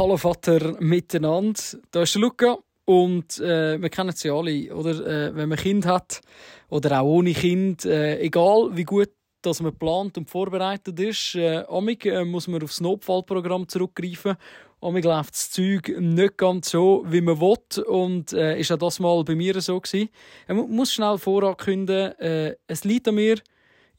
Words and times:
Hallo 0.00 0.16
Vater 0.16 0.80
miteinander. 0.80 1.60
Da 1.90 2.00
ist 2.00 2.14
der 2.14 2.22
Luca 2.22 2.56
und 2.86 3.38
äh, 3.38 3.78
wir 3.78 3.90
kennen 3.90 4.08
es 4.08 4.22
ja 4.22 4.32
alle, 4.32 4.74
oder? 4.74 4.92
Äh, 4.92 5.36
wenn 5.36 5.50
man 5.50 5.58
Kind 5.58 5.84
hat 5.84 6.22
oder 6.70 7.02
auch 7.02 7.06
ohne 7.06 7.34
Kind, 7.34 7.84
äh, 7.84 8.18
egal 8.18 8.70
wie 8.72 8.84
gut 8.84 9.10
dass 9.42 9.60
man 9.60 9.76
plant 9.76 10.16
und 10.16 10.30
vorbereitet 10.30 10.98
ist, 11.00 11.34
äh, 11.34 11.64
amig, 11.68 12.06
äh, 12.06 12.24
muss 12.24 12.48
man 12.48 12.62
aufs 12.62 12.80
Notfallprogramm 12.80 13.68
zurückgreifen. 13.68 14.36
Amig 14.80 15.04
läuft 15.04 15.34
das 15.34 15.50
Zeug 15.50 15.94
nicht 15.98 16.38
ganz 16.38 16.70
so, 16.70 17.04
wie 17.06 17.20
man 17.20 17.38
will 17.38 17.84
und 17.84 18.32
äh, 18.32 18.58
ist 18.58 18.72
auch 18.72 18.78
das 18.78 19.00
mal 19.00 19.22
bei 19.22 19.34
mir 19.34 19.60
so 19.60 19.78
gewesen. 19.78 20.08
Ich 20.48 20.54
muss 20.54 20.94
schnell 20.94 21.18
vorankündigen, 21.18 22.18
äh, 22.18 22.56
es 22.66 22.84
liegt 22.84 23.06
an 23.06 23.16
mir, 23.16 23.36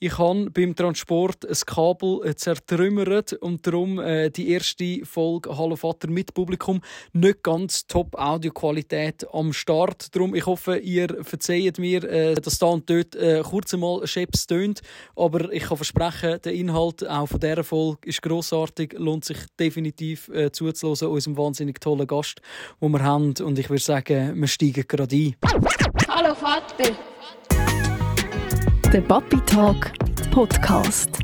ich 0.03 0.17
habe 0.17 0.49
beim 0.49 0.75
Transport 0.75 1.45
ein 1.45 1.55
Kabel 1.67 2.35
zertrümmert 2.35 3.33
und 3.33 3.67
darum 3.67 3.99
äh, 3.99 4.31
die 4.31 4.49
erste 4.49 5.05
Folge 5.05 5.55
Hallo 5.55 5.75
Vater 5.75 6.09
mit 6.09 6.33
Publikum 6.33 6.81
nicht 7.13 7.43
ganz 7.43 7.85
top 7.85 8.15
Audioqualität 8.15 9.27
am 9.31 9.53
Start. 9.53 10.15
Darum, 10.15 10.33
ich 10.33 10.47
hoffe, 10.47 10.77
ihr 10.77 11.23
verzeiht 11.23 11.77
mir, 11.77 12.03
äh, 12.03 12.33
dass 12.33 12.57
da 12.57 12.65
und 12.65 12.89
dort 12.89 13.15
äh, 13.15 13.43
kurz 13.47 13.75
einmal 13.75 14.07
Scheps 14.07 14.47
tönt. 14.47 14.81
Aber 15.15 15.53
ich 15.53 15.65
kann 15.65 15.77
versprechen, 15.77 16.39
der 16.43 16.53
Inhalt 16.53 17.07
auch 17.07 17.27
von 17.27 17.39
dieser 17.39 17.63
Folge 17.63 18.09
ist 18.09 18.23
grossartig, 18.23 18.95
lohnt 18.97 19.23
sich 19.23 19.37
definitiv 19.59 20.29
äh, 20.29 20.51
zuzuhören, 20.51 21.09
unserem 21.13 21.37
wahnsinnig 21.37 21.79
tollen 21.79 22.07
Gast, 22.07 22.41
den 22.81 22.91
wir 22.91 23.03
haben. 23.03 23.35
Und 23.39 23.59
ich 23.59 23.69
würde 23.69 23.83
sagen, 23.83 24.33
wir 24.41 24.47
steigen 24.47 24.83
gerade 24.87 25.15
ein. 25.15 25.35
Hallo 26.07 26.33
Vater! 26.33 27.20
Der 28.91 28.99
Papi 28.99 29.37
Talk 29.45 29.93
Podcast. 30.31 31.17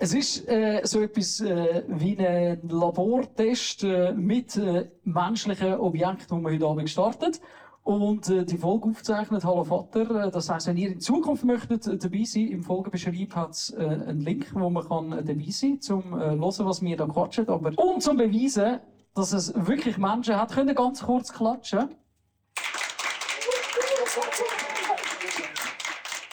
Es 0.00 0.14
ist 0.14 0.48
äh, 0.48 0.80
so 0.84 1.02
etwas 1.02 1.40
äh, 1.40 1.82
wie 1.88 2.16
ein 2.18 2.66
Labortest 2.70 3.84
äh, 3.84 4.14
mit 4.14 4.56
äh, 4.56 4.88
menschlichen 5.04 5.74
Objekten, 5.74 6.38
die 6.38 6.42
wir 6.42 6.52
heute 6.52 6.66
Abend 6.66 6.88
startet. 6.88 7.42
Und 7.84 8.30
äh, 8.30 8.46
die 8.46 8.56
Folge 8.56 8.88
aufzeichnet, 8.88 9.44
Hallo 9.44 9.64
Vater. 9.64 10.26
Äh, 10.26 10.30
das 10.30 10.48
heißt, 10.48 10.68
wenn 10.68 10.78
ihr 10.78 10.92
in 10.92 11.00
Zukunft 11.00 11.44
möchtet 11.44 11.86
äh, 11.86 11.98
dabei 11.98 12.24
sein, 12.24 12.48
im 12.48 12.62
Folgebeschreib 12.62 13.34
hat 13.34 13.50
es 13.50 13.74
äh, 13.76 13.84
einen 13.84 14.20
Link, 14.20 14.54
wo 14.54 14.70
man 14.70 14.88
kann 14.88 15.12
äh, 15.12 15.22
dabei 15.22 15.50
sein 15.50 15.80
kann, 15.86 15.96
um 15.96 16.18
äh, 16.18 16.24
hören, 16.30 16.66
was 16.66 16.80
wir 16.80 16.96
da 16.96 17.06
quatschen. 17.06 17.46
Aber 17.48 17.72
um 17.76 18.00
zu 18.00 18.16
beweisen, 18.16 18.78
dass 19.14 19.32
es 19.32 19.52
wirklich 19.54 19.98
Menschen 19.98 20.36
hat, 20.36 20.52
könnt 20.52 20.70
ihr 20.70 20.74
ganz 20.74 21.02
kurz 21.02 21.32
klatschen. 21.32 21.90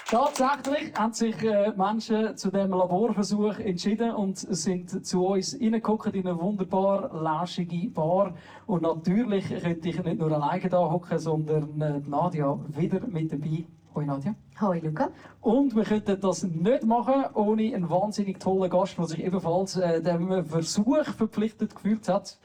Tatsächlich 0.10 0.92
haben 0.96 1.14
sich 1.14 1.44
äh, 1.44 1.72
Menschen 1.78 2.36
zu 2.36 2.50
diesem 2.50 2.72
Laborversuch 2.72 3.60
entschieden 3.60 4.12
und 4.12 4.40
sind 4.40 5.06
zu 5.06 5.24
uns 5.24 5.54
reingeguckt 5.54 6.16
in 6.16 6.26
eine 6.26 6.40
wunderbar 6.40 7.14
lauschige 7.14 7.92
Bar. 7.92 8.34
Und 8.66 8.82
natürlich 8.82 9.48
könnte 9.50 9.88
ich 9.88 10.04
nicht 10.04 10.20
nur 10.20 10.32
alleine 10.32 10.68
da 10.68 10.80
hocken, 10.80 11.20
sondern 11.20 11.80
äh, 11.80 12.00
Nadia 12.08 12.58
wieder 12.70 13.06
mit 13.06 13.32
dabei. 13.32 13.68
Hoi 13.94 14.06
Nadia. 14.06 14.34
Hoi 14.60 14.80
Luca. 14.80 15.10
Und 15.42 15.76
wir 15.76 15.84
könnten 15.84 16.20
das 16.20 16.42
nicht 16.42 16.84
machen 16.86 17.26
ohne 17.36 17.76
einen 17.76 17.90
wahnsinnig 17.92 18.40
tollen 18.40 18.72
Gast, 18.72 18.98
der 18.98 19.06
sich 19.06 19.24
ebenfalls 19.24 19.78
äh, 19.78 20.02
dem 20.02 20.44
Versuch 20.44 21.04
verpflichtet 21.04 21.76
gefühlt 21.76 22.10
hat. 22.10 22.40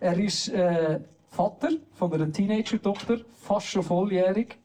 Er 0.00 0.16
ist 0.18 0.48
äh, 0.48 1.00
Vater 1.26 1.70
von 1.94 2.12
einer 2.12 2.30
Teenager-Tochter, 2.32 3.18
fast 3.34 3.66
schon 3.66 3.82
volljährig. 3.82 4.58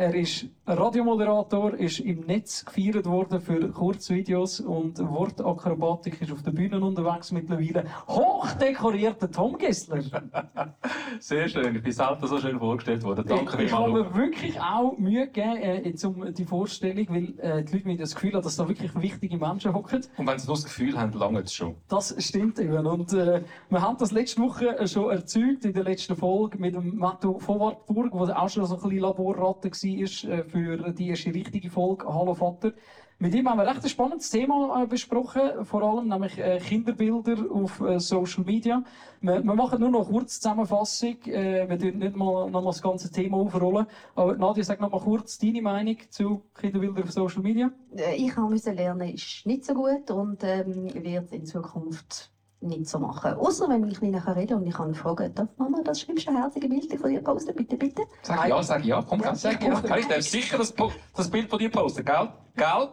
Er 0.00 0.14
ist 0.14 0.46
Radiomoderator, 0.66 1.74
ist 1.74 2.00
im 2.00 2.20
Netz 2.20 2.64
gefeiert 2.64 3.04
worden 3.04 3.38
für 3.38 3.68
Kurzvideos 3.68 4.60
und 4.60 4.98
Wortakrobatik, 4.98 6.22
ist 6.22 6.32
auf 6.32 6.42
der 6.42 6.52
Bühne 6.52 6.80
unterwegs 6.80 7.32
mittlerweile. 7.32 7.84
Hochdekorierter 8.08 9.30
Tom 9.30 9.58
Gessler. 9.58 10.00
Sehr 11.20 11.48
schön, 11.48 11.76
ich 11.76 11.82
bin 11.82 11.92
selten 11.92 12.26
so 12.26 12.38
schön 12.38 12.58
vorgestellt 12.58 13.02
worden. 13.02 13.26
Danke 13.28 13.58
ich, 13.58 13.64
ich 13.64 13.72
habe 13.74 13.92
mir 13.92 14.14
wirklich 14.14 14.58
auch 14.58 14.96
Mühe 14.96 15.26
gegeben, 15.26 15.56
äh, 15.56 16.06
um 16.06 16.32
die 16.32 16.46
Vorstellung, 16.46 17.06
weil 17.10 17.38
äh, 17.38 17.62
die 17.62 17.74
Leute 17.74 17.86
mir 17.86 17.98
das 17.98 18.14
Gefühl 18.14 18.32
haben, 18.32 18.42
dass 18.42 18.56
da 18.56 18.66
wirklich 18.66 18.94
wichtige 18.94 19.36
Menschen 19.36 19.74
hocken. 19.74 20.00
Und 20.16 20.26
wenn 20.26 20.38
Sie 20.38 20.46
das 20.46 20.64
Gefühl 20.64 20.98
haben, 20.98 21.12
lange 21.12 21.40
es 21.40 21.52
schon. 21.52 21.74
Das 21.88 22.14
stimmt 22.18 22.58
eben. 22.58 22.86
Und 22.86 23.12
äh, 23.12 23.42
wir 23.68 23.82
haben 23.82 23.98
das 23.98 24.12
letzte 24.12 24.40
Woche 24.40 24.78
äh, 24.78 24.88
schon 24.88 25.10
erzeugt 25.10 25.66
in 25.66 25.74
der 25.74 25.84
letzten 25.84 26.16
Folge 26.16 26.56
mit 26.56 26.74
dem 26.74 26.96
Matto 26.96 27.38
von 27.38 27.60
Wartburg, 27.60 28.12
wo 28.12 28.24
auch 28.24 28.48
schon 28.48 28.64
so 28.64 28.76
ein 28.76 28.80
bisschen 28.80 29.00
Laborratte 29.00 29.70
war 29.70 29.89
äh, 29.98 30.44
für 30.44 30.92
die 30.92 31.08
erste 31.08 31.34
richtige 31.34 31.70
Folge 31.70 32.06
Hallo 32.06 32.34
Vater. 32.34 32.72
Mit 33.18 33.34
ihm 33.34 33.48
haben 33.48 33.58
wir 33.58 33.66
recht 33.66 33.82
ein 33.82 33.88
spannendes 33.88 34.30
Thema 34.30 34.82
äh, 34.82 34.86
besprochen, 34.86 35.64
vor 35.64 35.82
allem 35.82 36.08
nämlich 36.08 36.38
äh, 36.38 36.58
Kinderbilder 36.58 37.36
auf 37.52 37.82
Social 37.98 38.44
Media. 38.44 38.82
Wir, 39.20 39.42
machen 39.42 39.80
nur 39.80 39.90
noch 39.90 40.08
kurze 40.08 40.40
Zusammenfassung, 40.40 41.16
wir 41.26 41.78
tun 41.78 41.98
nicht 41.98 42.16
mal 42.16 42.50
noch 42.50 42.62
mal 42.62 42.70
das 42.70 42.80
ganze 42.80 43.10
Thema 43.10 43.36
aufrollen. 43.36 43.86
Aber 44.14 44.36
Nadia, 44.36 44.64
sag 44.64 44.80
noch 44.80 44.90
mal 44.90 45.00
kurz 45.00 45.36
deine 45.36 45.60
Meinung 45.60 45.96
zu 46.08 46.42
Kinderbildern 46.54 47.02
auf 47.02 47.12
Social 47.12 47.42
Media. 47.42 47.70
Ich 48.16 48.34
musste 48.36 48.72
lernen, 48.72 49.10
ist 49.10 49.44
nicht 49.44 49.66
so 49.66 49.74
gut 49.74 50.10
und 50.10 50.42
ähm, 50.44 50.94
wird 50.94 51.30
in 51.32 51.44
Zukunft 51.44 52.30
nicht 52.60 52.88
so 52.88 52.98
machen. 52.98 53.34
Außer 53.34 53.68
wenn 53.68 53.86
ich 53.88 54.00
nicht 54.00 54.12
nachher 54.12 54.36
rede 54.36 54.56
und 54.56 54.66
ich 54.66 54.74
kann 54.74 54.94
fragen, 54.94 55.34
darf 55.34 55.48
Mama 55.56 55.78
das 55.84 56.00
schlimmste 56.00 56.32
herzige 56.32 56.68
Bild 56.68 56.92
von 57.00 57.10
dir 57.10 57.22
posten? 57.22 57.54
Bitte, 57.54 57.76
bitte. 57.76 58.02
Sag 58.22 58.48
ja, 58.48 58.62
sag 58.62 58.84
ja, 58.84 59.02
komm, 59.02 59.20
Ja, 59.20 59.26
ganz 59.26 59.42
sag 59.42 59.60
sicher. 59.60 59.82
ja. 59.88 59.96
Ich 59.96 60.06
darf 60.06 60.22
sicher 60.22 60.58
das, 60.58 60.74
das 61.16 61.30
Bild 61.30 61.48
von 61.48 61.58
dir 61.58 61.70
posten, 61.70 62.04
gell? 62.04 62.28
Gell? 62.56 62.88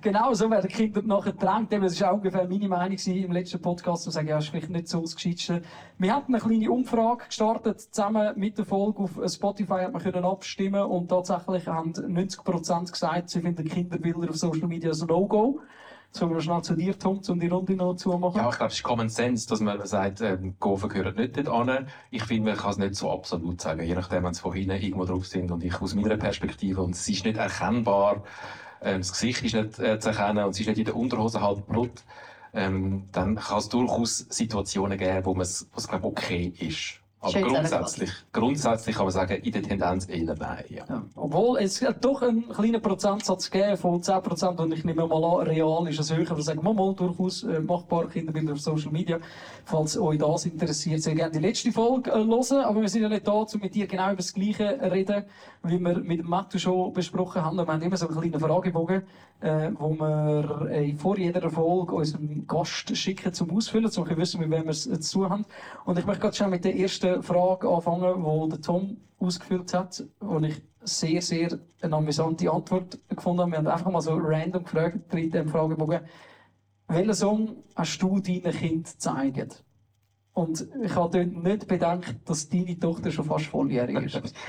Genau, 0.00 0.34
so 0.34 0.50
werden 0.50 0.68
die 0.68 0.74
Kinder 0.74 1.00
nachher 1.02 1.32
gedrängt. 1.32 1.72
Das 1.72 1.98
war 2.00 2.10
auch 2.12 2.16
ungefähr 2.16 2.46
meine 2.46 2.68
Meinung 2.68 2.98
im 2.98 3.32
letzten 3.32 3.60
Podcast. 3.62 4.02
zu 4.02 4.10
sagen, 4.10 4.28
ja, 4.28 4.36
ist 4.38 4.48
vielleicht 4.48 4.68
nicht 4.68 4.86
so 4.88 5.00
das 5.00 5.14
Gescheiteste. 5.14 5.62
Wir 5.96 6.14
hatten 6.14 6.34
eine 6.34 6.42
kleine 6.44 6.70
Umfrage 6.70 7.24
gestartet, 7.26 7.80
zusammen 7.80 8.32
mit 8.36 8.58
der 8.58 8.66
Folge 8.66 8.98
auf 9.02 9.18
Spotify 9.26 9.84
hat 9.84 9.92
man 9.92 10.02
können 10.02 10.24
abstimmen 10.24 10.82
und 10.82 11.08
tatsächlich 11.08 11.66
haben 11.66 11.92
90% 11.92 12.90
gesagt, 12.90 13.30
sie 13.30 13.40
finden 13.40 13.64
Kinderbilder 13.64 14.28
auf 14.30 14.36
Social 14.36 14.68
Media 14.68 14.92
ein 14.92 15.06
No-Go. 15.06 15.60
Kommen 16.16 16.34
wir 16.34 16.40
schnell 16.40 16.62
zu 16.62 16.76
dir, 16.76 16.96
Tom, 16.96 17.20
um 17.26 17.40
die 17.40 17.48
Runde 17.48 17.74
noch 17.74 17.96
zu 17.96 18.10
machen. 18.16 18.36
Ja, 18.36 18.48
ich 18.48 18.56
glaube, 18.56 18.70
es 18.70 18.74
ist 18.74 18.82
Common 18.84 19.08
Sense, 19.08 19.48
dass 19.48 19.58
man 19.60 19.84
sagt, 19.84 20.20
ähm, 20.20 20.54
Gofen 20.60 20.88
gehört 20.88 21.16
nicht 21.16 21.36
dort 21.36 21.48
an. 21.48 21.88
Ich 22.10 22.22
finde, 22.22 22.50
man 22.50 22.58
kann 22.58 22.70
es 22.70 22.78
nicht 22.78 22.94
so 22.94 23.10
absolut 23.10 23.60
sagen, 23.60 23.82
je 23.82 23.94
nachdem, 23.94 24.22
wenn 24.22 24.32
sie 24.32 24.40
von 24.40 24.52
hinten 24.52 24.80
irgendwo 24.80 25.06
drauf 25.06 25.26
sind. 25.26 25.50
Und 25.50 25.64
ich 25.64 25.80
aus 25.80 25.94
meiner 25.94 26.16
Perspektive, 26.16 26.82
und 26.82 26.94
es 26.94 27.08
ist 27.08 27.24
nicht 27.24 27.36
erkennbar, 27.36 28.22
ähm, 28.80 28.98
das 28.98 29.10
Gesicht 29.10 29.42
ist 29.42 29.54
nicht 29.54 29.78
äh, 29.80 29.98
zu 29.98 30.10
erkennen 30.10 30.44
und 30.44 30.50
es 30.50 30.60
ist 30.60 30.68
nicht 30.68 30.78
in 30.78 30.84
der 30.84 30.96
Unterhose 30.96 31.40
halb 31.40 31.66
Blut, 31.66 32.04
ähm, 32.52 33.08
dann 33.10 33.34
kann 33.34 33.58
es 33.58 33.68
durchaus 33.68 34.18
Situationen 34.18 34.96
geben, 34.96 35.24
wo 35.24 35.40
es 35.40 35.66
glaube 35.88 36.06
okay 36.06 36.52
ist. 36.60 37.03
Aber 37.24 37.40
grundsätzlich, 37.40 38.10
grundsätzlich 38.32 38.96
kann 38.96 39.06
man 39.06 39.12
sagen, 39.12 39.36
in 39.42 39.52
der 39.52 39.62
Tendenz 39.62 40.08
eher 40.08 40.34
nein. 40.34 40.64
Ja. 40.68 40.84
Ja. 40.88 41.02
Obwohl, 41.16 41.58
es 41.58 41.84
doch 42.00 42.22
einen 42.22 42.48
kleinen 42.48 42.82
Prozentsatz 42.82 43.50
gegeben 43.50 43.76
von 43.76 44.02
10% 44.02 44.60
und 44.60 44.72
ich 44.72 44.84
nehme 44.84 45.06
mal 45.06 45.24
an, 45.24 45.46
real 45.46 45.88
ist 45.88 45.98
es 45.98 46.14
höher. 46.14 46.36
Wir 46.36 46.42
sagen 46.42 46.62
mal, 46.62 46.74
mal 46.74 46.94
durchaus 46.94 47.42
äh, 47.44 47.60
machbare 47.60 48.08
Kinderbilder 48.08 48.52
auf 48.52 48.60
Social 48.60 48.92
Media. 48.92 49.18
Falls 49.64 49.96
euch 49.96 50.18
das 50.18 50.46
interessiert, 50.46 51.02
sehr 51.02 51.14
gerne 51.14 51.32
die 51.32 51.38
letzte 51.38 51.72
Folge 51.72 52.10
äh, 52.10 52.14
hören. 52.14 52.64
Aber 52.64 52.80
wir 52.80 52.88
sind 52.88 53.02
ja 53.02 53.08
nicht 53.08 53.26
da, 53.26 53.32
um 53.32 53.46
mit 53.60 53.74
dir 53.74 53.86
genau 53.86 54.08
über 54.08 54.16
das 54.16 54.32
Gleiche 54.32 54.78
zu 54.78 54.92
reden, 54.92 55.24
wie 55.62 55.78
wir 55.78 55.98
mit 55.98 56.24
Matthew 56.24 56.58
schon 56.58 56.92
besprochen 56.92 57.42
haben. 57.42 57.56
Wir 57.56 57.66
haben 57.66 57.82
immer 57.82 57.96
so 57.96 58.08
einen 58.08 58.20
kleinen 58.20 58.40
Fragebogen, 58.40 59.02
äh, 59.40 59.70
wo 59.78 59.90
wir 59.94 60.68
äh, 60.70 60.94
vor 60.94 61.18
jeder 61.18 61.50
Folge 61.50 61.94
unseren 61.94 62.46
Gast 62.46 62.96
schicken 62.96 63.32
zum 63.32 63.50
Ausfüllen, 63.56 63.86
um 63.86 63.90
zu 63.90 64.16
wissen, 64.16 64.40
mit 64.40 64.50
wem 64.50 64.64
wir 64.64 64.70
es 64.70 64.86
äh, 64.86 65.00
zu 65.00 65.28
haben. 65.28 65.44
Und 65.84 65.98
ich 65.98 66.06
möchte 66.06 66.22
gerade 66.22 66.36
schon 66.36 66.50
mit 66.50 66.64
der 66.64 66.76
ersten 66.76 67.13
Frage 67.22 67.68
anfangen, 67.68 68.24
die 68.24 68.48
der 68.50 68.60
Tom 68.60 68.96
ausgefüllt 69.18 69.72
hat, 69.74 70.04
wo 70.20 70.38
ich 70.40 70.62
sehr, 70.82 71.22
sehr 71.22 71.58
eine 71.80 71.96
amüsante 71.96 72.50
Antwort 72.50 72.98
gefunden 73.08 73.40
habe. 73.40 73.50
Wir 73.52 73.58
haben 73.58 73.66
einfach 73.66 73.90
mal 73.90 74.00
so 74.00 74.14
random 74.14 74.64
gefragt 74.64 75.14
in 75.14 75.30
diesem 75.30 75.48
Fragebogen, 75.48 76.00
welchen 76.88 77.14
Song 77.14 77.56
hast 77.74 77.98
du 78.02 78.20
deinen 78.20 78.52
Kind 78.52 78.86
gezeigt? 78.86 79.64
Und 80.34 80.66
ich 80.82 80.94
habe 80.94 81.18
dort 81.18 81.44
nicht 81.44 81.68
bedenkt, 81.68 82.16
dass 82.28 82.48
deine 82.48 82.78
Tochter 82.78 83.10
schon 83.10 83.24
fast 83.24 83.46
volljährig 83.46 84.14
ist. 84.14 84.34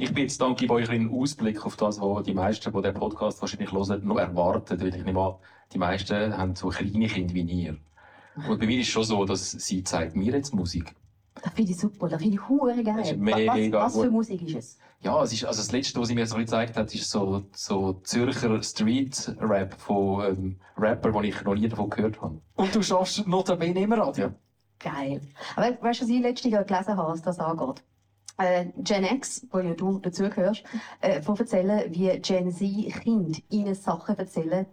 Ich 0.00 0.14
bin 0.14 0.22
jetzt 0.22 0.40
danke 0.40 0.70
euch 0.70 0.88
einen 0.90 1.12
Ausblick 1.12 1.66
auf 1.66 1.74
das, 1.74 2.00
was 2.00 2.22
die 2.22 2.32
meisten, 2.32 2.72
die 2.72 2.82
den 2.82 2.94
Podcast 2.94 3.40
wahrscheinlich 3.40 3.72
hören, 3.72 4.06
noch 4.06 4.18
erwarten. 4.18 4.80
Weil 4.80 4.94
ich 4.94 5.04
nehme 5.04 5.20
an, 5.20 5.34
die 5.72 5.78
meisten 5.78 6.38
haben 6.38 6.54
so 6.54 6.68
kleine 6.68 7.08
Kinder 7.08 7.34
wie 7.34 7.42
ihr. 7.42 7.76
Und 8.48 8.60
bei 8.60 8.66
mir 8.66 8.78
ist 8.78 8.86
es 8.86 8.92
schon 8.92 9.02
so, 9.02 9.24
dass 9.24 9.50
sie 9.50 9.82
zeigt 9.82 10.14
mir 10.14 10.32
jetzt 10.34 10.54
Musik. 10.54 10.94
Das 11.42 11.52
finde 11.52 11.72
ich 11.72 11.78
super, 11.78 12.08
das 12.08 12.20
finde 12.20 12.36
ich 12.36 12.48
hure 12.48 12.82
geil. 12.82 13.00
Ist 13.00 13.10
Was, 13.10 13.16
mega 13.18 13.84
was 13.84 13.98
für. 13.98 14.10
Musik 14.10 14.42
ist 14.42 14.54
es? 14.56 14.78
Ja, 15.00 15.22
es 15.22 15.32
ist, 15.32 15.44
also 15.44 15.60
das 15.60 15.70
letzte, 15.70 16.00
was 16.00 16.08
sie 16.08 16.14
mir 16.14 16.26
so 16.26 16.36
gezeigt 16.36 16.76
hat, 16.76 16.92
ist 16.94 17.08
so, 17.08 17.44
so 17.52 17.92
Zürcher 18.02 18.60
Street-Rap 18.62 19.74
von 19.74 20.24
ähm, 20.24 20.60
Rapper, 20.76 21.12
die 21.22 21.28
ich 21.28 21.44
noch 21.44 21.54
nie 21.54 21.68
davon 21.68 21.88
gehört 21.90 22.20
habe. 22.20 22.40
Und 22.56 22.74
du 22.74 22.82
schaffst 22.82 23.26
notabene 23.26 23.80
im 23.80 23.92
Radio. 23.92 24.26
Ja. 24.26 24.34
Geil. 24.80 25.20
Aber 25.56 25.66
weißt 25.82 26.00
du, 26.00 26.04
was 26.04 26.10
ich 26.10 26.20
letztes 26.20 26.50
Jahr 26.50 26.64
gelesen 26.64 26.96
habe, 26.96 27.12
was 27.12 27.22
das 27.22 27.38
angeht? 27.38 27.82
äh, 28.38 28.66
Gen 28.78 29.04
X, 29.04 29.46
wo 29.50 29.58
ja 29.58 29.74
du 29.74 29.98
dazugehörst, 29.98 30.62
äh, 31.00 31.20
von 31.20 31.36
erzählen, 31.36 31.92
wie 31.92 32.08
Gen 32.20 32.50
Z 32.50 33.02
Kinder 33.02 33.38
ihnen 33.50 33.74
Sachen 33.74 34.16
erzählen, 34.16 34.66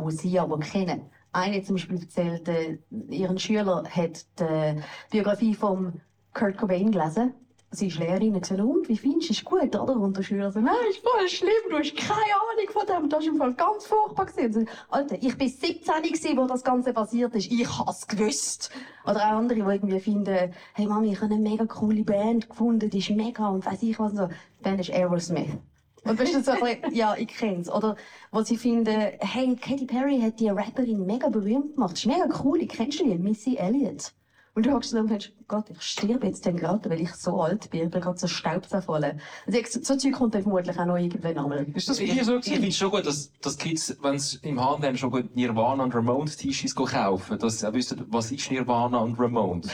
die 0.00 0.10
sie 0.10 0.38
aber 0.38 0.58
kennen. 0.58 1.02
Eine 1.34 1.62
zum 1.64 1.74
Beispiel 1.74 2.00
erzählt, 2.00 2.48
äh, 2.48 2.78
ihren 3.10 3.38
Schüler 3.40 3.82
hat 3.90 4.24
die 4.38 4.80
Biografie 5.10 5.54
von 5.54 6.00
Kurt 6.32 6.56
Cobain 6.56 6.92
gelesen. 6.92 7.34
Sie 7.72 7.88
ist 7.88 7.98
Lehrerin 7.98 8.36
und 8.36 8.48
und, 8.52 8.88
wie 8.88 8.96
findest 8.96 9.30
du? 9.30 9.32
Ist 9.32 9.44
gut, 9.44 9.74
oder? 9.74 9.96
Und 9.96 10.16
der 10.16 10.22
Schüler 10.22 10.52
so, 10.52 10.60
nein, 10.60 10.76
ist 10.88 11.00
voll 11.00 11.28
schlimm, 11.28 11.50
du 11.70 11.76
hast 11.76 11.96
keine 11.96 12.12
Ahnung 12.14 12.70
von 12.70 12.86
dem, 12.86 13.08
das 13.08 13.24
ist 13.24 13.30
im 13.30 13.38
Fall 13.38 13.52
ganz 13.54 13.84
furchtbar 13.84 14.26
gewesen. 14.26 14.68
Alter, 14.90 15.16
ich 15.20 15.36
bin 15.36 15.48
17 15.48 16.02
gewesen, 16.02 16.36
wo 16.36 16.46
das 16.46 16.62
Ganze 16.62 16.92
passiert 16.92 17.34
ist, 17.34 17.50
ich 17.50 17.66
hab's 17.66 18.06
gewusst. 18.06 18.70
Oder 19.04 19.16
auch 19.16 19.38
andere, 19.38 19.58
die 19.58 19.74
irgendwie 19.74 19.98
finden, 19.98 20.54
hey 20.74 20.86
Mami, 20.86 21.12
ich 21.12 21.20
habe 21.20 21.34
eine 21.34 21.42
mega 21.42 21.66
coole 21.66 22.04
Band 22.04 22.48
gefunden, 22.48 22.88
die 22.88 22.98
ist 22.98 23.10
mega 23.10 23.48
und 23.48 23.66
weiss 23.66 23.82
ich 23.82 23.98
was. 23.98 24.12
Die 24.12 24.62
Band 24.62 24.78
ist 24.78 24.90
Aerosmith. 24.92 25.58
Und 26.04 26.18
bist 26.18 26.34
du 26.34 26.42
so, 26.42 26.52
ein 26.52 26.60
bisschen, 26.60 26.94
ja, 26.94 27.14
ich 27.16 27.28
kenn's. 27.28 27.70
Oder, 27.70 27.96
wo 28.30 28.42
sie 28.42 28.56
finden, 28.56 29.12
hey, 29.20 29.56
Katy 29.56 29.86
Perry 29.86 30.20
hat 30.20 30.38
die 30.38 30.48
Rapperin 30.48 31.06
mega 31.06 31.28
berühmt 31.28 31.74
gemacht. 31.74 31.92
Das 31.92 32.00
ist 32.00 32.06
mega 32.06 32.28
cool, 32.44 32.60
ich 32.60 32.68
kennst 32.68 33.00
du 33.00 33.04
die? 33.04 33.18
Missy 33.18 33.56
Elliott. 33.56 34.12
Und 34.54 34.66
du 34.66 34.72
hockst 34.72 34.92
da 34.92 35.00
und 35.00 35.10
denkst, 35.10 35.32
Gott, 35.46 35.66
ich 35.70 35.80
sterbe 35.82 36.26
jetzt 36.26 36.46
dann 36.46 36.56
gerade, 36.56 36.88
weil 36.88 37.00
ich 37.00 37.12
so 37.14 37.40
alt 37.40 37.70
bin. 37.70 37.84
Ich 37.84 37.90
bin 37.90 38.00
gerade 38.00 38.18
so 38.18 38.26
Staub 38.26 38.66
zerfallen. 38.66 39.20
Also, 39.46 39.58
so 39.70 39.80
so 39.82 39.96
Zeug 39.96 40.12
kommt 40.12 40.34
dann 40.34 40.42
vermutlich 40.42 40.78
auch 40.78 40.84
noch 40.86 40.96
irgendwann 40.96 41.38
einmal. 41.38 41.66
Ist 41.74 41.88
das 41.88 41.98
bei 41.98 42.04
Ich, 42.04 42.12
dir 42.14 42.24
so 42.24 42.36
ich 42.38 42.44
finde 42.44 42.68
es 42.68 42.76
schon 42.76 42.90
gut, 42.90 43.06
dass, 43.06 43.30
dass 43.40 43.56
die 43.56 43.68
Kids, 43.68 43.96
wenn 44.02 44.18
sie 44.18 44.38
im 44.42 44.62
H&M 44.62 44.96
schon 44.96 45.10
gut 45.10 45.34
Nirvana 45.36 45.84
und 45.84 45.94
Ramones 45.94 46.36
T-Shirts 46.36 46.74
kaufen, 46.74 47.38
dass 47.38 47.60
sie 47.60 47.68
auch 47.68 47.72
wissen, 47.72 48.04
was 48.08 48.30
ist 48.32 48.50
Nirvana 48.50 48.98
und 48.98 49.18
Ramones. 49.18 49.68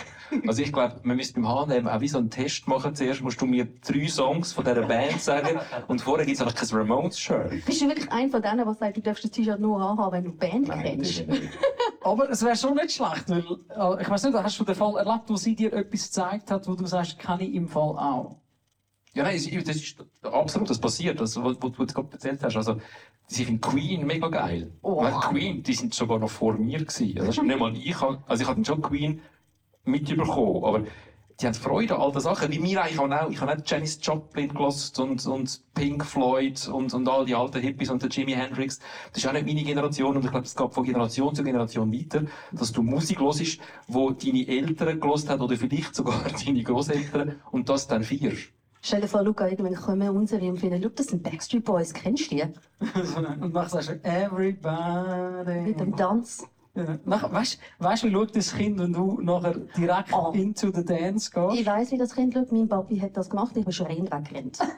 Also 0.46 0.62
ich 0.62 0.72
glaube, 0.72 0.96
man 1.02 1.16
müsste 1.16 1.34
beim 1.34 1.48
H&M 1.48 1.88
auch 1.88 2.00
wie 2.00 2.08
so 2.08 2.18
einen 2.18 2.30
Test 2.30 2.66
machen. 2.68 2.94
Zuerst 2.94 3.20
musst 3.22 3.40
du 3.40 3.46
mir 3.46 3.66
drei 3.86 4.06
Songs 4.08 4.52
von 4.52 4.64
dieser 4.64 4.82
Band 4.82 5.20
sagen 5.20 5.58
und 5.88 6.00
vorher 6.00 6.26
gibt 6.26 6.40
es 6.40 6.42
einfach 6.46 6.54
kein 6.54 6.68
Ramones-Shirt. 6.78 7.64
Bist 7.64 7.80
du 7.80 7.88
wirklich 7.88 8.10
einer 8.10 8.28
von 8.30 8.42
denen, 8.42 8.58
der 8.58 8.74
sagt, 8.74 8.96
du 8.96 9.00
darfst 9.00 9.24
das 9.24 9.30
T-Shirt 9.30 9.60
nur 9.60 9.80
anhaben, 9.80 10.12
wenn 10.12 10.24
du 10.24 10.30
die 10.30 10.36
Band 10.36 10.68
Nein, 10.68 10.82
kennst? 10.82 11.24
Aber 12.02 12.30
es 12.30 12.42
wäre 12.42 12.56
schon 12.56 12.74
nicht 12.76 12.92
schlecht, 12.92 13.28
weil, 13.28 13.40
äh, 13.40 14.02
ich 14.02 14.08
weiß 14.08 14.24
nicht, 14.24 14.34
hast 14.34 14.58
du 14.58 14.64
den 14.64 14.74
Fall 14.74 14.96
erlebt, 14.96 15.24
wo 15.28 15.36
sie 15.36 15.54
dir 15.60 15.72
etwas 15.72 16.06
gezeigt 16.06 16.50
hat, 16.50 16.66
wo 16.68 16.74
du 16.74 16.86
sagst, 16.86 17.18
kann 17.18 17.40
ich 17.40 17.54
im 17.54 17.68
Fall 17.68 17.98
auch? 17.98 18.36
Ja, 19.12 19.24
nein, 19.24 19.34
das 19.34 19.76
ist 19.76 20.04
absolut, 20.22 20.70
das 20.70 20.78
passiert, 20.78 21.20
das, 21.20 21.36
was, 21.36 21.56
was 21.60 21.72
du 21.72 21.82
jetzt 21.82 21.94
gerade 21.94 22.12
erzählt 22.12 22.42
hast. 22.42 22.56
Also, 22.56 22.80
sie 23.26 23.44
finden 23.44 23.60
Queen 23.60 24.06
mega 24.06 24.28
geil. 24.28 24.72
Oh. 24.82 25.02
Weil 25.02 25.12
Queen, 25.14 25.62
die 25.62 25.74
sind 25.74 25.94
sogar 25.94 26.18
noch 26.18 26.30
vor 26.30 26.54
mir 26.54 26.78
gewesen. 26.78 27.20
Also, 27.20 27.42
nicht 27.42 27.58
mal 27.58 27.76
ich, 27.76 28.00
also 28.00 28.42
ich 28.42 28.48
hatte 28.48 28.64
schon 28.64 28.82
Queen 28.82 29.20
mitbekommen, 29.84 30.64
aber 30.64 30.84
die 31.40 31.46
haben 31.46 31.54
Freude 31.54 31.94
an 31.94 32.02
all 32.02 32.12
den 32.12 32.20
Sachen. 32.20 32.52
Wie 32.52 32.58
mir 32.58 32.82
eigentlich 32.82 32.98
auch. 32.98 33.30
Ich 33.30 33.40
habe 33.40 33.52
auch 33.52 33.56
Janis 33.64 33.98
Joplin 34.02 34.48
gelost 34.48 34.98
und, 34.98 35.26
und 35.26 35.60
Pink 35.74 36.04
Floyd 36.04 36.68
und, 36.68 36.92
und 36.92 37.08
all 37.08 37.24
die 37.24 37.34
alten 37.34 37.60
Hippies 37.60 37.90
und 37.90 38.02
der 38.02 38.10
Jimi 38.10 38.32
Hendrix. 38.32 38.78
Das 39.12 39.22
ist 39.22 39.28
auch 39.28 39.32
nicht 39.32 39.46
meine 39.46 39.62
Generation 39.62 40.16
und 40.16 40.24
ich 40.24 40.30
glaube, 40.30 40.46
es 40.46 40.54
geht 40.54 40.74
von 40.74 40.84
Generation 40.84 41.34
zu 41.34 41.42
Generation 41.42 41.92
weiter, 41.92 42.22
dass 42.52 42.72
du 42.72 42.82
Musik 42.82 43.20
hörst, 43.20 43.58
wo 43.88 44.10
deine 44.10 44.46
Eltern 44.46 45.00
gelost 45.00 45.28
haben 45.28 45.40
oder 45.40 45.56
vielleicht 45.56 45.94
sogar 45.94 46.22
deine 46.46 46.62
Großeltern 46.62 47.40
und 47.50 47.68
das 47.68 47.86
dann 47.86 48.02
feierst. 48.02 48.52
Stell 48.82 49.02
dir 49.02 49.08
vor, 49.08 49.22
Luca, 49.22 49.46
irgendwann 49.46 49.74
kommen 49.74 50.08
unsere 50.08 50.46
und 50.46 50.58
finden, 50.58 50.80
look, 50.82 50.96
das 50.96 51.08
sind 51.08 51.22
Backstreet 51.22 51.64
Boys, 51.64 51.92
kennst 51.92 52.32
du 52.32 52.36
die? 52.36 52.42
Und 53.42 53.52
sagst 53.52 53.90
du, 53.90 54.00
everybody. 54.04 55.60
Mit 55.60 55.80
dem 55.80 55.94
Tanz. 55.94 56.48
Ja. 56.74 56.98
Nach, 57.04 57.32
weißt 57.32 57.58
du, 57.80 58.06
wie 58.08 58.12
schaut 58.12 58.36
das 58.36 58.54
Kind, 58.54 58.78
wenn 58.78 58.92
du 58.92 59.20
nachher 59.20 59.54
direkt 59.76 60.12
Oh. 60.12 60.30
into 60.32 60.70
the 60.72 60.84
dance 60.84 61.30
gehst? 61.30 61.60
Ich 61.60 61.66
weiss, 61.66 61.90
wie 61.90 61.98
das 61.98 62.14
Kind 62.14 62.32
schaut. 62.34 62.52
Mein 62.52 62.68
Papi 62.68 62.98
hat 62.98 63.16
das 63.16 63.28
gemacht, 63.28 63.56
ich 63.56 63.64
bin 63.64 63.72
schon 63.72 63.86
rein 63.86 64.04
weggerannt. 64.10 64.58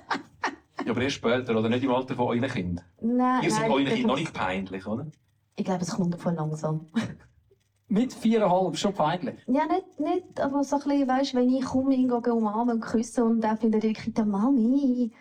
Ja, 0.85 0.91
aber 0.91 1.03
erst 1.03 1.15
später, 1.17 1.57
oder 1.57 1.69
nicht 1.69 1.85
im 1.85 1.93
Alter 1.93 2.17
von 2.17 2.27
euren 2.27 2.51
Kindern. 2.51 2.85
Nein, 3.01 3.45
Ihr 3.45 3.53
seid 3.53 3.71
euren 3.71 3.85
das 3.85 3.95
Kindern 3.95 4.09
noch 4.09 4.17
nicht 4.19 4.33
peinlich, 4.33 4.85
oder? 4.85 5.07
Ich 5.55 5.65
glaube, 5.65 5.83
es 5.83 5.91
kommt 5.95 6.21
voll 6.21 6.33
langsam. 6.35 6.87
Mit 7.89 8.13
viereinhalb, 8.13 8.77
schon 8.77 8.93
peinlich. 8.93 9.37
Ja, 9.47 9.67
nicht, 9.67 10.01
nicht, 10.01 10.41
aber 10.41 10.65
so 10.65 10.77
ein 10.77 10.83
bisschen, 10.83 11.07
weißt, 11.09 11.35
wenn 11.37 11.51
ich 11.51 11.65
komme, 11.65 11.95
ihn 11.95 12.09
gehe 12.09 12.35
umarmen 12.35 12.77
und 12.77 12.81
küssen 12.81 13.23
und 13.23 13.41
dann 13.43 13.59
findet 13.59 13.85
die 13.85 13.93
Kinder 13.93 14.25
Mami. 14.25 15.13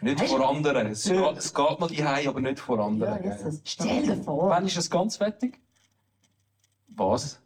Nicht 0.00 0.24
vor 0.24 0.48
anderen. 0.50 0.88
Es, 0.88 1.04
geht- 1.04 1.36
es 1.36 1.54
geht 1.54 1.78
noch 1.80 1.86
die 1.88 2.02
aber 2.02 2.40
nicht 2.40 2.58
vor 2.58 2.78
Ja, 2.78 2.84
anderen. 2.86 3.22
Jesus. 3.22 3.60
Stell 3.64 4.02
dir 4.02 4.16
vor. 4.16 4.48
Wann 4.48 4.64
ist 4.66 4.78
es 4.78 4.90
ganz 4.90 5.18
fertig? 5.18 5.60
Was? 6.98 7.40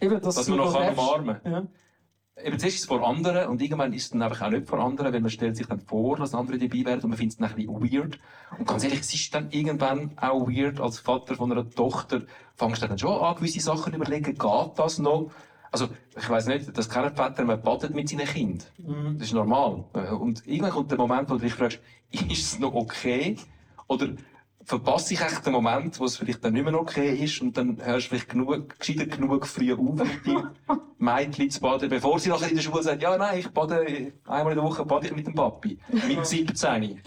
Eben, 0.00 0.20
dass, 0.20 0.34
Dass 0.34 0.48
man 0.48 0.58
noch 0.58 0.72
kann 0.72 0.92
umarmen 0.92 1.40
Ja. 1.44 1.66
Eben, 2.42 2.58
zuerst 2.58 2.76
ist 2.76 2.82
es 2.82 2.86
vor 2.86 3.06
anderen 3.06 3.48
und 3.48 3.60
irgendwann 3.60 3.92
ist 3.92 4.04
es 4.04 4.10
dann 4.10 4.22
einfach 4.22 4.46
auch 4.46 4.50
nicht 4.50 4.66
vor 4.66 4.78
anderen, 4.78 5.12
weil 5.12 5.20
man 5.20 5.30
stellt 5.30 5.54
sich 5.54 5.66
dann 5.66 5.80
vor, 5.80 6.16
dass 6.16 6.34
andere 6.34 6.56
dabei 6.58 6.84
wären 6.86 7.00
und 7.00 7.10
man 7.10 7.18
findet 7.18 7.34
es 7.34 7.38
dann 7.38 7.50
ein 7.50 7.56
bisschen 7.56 7.92
weird. 7.92 8.18
Und 8.58 8.66
ganz 8.66 8.82
ehrlich, 8.84 9.00
es 9.00 9.12
ist 9.12 9.34
dann 9.34 9.50
irgendwann 9.50 10.16
auch 10.16 10.48
weird, 10.48 10.80
als 10.80 10.98
Vater 10.98 11.34
von 11.34 11.52
einer 11.52 11.68
Tochter, 11.68 12.22
fangst 12.56 12.82
du 12.82 12.88
dann 12.88 12.98
schon 12.98 13.20
an, 13.20 13.36
gewisse 13.36 13.60
Sachen 13.60 13.92
überlegen, 13.92 14.34
geht 14.36 14.70
das 14.76 14.98
noch? 14.98 15.30
Also, 15.70 15.88
ich 16.16 16.28
weiss 16.28 16.46
nicht, 16.46 16.76
das 16.76 16.88
kennen 16.88 17.10
die 17.14 17.22
Väter, 17.22 17.44
man 17.44 17.60
badet 17.60 17.94
mit 17.94 18.08
seinen 18.08 18.26
Kindern. 18.26 18.66
Mhm. 18.78 19.18
Das 19.18 19.28
ist 19.28 19.34
normal. 19.34 19.84
Und 20.18 20.46
irgendwann 20.46 20.72
kommt 20.72 20.90
der 20.90 20.98
Moment, 20.98 21.28
wo 21.28 21.34
du 21.34 21.40
dich 21.40 21.54
fragst, 21.54 21.80
ist 22.10 22.30
es 22.30 22.58
noch 22.58 22.74
okay? 22.74 23.36
Oder 23.88 24.08
verpasse 24.64 25.14
ich 25.14 25.20
echt 25.20 25.44
den 25.44 25.52
Moment, 25.52 25.98
wo 25.98 26.04
es 26.04 26.16
vielleicht 26.16 26.44
dann 26.44 26.52
nicht 26.52 26.64
mehr 26.64 26.78
okay 26.78 27.14
ist 27.14 27.40
und 27.40 27.56
dann 27.56 27.78
hörst 27.84 28.06
du 28.06 28.10
vielleicht 28.10 28.28
genug, 28.28 28.78
gescheiter 28.78 29.06
genug 29.06 29.46
früh 29.46 29.72
auf 29.72 29.78
deinem 29.96 30.50
Mädchen 30.98 31.50
zu 31.50 31.60
baden, 31.60 31.88
bevor 31.88 32.18
sie 32.18 32.30
nachher 32.30 32.48
in 32.48 32.56
der 32.56 32.62
Schule 32.62 32.82
sagt, 32.82 33.02
ja, 33.02 33.16
nein, 33.16 33.40
ich 33.40 33.48
bade 33.48 34.12
einmal 34.26 34.52
in 34.52 34.58
der 34.58 34.64
Woche 34.64 34.84
bade 34.84 35.06
ich 35.06 35.16
mit 35.16 35.26
dem 35.26 35.34
Papi. 35.34 35.78
Mit 36.06 36.24
17. 36.26 37.00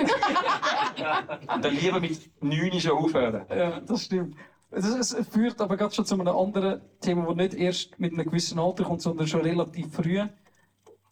und 1.55 1.65
dann 1.65 1.75
lieber 1.75 1.99
mit 1.99 2.29
9 2.41 2.79
schon 2.79 2.91
aufhören. 2.91 3.45
Ja, 3.49 3.79
das 3.79 4.05
stimmt. 4.05 4.35
Das, 4.71 5.13
es 5.13 5.27
führt 5.29 5.61
aber 5.61 5.77
gerade 5.77 5.93
schon 5.93 6.05
zu 6.05 6.15
einem 6.15 6.27
anderen 6.27 6.81
Thema, 6.99 7.25
das 7.27 7.35
nicht 7.35 7.53
erst 7.53 7.99
mit 7.99 8.13
einem 8.13 8.25
gewissen 8.25 8.59
Alter 8.59 8.83
kommt, 8.83 9.01
sondern 9.01 9.27
schon 9.27 9.41
relativ 9.41 9.93
früh. 9.93 10.21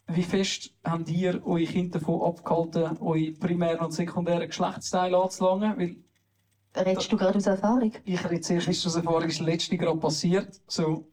Wie 0.06 0.22
fest 0.22 0.74
habt 0.84 1.08
ihr 1.08 1.40
eure 1.46 1.64
Kinder 1.64 1.98
davon 1.98 2.20
abgehalten, 2.20 2.98
eure 3.00 3.32
primären 3.32 3.86
und 3.86 3.92
sekundären 3.92 4.46
Geschlechtsteile 4.46 5.16
anzulangen? 5.16 5.78
Weil 5.78 5.96
Redest 6.76 7.10
du 7.12 7.16
gerade 7.16 7.36
aus 7.38 7.46
Erfahrung? 7.46 7.92
ich 8.04 8.24
rede 8.24 8.40
zuerst 8.40 8.68
aus 8.86 8.96
Erfahrung, 8.96 9.22
ist 9.24 9.38
das 9.40 9.46
letzte 9.46 9.76
gerade 9.76 9.98
passiert. 9.98 10.60
So, 10.66 11.06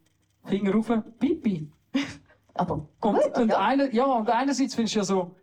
Finger 0.45 0.73
rauf, 0.73 0.91
Pipi. 1.19 1.69
Aber 2.55 2.87
Und, 3.01 3.21
gut, 3.21 3.37
und, 3.37 3.49
ja. 3.49 3.59
eine, 3.59 3.93
ja, 3.93 4.05
und 4.05 4.29
einerseits 4.29 4.75
findest 4.75 4.95
du 4.95 4.99
ja 4.99 5.03
so, 5.05 5.35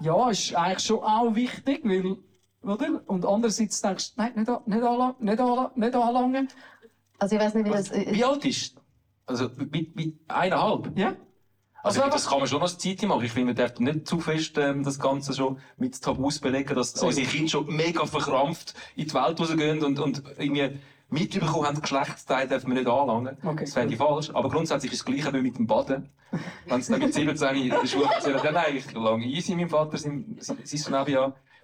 ja, 0.00 0.30
ist 0.30 0.54
eigentlich 0.54 0.84
schon 0.84 1.00
auch 1.00 1.34
wichtig, 1.34 1.80
weil, 1.84 2.16
oder? 2.62 3.02
Und 3.06 3.24
andererseits 3.26 3.80
denkst 3.80 4.14
du, 4.14 4.22
nein, 4.22 4.32
nicht, 4.36 4.48
an- 4.48 4.62
nicht, 4.66 4.82
anlangen, 4.82 5.14
nicht, 5.20 5.40
anlangen, 5.40 5.70
nicht 5.74 5.94
anlangen. 5.94 6.48
Also 7.18 7.36
ich 7.36 7.42
weiß 7.42 7.54
nicht, 7.54 7.66
wie 7.66 7.70
das... 7.70 7.90
Äh, 7.90 8.06
Wie 8.12 8.24
alt 8.24 8.44
ist 8.44 8.76
Also 9.26 9.48
mit, 9.56 9.96
mit 9.96 10.14
eineinhalb? 10.28 10.96
Ja. 10.96 11.14
Also, 11.86 12.02
Also 12.02 12.12
das 12.12 12.26
kann 12.28 12.38
man 12.40 12.48
schon 12.48 12.62
als 12.62 12.78
Zeit 12.78 13.02
machen. 13.02 13.24
Ich 13.24 13.32
finde, 13.32 13.46
man 13.46 13.56
darf 13.56 13.78
nicht 13.78 14.06
zu 14.06 14.20
fest 14.20 14.58
ähm, 14.58 14.82
das 14.82 14.98
Ganze 14.98 15.32
schon 15.34 15.58
mit 15.76 16.00
Tabus 16.02 16.38
belegen, 16.40 16.74
dass 16.74 16.92
So. 16.92 17.06
unsere 17.06 17.26
Kinder 17.26 17.48
schon 17.48 17.74
mega 17.74 18.04
verkrampft 18.06 18.74
in 18.96 19.06
die 19.06 19.14
Welt 19.14 19.38
rausgehen 19.40 19.82
und, 19.84 19.98
und 19.98 20.22
irgendwie 20.36 20.78
mitbekommen 21.08 21.66
haben, 21.66 21.80
Geschlechtsteile 21.80 22.48
darf 22.48 22.64
man 22.64 22.76
nicht 22.76 22.88
anlangen. 22.88 23.36
Okay. 23.44 23.64
Das 23.64 23.74
fände 23.74 23.94
ich 23.94 23.98
falsch. 23.98 24.30
Aber 24.34 24.48
grundsätzlich 24.50 24.92
ist 24.92 25.00
das 25.00 25.04
Gleiche 25.06 25.32
wie 25.32 25.42
mit 25.42 25.56
dem 25.58 25.66
Baden. 25.66 26.10
Wenn 26.66 26.80
es 26.80 26.88
dann 26.88 26.98
mit 26.98 27.14
17 27.14 27.56
in 27.56 27.70
der 27.70 27.86
Schule 27.86 28.08
erzählen, 28.12 28.40
dann 28.42 28.54
nein, 28.54 28.76
ich 28.76 28.92
lange 28.92 29.24
easy, 29.24 29.54
mein 29.54 29.68
Vater, 29.68 29.96
sein, 29.96 30.36
sein, 30.40 30.58
sein 30.64 30.92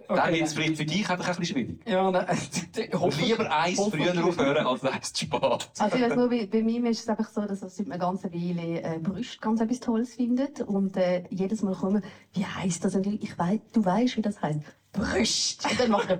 Nebenjahr. 0.09 0.17
Dann 0.17 0.29
Okay. 0.29 0.33
wird 0.39 0.47
es 0.47 0.53
vielleicht 0.53 0.77
für 0.77 0.85
dich 0.85 1.09
einfach 1.09 1.27
ein 1.27 1.35
bisschen 1.35 1.55
schwierig. 1.57 1.79
Ja, 1.87 2.11
nein, 2.11 2.37
lieber 3.21 3.55
eins 3.55 3.79
früher 3.79 4.25
aufhören, 4.25 4.65
als 4.65 4.83
eins 4.85 5.13
zu 5.13 5.25
spät. 5.25 5.69
Also 5.79 5.97
ich 5.97 6.15
nur, 6.15 6.29
bei, 6.29 6.45
bei 6.45 6.61
mir 6.61 6.89
ist 6.89 7.01
es 7.01 7.09
einfach 7.09 7.29
so, 7.29 7.41
dass 7.41 7.61
er 7.61 7.69
seit 7.69 7.87
einer 7.87 7.97
ganzen 7.97 8.33
Weile 8.33 8.81
äh, 8.81 8.99
Brüste 8.99 9.39
ganz 9.39 9.61
etwas 9.61 9.79
Tolles 9.79 10.15
findet 10.15 10.61
und 10.61 10.97
äh, 10.97 11.23
jedes 11.29 11.61
Mal 11.61 11.75
kommen, 11.75 12.03
wie 12.33 12.45
heisst 12.45 12.85
das? 12.85 12.95
Und 12.95 13.05
ich 13.07 13.37
weiß, 13.37 13.59
du 13.73 13.83
weißt, 13.85 14.17
wie 14.17 14.21
das 14.21 14.41
heisst. 14.41 14.61
Brüste. 14.91 15.67
Und 15.69 15.79
dann 15.79 15.91
macht 15.91 16.09
er 16.09 16.19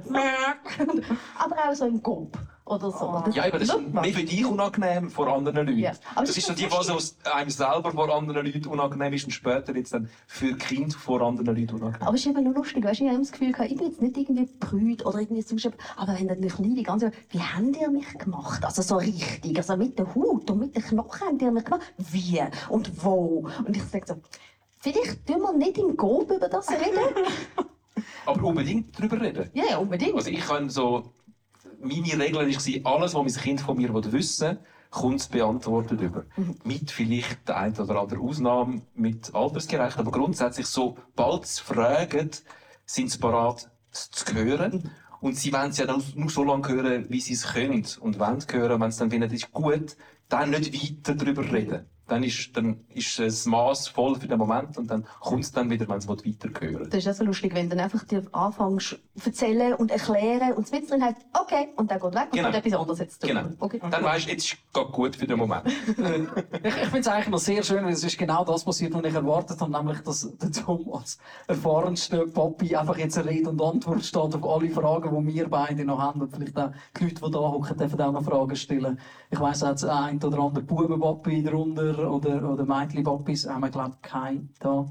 aber 1.37 1.55
auch 1.69 1.73
so 1.75 1.85
im 1.85 2.01
Kopf 2.01 2.37
oder 2.65 2.91
so. 2.91 3.22
Das- 3.25 3.36
Ja, 3.36 3.43
aber 3.43 3.60
das 3.60 3.70
ist 3.70 3.82
mehr 3.93 4.03
für 4.05 4.24
dich 4.24 4.46
unangenehm 4.46 5.10
vor 5.10 5.27
anderen 5.27 5.67
Leuten. 5.67 5.77
Ja, 5.79 5.91
aber 6.15 6.25
das 6.25 6.38
ist 6.38 6.48
so 6.48 6.53
die 6.53 6.65
Phase, 6.65 6.93
wo 6.93 6.98
es 6.98 7.17
einem 7.32 7.50
selber 7.50 7.91
vor 7.91 8.10
anderen 8.15 8.46
Leuten 8.46 8.67
unangenehm 8.67 9.12
ist 9.13 9.25
und 9.25 9.32
später 9.32 9.75
jetzt 9.75 9.93
dann 9.93 10.10
für 10.27 10.55
Kind 10.55 10.93
vor 10.93 11.22
anderen 11.22 11.55
Leuten 11.58 11.75
unangenehm. 11.75 12.01
Aber 12.08 12.15
es 12.15 12.22
ist 12.22 12.27
eben 12.27 12.43
nur 12.43 12.53
lustig, 12.53 12.84
weißt 12.84 13.01
du, 13.01 13.03
ich 13.05 13.10
habe 13.10 13.20
das 13.20 13.32
Gefühl, 13.32 13.51
gehabt, 13.51 13.70
ich 13.72 13.77
bin 13.77 13.88
jetzt 13.88 14.01
nicht 14.01 14.17
irgendwie 14.17 14.50
brüd 14.60 15.05
oder 15.05 15.20
irgendwie 15.20 15.43
zuschreiben, 15.43 15.77
aber 15.98 16.17
wenn 16.17 16.27
dann 16.29 16.41
die 16.41 16.48
Kleine 16.48 16.75
die 16.75 16.84
ganze 16.84 17.12
Zeit, 17.12 17.20
wie 17.32 17.39
habt 17.39 17.75
ihr 17.82 17.89
mich 17.91 18.17
gemacht? 18.17 18.63
Also 18.63 18.82
so 18.82 18.96
richtig, 18.96 19.58
also 19.58 19.75
mit 19.75 20.00
der 20.00 20.13
Haut 20.15 20.50
und 20.50 20.60
mit 20.60 20.75
den 20.75 20.84
Knochen 20.84 21.27
habt 21.27 21.41
ihr 21.41 21.51
mich 21.51 21.65
gemacht. 21.65 21.82
Wie 21.98 22.41
und 22.70 23.03
wo? 23.03 23.50
Und 23.65 23.75
ich 23.75 23.84
sage 23.84 24.05
so, 24.08 24.15
vielleicht 24.79 25.25
tun 25.27 25.41
wir 25.41 25.53
nicht 25.53 25.77
im 25.77 25.98
Gob 25.98 26.32
über 26.32 26.48
das 26.48 26.70
reden. 26.70 27.25
Aber 28.25 28.43
unbedingt 28.43 28.98
darüber 28.98 29.20
reden. 29.20 29.50
ja, 29.53 29.63
ja, 29.72 29.77
unbedingt. 29.77 30.15
Also 30.15 30.29
ich 30.29 30.39
kann 30.39 30.70
so, 30.70 31.12
meine 31.83 32.19
Regel 32.19 32.39
war, 32.39 32.93
alles, 32.93 33.13
was 33.13 33.23
mein 33.23 33.43
Kind 33.43 33.61
von 33.61 33.77
mir 33.77 33.93
wissen 33.93 34.47
will, 34.47 34.59
kommt 34.89 35.19
es 35.19 35.27
beantwortet 35.27 36.01
über. 36.01 36.25
Mit 36.63 36.91
vielleicht 36.91 37.47
der 37.47 37.57
ein 37.57 37.77
oder 37.77 38.01
andere 38.01 38.19
Ausnahme, 38.19 38.81
mit 38.95 39.33
altersgerecht, 39.33 39.97
aber 39.97 40.11
grundsätzlich 40.11 40.67
so, 40.67 40.97
bald 41.15 41.45
sie 41.45 41.61
fragen, 41.61 42.29
sind 42.85 43.11
sie 43.11 43.17
bereit, 43.17 43.69
es 43.91 44.11
zu 44.11 44.33
hören. 44.33 44.91
Und 45.19 45.37
sie 45.37 45.53
wollen 45.53 45.69
es 45.69 45.77
ja 45.77 45.85
dann 45.85 46.03
nur 46.15 46.29
so 46.29 46.43
lange 46.43 46.67
hören, 46.67 47.05
wie 47.09 47.21
sie 47.21 47.33
es 47.33 47.53
können 47.53 47.85
und 48.01 48.19
wollen 48.19 48.43
hören. 48.51 48.81
Wenn 48.81 48.91
sie 48.91 48.99
dann 48.99 49.09
finden, 49.09 49.29
das 49.29 49.41
ist 49.41 49.51
gut, 49.51 49.95
dann 50.27 50.49
nicht 50.49 50.73
weiter 50.73 51.15
darüber 51.15 51.49
reden. 51.49 51.85
Dann 52.07 52.22
ist, 52.24 52.55
dann 52.57 52.81
ist 52.93 53.17
das 53.17 53.45
Maß 53.45 53.88
voll 53.88 54.15
für 54.15 54.27
den 54.27 54.38
Moment 54.38 54.77
und 54.77 54.88
dann 54.91 55.05
kommt 55.22 55.43
es 55.43 55.51
dann 55.51 55.69
wieder, 55.69 55.88
wenn 55.88 56.01
sie 56.01 56.10
weiter 56.10 56.50
hören 56.60 56.89
Das 56.89 57.00
ist 57.00 57.07
auch 57.07 57.13
so 57.13 57.24
lustig, 57.24 57.53
wenn 57.55 57.69
du 57.69 57.75
dann 57.75 57.86
einfach 57.86 58.03
dir 58.03 58.24
anfängst 58.33 59.00
zu 59.15 59.25
erzählen 59.29 59.74
und 59.75 59.89
erklären 59.89 60.53
und 60.53 60.69
drin 60.72 61.03
halt, 61.03 61.15
okay, 61.33 61.69
und 61.77 61.89
dann 61.89 62.00
geht 62.00 62.13
weg 62.13 62.24
und 62.25 62.31
Genau. 62.33 62.43
kommt 62.51 62.65
etwas 62.65 62.79
anderes 62.79 63.00
jetzt 63.00 63.22
Genau. 63.22 63.43
Okay. 63.60 63.79
Dann 63.89 64.03
weisst 64.03 64.25
du, 64.27 64.31
jetzt 64.31 64.45
ist 64.45 64.57
es 64.74 64.91
gut 64.91 65.15
für 65.15 65.27
den 65.27 65.38
Moment. 65.38 65.63
Ich, 65.67 66.65
ich 66.65 66.74
finde 66.74 67.00
es 67.00 67.07
eigentlich 67.07 67.29
noch 67.29 67.39
sehr 67.39 67.63
schön, 67.63 67.86
weil 67.86 67.93
es 67.93 68.03
ist 68.03 68.17
genau 68.17 68.43
das 68.43 68.63
passiert, 68.65 68.93
was 68.93 69.03
ich 69.05 69.13
erwartet 69.13 69.62
habe, 69.62 69.72
nämlich, 69.72 70.00
dass 70.01 70.29
der 70.38 70.51
Tom 70.51 70.91
als 70.93 71.17
erfahrenster 71.48 72.25
Papi 72.27 72.75
einfach 72.75 72.98
jetzt 72.98 73.17
Rede 73.24 73.50
und 73.50 73.62
Antwort 73.62 74.03
steht 74.03 74.36
auf 74.36 74.43
alle 74.43 74.69
Fragen, 74.69 75.25
die 75.27 75.33
wir 75.36 75.48
beide 75.50 75.86
noch 75.86 76.00
haben. 76.00 76.22
Und 76.22 76.36
vielleicht 76.36 76.57
auch 76.57 76.72
die 77.00 77.03
Leute, 77.05 77.22
die 77.25 77.31
da 77.31 77.39
hocken, 77.39 77.77
dürfen 77.77 78.01
auch 78.01 78.12
noch 78.12 78.24
Fragen 78.24 78.55
stellen. 78.55 79.00
Ich 79.29 79.39
weiss, 79.39 79.62
hat 79.63 79.77
es 79.77 79.86
ein 79.86 80.22
oder 80.24 80.39
andere 80.39 80.63
Bubenpapi 80.63 81.43
drunter 81.93 82.12
oder, 82.12 82.51
oder 82.51 82.65
Mädchenpapis, 82.65 83.47
haben 83.47 83.62
wir, 83.62 83.69
glaube 83.69 83.93
ich, 83.95 84.01
keinen 84.01 84.53
da. 84.59 84.85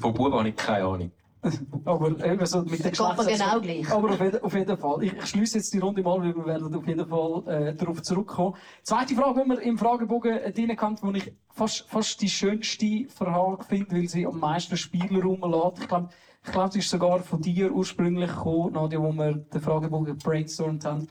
Von 0.00 0.14
Buben 0.14 0.34
habe 0.34 0.48
ich 0.48 0.56
keine 0.56 0.84
Ahnung. 0.84 1.10
Aber 1.84 2.08
eben 2.24 2.46
so 2.46 2.62
mit 2.62 2.82
der 2.84 2.90
Geschlechts- 2.90 3.26
genau 3.26 3.60
gleich. 3.60 3.90
Aber 3.90 4.10
auf 4.10 4.20
jeden, 4.20 4.42
auf 4.42 4.54
jeden 4.54 4.76
Fall. 4.76 5.02
Ich, 5.04 5.12
ich 5.12 5.26
schließe 5.26 5.58
jetzt 5.58 5.72
die 5.72 5.78
Runde 5.78 6.02
mal, 6.02 6.20
weil 6.20 6.34
wir 6.34 6.44
werden 6.44 6.74
auf 6.74 6.86
jeden 6.86 7.06
Fall 7.06 7.42
äh, 7.46 7.74
darauf 7.74 8.02
zurückkommen. 8.02 8.56
Zweite 8.82 9.14
Frage, 9.14 9.44
die 9.44 9.50
wir 9.50 9.62
im 9.62 9.78
Fragebogen 9.78 10.38
äh, 10.38 10.52
drin 10.52 10.76
haben, 10.76 11.12
die 11.12 11.18
ich 11.18 11.32
fast, 11.50 11.86
fast 11.88 12.20
die 12.20 12.28
schönste 12.28 13.06
Frage 13.08 13.62
finde, 13.64 13.94
weil 13.94 14.08
sie 14.08 14.26
am 14.26 14.40
meisten 14.40 14.76
Spielraum 14.76 15.40
lässt. 15.50 15.82
Ich 15.82 15.88
glaube, 15.88 16.08
ich 16.46 16.52
glaube, 16.52 16.72
sie 16.72 16.78
ist 16.78 16.90
sogar 16.90 17.20
von 17.20 17.42
dir 17.42 17.72
ursprünglich 17.72 18.30
gekommen, 18.30 18.74
Nadia, 18.74 19.00
wo 19.00 19.12
wir 19.12 19.34
den 19.34 19.60
Fragebogen 19.60 20.16
brainstormt 20.16 20.84
haben. 20.84 21.08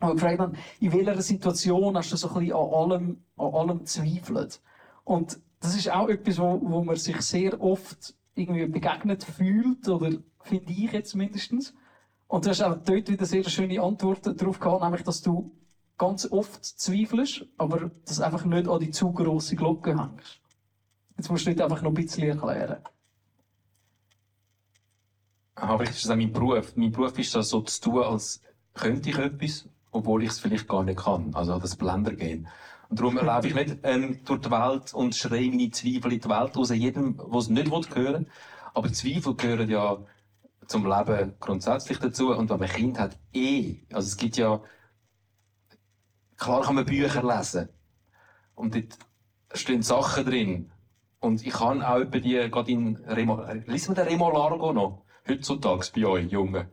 Aber 0.00 0.14
gefragt 0.14 0.40
haben, 0.40 0.56
in 0.80 0.92
welcher 0.92 1.22
Situation 1.22 1.96
hast 1.96 2.12
du 2.12 2.16
so 2.16 2.28
ein 2.28 2.34
bisschen 2.34 2.56
an 2.56 2.74
allem, 2.74 3.18
an 3.36 3.54
allem 3.54 3.86
zweifelt? 3.86 4.60
Und 5.04 5.38
das 5.60 5.76
ist 5.76 5.90
auch 5.90 6.08
etwas, 6.08 6.38
wo, 6.38 6.60
wo 6.62 6.82
man 6.82 6.96
sich 6.96 7.20
sehr 7.22 7.60
oft 7.60 8.14
irgendwie 8.34 8.66
begegnet 8.66 9.22
fühlt, 9.22 9.88
oder 9.88 10.10
finde 10.42 10.72
ich 10.72 10.92
jetzt 10.92 11.14
mindestens. 11.14 11.72
Und 12.26 12.44
du 12.44 12.50
hast 12.50 12.62
auch 12.62 12.76
dort 12.76 13.08
wieder 13.08 13.24
sehr 13.24 13.44
schöne 13.44 13.80
Antworten 13.80 14.36
darauf 14.36 14.58
gehabt, 14.58 14.82
nämlich, 14.82 15.04
dass 15.04 15.22
du 15.22 15.52
ganz 15.96 16.30
oft 16.30 16.64
zweifelst, 16.64 17.46
aber 17.56 17.92
das 18.04 18.20
einfach 18.20 18.44
nicht 18.44 18.68
an 18.68 18.80
die 18.80 18.90
zu 18.90 19.12
grosse 19.12 19.54
Glocke 19.54 19.96
hängst. 19.96 20.40
Jetzt 21.16 21.30
musst 21.30 21.46
du 21.46 21.50
nicht 21.50 21.62
einfach 21.62 21.82
noch 21.82 21.92
ein 21.92 21.94
bisschen 21.94 22.28
erklären. 22.28 22.78
Aber 25.56 25.84
das 25.84 25.96
ist 25.96 26.10
auch 26.10 26.16
mein 26.16 26.32
Beruf. 26.32 26.76
Mein 26.76 26.92
Beruf 26.92 27.18
ist 27.18 27.34
das 27.34 27.48
so 27.48 27.62
zu 27.62 27.80
tun, 27.80 28.02
als 28.02 28.42
könnte 28.74 29.08
ich 29.08 29.18
etwas, 29.18 29.68
obwohl 29.90 30.22
ich 30.22 30.30
es 30.30 30.38
vielleicht 30.38 30.68
gar 30.68 30.84
nicht 30.84 30.98
kann. 30.98 31.34
Also 31.34 31.58
das 31.58 31.76
Blender 31.76 32.12
gehen. 32.12 32.46
Und 32.88 33.00
darum 33.00 33.16
laufe 33.16 33.48
ich 33.48 33.54
nicht 33.54 33.78
ähm, 33.82 34.20
durch 34.24 34.42
die 34.42 34.50
Welt 34.50 34.94
und 34.94 35.16
schreie 35.16 35.50
meine 35.50 35.70
Zweifel 35.70 36.12
in 36.12 36.20
die 36.20 36.28
Welt 36.28 36.56
raus, 36.56 36.70
jedem, 36.70 37.16
der 37.16 37.38
es 37.38 37.48
nicht 37.48 37.70
will 37.70 37.82
hören 37.94 38.30
Aber 38.74 38.92
Zweifel 38.92 39.34
gehören 39.34 39.68
ja 39.68 39.98
zum 40.66 40.84
Leben 40.86 41.34
grundsätzlich 41.40 41.98
dazu. 41.98 42.32
Und 42.34 42.50
wenn 42.50 42.60
man 42.60 42.68
Kind 42.68 42.98
hat, 42.98 43.18
eh. 43.32 43.78
Also 43.92 44.08
es 44.08 44.16
gibt 44.16 44.36
ja, 44.36 44.60
klar 46.36 46.62
kann 46.62 46.74
man 46.74 46.84
Bücher 46.84 47.22
lesen. 47.22 47.70
Und 48.54 48.74
dort 48.74 48.98
stehen 49.54 49.82
Sachen 49.82 50.26
drin. 50.26 50.70
Und 51.18 51.44
ich 51.46 51.54
kann 51.54 51.82
auch 51.82 51.98
über 51.98 52.20
die, 52.20 52.34
gerade 52.50 52.70
in 52.70 52.96
Remo, 52.96 53.42
liest 53.66 53.88
man 53.88 53.96
den 53.96 54.06
Remo 54.06 54.30
Largo 54.30 54.72
noch? 54.72 55.05
Heutzutage 55.28 55.86
bei 55.94 56.06
euch, 56.06 56.30
Jungen. 56.30 56.66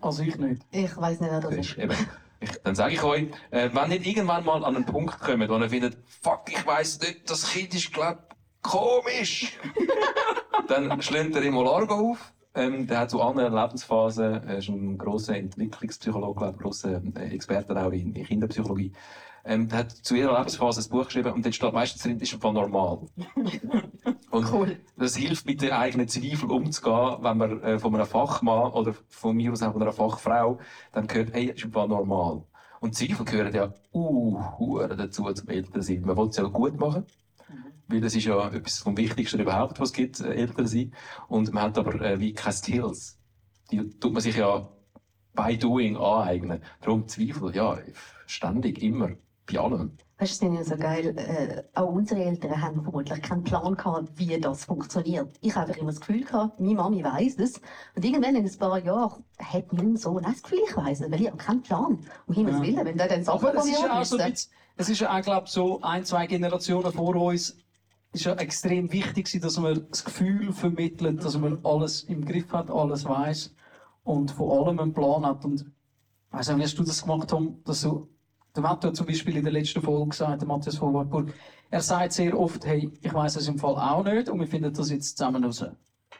Also 0.00 0.22
ich 0.22 0.36
nicht. 0.36 0.62
Ich 0.70 0.96
weiss 0.96 1.20
nicht, 1.20 1.30
wer 1.30 1.40
das 1.40 1.54
ist. 1.54 1.78
eben, 1.78 1.96
ich, 2.40 2.50
dann 2.62 2.74
sage 2.74 2.94
ich 2.94 3.02
euch, 3.02 3.28
äh, 3.50 3.70
wenn 3.72 3.88
nicht 3.88 4.06
irgendwann 4.06 4.44
mal 4.44 4.64
an 4.64 4.76
einen 4.76 4.84
Punkt 4.84 5.18
kommt, 5.20 5.48
wo 5.48 5.56
ihr 5.56 5.70
findet, 5.70 5.96
fuck, 6.06 6.42
ich 6.48 6.66
weiss 6.66 7.00
nicht, 7.00 7.30
das 7.30 7.50
Kind 7.50 7.74
ist, 7.74 7.92
glaub, 7.92 8.34
komisch, 8.62 9.58
dann 10.68 11.00
schlägt 11.00 11.34
der 11.34 11.42
Remo 11.42 11.62
Largo 11.62 12.12
auf. 12.12 12.32
Ähm, 12.54 12.86
der 12.86 13.00
hat 13.00 13.10
zu 13.10 13.20
anderen 13.20 13.54
Lebensphasen, 13.54 14.42
er 14.48 14.58
ist 14.58 14.68
ein 14.68 14.96
grosser 14.96 15.36
Entwicklungspsychologe, 15.36 16.40
glaub, 16.40 16.58
grosser 16.58 17.02
äh, 17.16 17.34
Experte 17.34 17.76
auch 17.76 17.92
in, 17.92 18.14
in 18.14 18.24
Kinderpsychologie. 18.24 18.92
Ähm, 19.48 19.68
der 19.68 19.78
hat 19.78 19.92
zu 19.92 20.16
jeder 20.16 20.36
Lebensphase 20.36 20.80
ein 20.80 20.90
Buch 20.90 21.04
geschrieben 21.06 21.32
und 21.32 21.44
dort 21.44 21.54
steht 21.54 21.72
meistens 21.72 22.02
drin, 22.02 22.18
ist 22.18 22.34
einfach 22.34 22.52
normal. 22.52 23.06
Und 24.30 24.52
Cool. 24.52 24.76
das 24.98 25.16
hilft, 25.16 25.46
mit 25.46 25.62
den 25.62 25.70
eigenen 25.70 26.08
Zweifeln 26.08 26.50
umzugehen, 26.50 27.18
wenn 27.20 27.38
man 27.38 27.62
äh, 27.62 27.78
von 27.78 27.94
einem 27.94 28.06
Fachmann 28.06 28.72
oder 28.72 28.92
von 29.08 29.36
mir 29.36 29.52
aus 29.52 29.62
auch 29.62 29.72
von 29.72 29.80
einer 29.80 29.92
Fachfrau 29.92 30.58
dann 30.92 31.08
hört, 31.10 31.32
hey, 31.32 31.46
ist 31.46 31.64
einfach 31.64 31.86
normal. 31.86 32.44
Und 32.80 32.94
Zweifel 32.94 33.24
gehören 33.24 33.54
ja 33.54 33.72
uh, 33.94 34.86
dazu 34.88 35.32
zum 35.32 35.48
Elternsein. 35.48 36.02
Man 36.02 36.16
will 36.16 36.26
es 36.26 36.36
ja 36.36 36.44
gut 36.44 36.78
machen, 36.78 37.06
weil 37.88 38.00
das 38.00 38.14
ist 38.14 38.24
ja 38.24 38.48
etwas 38.50 38.80
vom 38.80 38.96
Wichtigsten 38.96 39.40
überhaupt, 39.40 39.80
was 39.80 39.90
es 39.90 39.94
gibt, 39.94 40.20
äh, 40.20 40.34
Eltern 40.34 40.66
sein. 40.66 40.92
Und 41.28 41.52
man 41.54 41.62
hat 41.62 41.78
aber 41.78 42.00
äh, 42.00 42.20
wie 42.20 42.34
keine 42.34 42.52
Skills. 42.52 43.18
Die 43.70 43.88
tut 43.98 44.12
man 44.12 44.22
sich 44.22 44.36
ja 44.36 44.68
by 45.34 45.56
doing 45.56 45.96
aneignen. 45.96 46.62
Darum 46.80 47.08
Zweifel, 47.08 47.54
ja, 47.54 47.78
ständig, 48.26 48.82
immer, 48.82 49.10
bei 49.50 49.58
allem. 49.58 49.92
Weißt 50.18 50.42
du, 50.42 50.48
das 50.50 50.60
ist 50.60 50.68
ja 50.70 50.76
so 50.76 50.82
geil. 50.82 51.14
Äh, 51.18 51.62
auch 51.78 51.90
unsere 51.92 52.22
Eltern 52.24 52.60
haben 52.62 52.82
vermutlich 52.82 53.20
keinen 53.20 53.44
Plan 53.44 53.76
gehabt, 53.76 54.08
wie 54.18 54.40
das 54.40 54.64
funktioniert. 54.64 55.36
Ich 55.42 55.54
habe 55.54 55.66
einfach 55.68 55.80
immer 55.80 55.90
das 55.90 56.00
Gefühl 56.00 56.24
gehabt, 56.24 56.58
meine 56.58 56.74
Mami 56.74 57.04
weiss 57.04 57.36
das. 57.36 57.60
Und 57.94 58.04
irgendwann 58.04 58.34
in 58.36 58.46
ein 58.46 58.58
paar 58.58 58.78
Jahren 58.78 59.24
hat 59.38 59.72
mein 59.74 59.96
Sohn 59.96 60.24
auch 60.24 60.30
das 60.30 60.42
Gefühl, 60.42 60.60
ich 60.68 60.76
weiss 60.76 61.00
es, 61.00 61.10
weil 61.10 61.20
ich 61.20 61.26
habe 61.26 61.36
keinen 61.36 61.62
Plan. 61.62 61.98
Um 62.26 62.34
Himmels 62.34 62.56
Ja. 62.56 62.62
Willen, 62.62 62.84
wenn 62.86 62.96
der 62.96 63.08
dann 63.08 63.24
Sachen 63.24 63.46
Aber 63.46 63.58
es 63.58 63.66
ist 63.66 63.82
ja 63.82 64.00
auch 64.00 64.04
so, 64.04 64.16
ein 64.16 64.30
bisschen- 64.30 64.52
es 64.76 64.88
ist 64.88 65.00
ja 65.00 65.16
auch, 65.16 65.22
glaube 65.22 65.48
so 65.48 65.80
ein, 65.82 66.04
zwei 66.04 66.26
Generationen 66.26 66.92
vor 66.92 67.14
uns, 67.16 67.56
ist 68.12 68.24
ja 68.24 68.32
extrem 68.36 68.90
wichtig 68.92 69.26
gewesen, 69.26 69.42
dass 69.42 69.58
man 69.58 69.86
das 69.90 70.02
Gefühl 70.02 70.50
vermittelt, 70.54 71.22
dass 71.22 71.36
man 71.36 71.58
alles 71.62 72.04
im 72.04 72.24
Griff 72.24 72.50
hat, 72.52 72.70
alles 72.70 73.04
weiß 73.04 73.54
und 74.04 74.30
von 74.30 74.50
allem 74.66 74.78
einen 74.80 74.94
Plan 74.94 75.26
hat. 75.26 75.44
Und 75.44 75.66
weißt 76.30 76.48
du, 76.48 76.56
wie 76.56 76.62
hast 76.62 76.78
du 76.78 76.84
das 76.84 77.02
gemacht, 77.02 77.28
Tom, 77.28 77.60
dass 77.64 77.82
du, 77.82 78.08
der 78.56 78.62
Matto 78.62 78.90
zum 78.90 79.06
Beispiel 79.06 79.36
in 79.36 79.44
der 79.44 79.52
letzten 79.52 79.82
Folge 79.82 80.10
gesagt, 80.10 80.40
der 80.40 80.48
Matthias 80.48 80.76
von 80.76 80.94
Wartburg, 80.94 81.32
er 81.70 81.80
sagt 81.80 82.12
sehr 82.12 82.38
oft, 82.38 82.64
hey, 82.64 82.90
ich 83.00 83.12
weiß 83.12 83.36
es 83.36 83.48
im 83.48 83.58
Fall 83.58 83.76
auch 83.76 84.04
nicht 84.04 84.28
und 84.28 84.40
wir 84.40 84.46
finden 84.46 84.72
das 84.72 84.90
jetzt 84.90 85.18
zusammen 85.18 85.44
raus. 85.44 85.64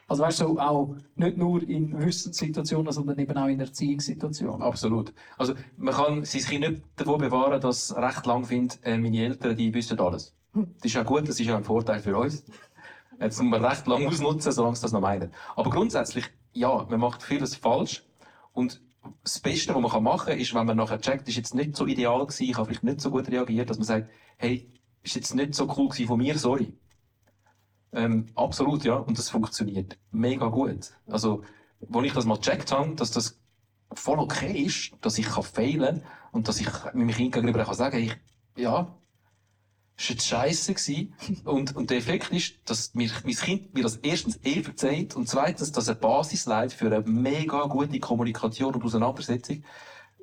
Also 0.09 0.23
weißt 0.23 0.41
du, 0.41 0.59
auch 0.59 0.95
nicht 1.15 1.37
nur 1.37 1.61
in 1.67 1.99
Wissenssituationen, 1.99 2.93
sondern 2.93 3.19
eben 3.19 3.37
auch 3.37 3.47
in 3.47 3.59
Erziehungssituationen. 3.59 4.61
Absolut. 4.61 5.13
Also, 5.37 5.53
man 5.75 5.93
kann 5.93 6.23
sein 6.23 6.41
Kind 6.43 6.69
nicht 6.69 6.83
davor 6.95 7.17
bewahren, 7.17 7.59
dass 7.59 7.95
recht 7.95 8.25
lang 8.25 8.45
findet, 8.45 8.79
äh, 8.83 8.97
meine 8.97 9.17
Eltern, 9.17 9.57
die 9.57 9.73
wissen 9.73 9.99
alles. 9.99 10.33
Das 10.53 10.85
ist 10.85 10.93
ja 10.93 11.03
gut, 11.03 11.27
das 11.27 11.39
ist 11.39 11.45
ja 11.45 11.57
ein 11.57 11.63
Vorteil 11.63 11.99
für 11.99 12.17
uns. 12.17 12.45
Jetzt 13.19 13.41
muss 13.41 13.51
man 13.51 13.65
recht 13.65 13.85
lang 13.87 14.07
ausnutzen, 14.07 14.51
solange 14.51 14.75
sie 14.75 14.83
das 14.83 14.93
noch 14.93 15.01
meinen. 15.01 15.31
Aber 15.55 15.69
grundsätzlich, 15.69 16.25
ja, 16.53 16.85
man 16.89 16.99
macht 16.99 17.21
vieles 17.21 17.55
falsch. 17.55 18.05
Und 18.53 18.81
das 19.23 19.39
Beste, 19.39 19.73
was 19.73 19.81
man 19.81 20.03
machen 20.03 20.29
kann, 20.29 20.39
ist, 20.39 20.53
wenn 20.53 20.65
man 20.65 20.77
nachher 20.77 21.01
checkt, 21.01 21.27
ist 21.27 21.35
jetzt 21.35 21.55
nicht 21.55 21.75
so 21.75 21.85
ideal 21.85 22.19
gewesen, 22.25 22.43
ich 22.43 22.57
habe 22.57 22.65
vielleicht 22.65 22.83
nicht 22.83 23.01
so 23.01 23.11
gut 23.11 23.29
reagiert, 23.29 23.69
dass 23.69 23.77
man 23.77 23.85
sagt, 23.85 24.09
hey, 24.37 24.69
ist 25.03 25.15
jetzt 25.15 25.35
nicht 25.35 25.55
so 25.55 25.65
cool 25.77 25.89
gewesen 25.89 26.07
von 26.07 26.17
mir, 26.17 26.37
sorry. 26.37 26.73
Ähm, 27.93 28.27
absolut, 28.35 28.83
ja. 28.83 28.95
Und 28.95 29.17
das 29.17 29.29
funktioniert 29.29 29.97
mega 30.11 30.47
gut. 30.47 30.91
Also, 31.07 31.43
wo 31.79 32.01
ich 32.01 32.13
das 32.13 32.25
mal 32.25 32.37
gecheckt 32.37 32.71
habe, 32.71 32.95
dass 32.95 33.11
das 33.11 33.39
voll 33.93 34.19
okay 34.19 34.63
ist, 34.63 34.91
dass 35.01 35.17
ich 35.17 35.27
kann 35.27 35.43
failen 35.43 36.03
und 36.31 36.47
dass 36.47 36.59
ich 36.59 36.67
Kind 36.67 37.33
gegenüber 37.33 37.63
kann 37.63 37.75
sagen, 37.75 37.97
ich, 37.97 38.17
ja, 38.55 38.96
ist 39.97 40.09
jetzt 40.09 40.27
scheiße 40.27 40.73
gewesen. 40.73 41.13
und, 41.45 41.75
und 41.75 41.89
der 41.89 41.97
Effekt 41.97 42.31
ist, 42.31 42.55
dass 42.65 42.93
mir, 42.93 43.09
mein 43.23 43.35
Kind 43.35 43.73
mir 43.73 43.83
das 43.83 43.97
erstens 43.97 44.39
eh 44.43 44.61
verzeiht 44.61 45.15
und 45.15 45.27
zweitens, 45.27 45.71
dass 45.71 45.87
er 45.87 45.95
Basis 45.95 46.45
leitet 46.45 46.73
für 46.73 46.87
eine 46.87 47.01
mega 47.01 47.65
gute 47.65 47.99
Kommunikation 47.99 48.75
und 48.75 48.83
Auseinandersetzung. 48.83 49.63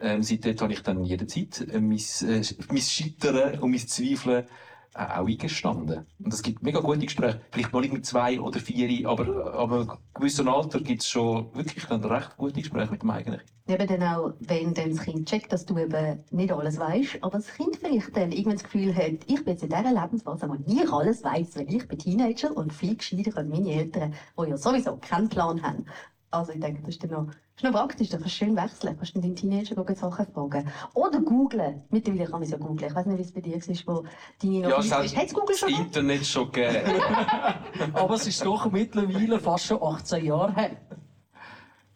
Ähm, 0.00 0.22
seitdem 0.22 0.58
habe 0.58 0.72
ich 0.72 0.82
dann 0.82 1.04
jederzeit 1.04 1.60
äh, 1.60 1.80
mein, 1.80 1.98
äh, 1.98 2.42
mein 2.68 2.82
Scheitern 2.82 3.60
und 3.60 3.70
mein 3.70 3.86
Zweifeln 3.86 4.46
auch 4.94 5.26
eingestanden. 5.26 6.06
Und 6.18 6.32
es 6.32 6.42
gibt 6.42 6.62
mega 6.62 6.80
gute 6.80 7.00
Gespräche. 7.00 7.40
Vielleicht 7.50 7.72
noch 7.72 7.80
nicht 7.80 7.92
mit 7.92 8.06
zwei 8.06 8.40
oder 8.40 8.60
vier, 8.60 9.08
aber, 9.08 9.54
aber 9.54 9.80
in 9.80 9.90
gewissem 10.14 10.48
Alter 10.48 10.80
gibt 10.80 11.02
es 11.02 11.08
schon 11.08 11.54
wirklich 11.54 11.84
dann 11.86 12.04
recht 12.04 12.36
gute 12.36 12.60
Gespräche 12.60 12.90
mit 12.90 13.02
dem 13.02 13.10
eigenen 13.10 13.40
Kind. 13.40 13.50
Eben 13.66 13.86
dann 13.86 14.02
auch, 14.02 14.34
wenn 14.40 14.74
dann 14.74 14.90
das 14.90 15.00
Kind 15.00 15.28
checkt, 15.28 15.52
dass 15.52 15.64
du 15.64 15.78
eben 15.78 16.22
nicht 16.30 16.52
alles 16.52 16.78
weißt, 16.78 17.18
aber 17.22 17.38
das 17.38 17.52
Kind 17.54 17.76
vielleicht 17.76 18.16
dann 18.16 18.30
irgendwann 18.30 18.54
das 18.54 18.64
Gefühl 18.64 18.94
hat, 18.94 19.24
ich 19.26 19.44
bin 19.44 19.54
jetzt 19.54 19.62
in 19.62 19.70
dieser 19.70 19.92
Lebensphase, 19.92 20.48
wo 20.48 20.56
ich 20.66 20.92
alles 20.92 21.24
weiss, 21.24 21.56
weil 21.56 21.74
ich 21.74 21.88
bin 21.88 21.98
Teenager 21.98 22.56
und 22.56 22.72
viel 22.72 22.96
gescheiter 22.96 23.36
als 23.36 23.48
meine 23.48 23.72
Eltern, 23.72 24.14
die 24.38 24.50
ja 24.50 24.56
sowieso 24.56 24.96
keinen 24.96 25.28
Plan 25.28 25.62
haben. 25.62 25.86
Also 26.30 26.52
ich 26.52 26.60
denke, 26.60 26.82
das 26.82 26.90
ist 26.90 27.02
dann 27.02 27.10
noch 27.10 27.30
ist 27.56 27.62
noch 27.62 27.72
praktisch, 27.72 28.08
da 28.08 28.18
kannst 28.18 28.40
du 28.40 28.44
schön 28.44 28.56
wechseln. 28.56 28.96
Kannst 28.96 29.14
du 29.14 29.20
deinen 29.20 29.36
Teenager 29.36 29.84
gehen 29.84 29.96
Sachen 29.96 30.26
fragen. 30.26 30.68
Oder 30.94 31.20
googlen. 31.20 31.82
Mittlerweile 31.90 32.24
kann 32.24 32.32
man 32.32 32.42
es 32.42 32.50
ja 32.50 32.58
googlen. 32.58 32.90
Ich 32.90 32.94
weiß 32.94 33.06
nicht, 33.06 33.18
wie 33.18 33.22
es 33.22 33.32
bei 33.32 33.40
dir 33.40 33.56
war, 33.56 33.94
wo 33.96 34.04
deine 34.42 34.60
noch 34.60 34.70
Ja, 34.70 34.78
es 35.04 35.16
hat 35.16 35.26
es 35.26 35.34
Google 35.34 35.46
das 35.48 35.58
schon 35.58 35.68
gegeben? 35.68 35.86
Internet 35.86 36.26
schon 36.26 36.50
gegeben. 36.50 37.00
Aber 37.94 38.14
es 38.14 38.26
ist 38.26 38.44
doch 38.44 38.70
mittlerweile 38.70 39.38
fast 39.38 39.66
schon 39.66 39.82
18 39.82 40.24
Jahre 40.24 40.54
her. 40.54 40.70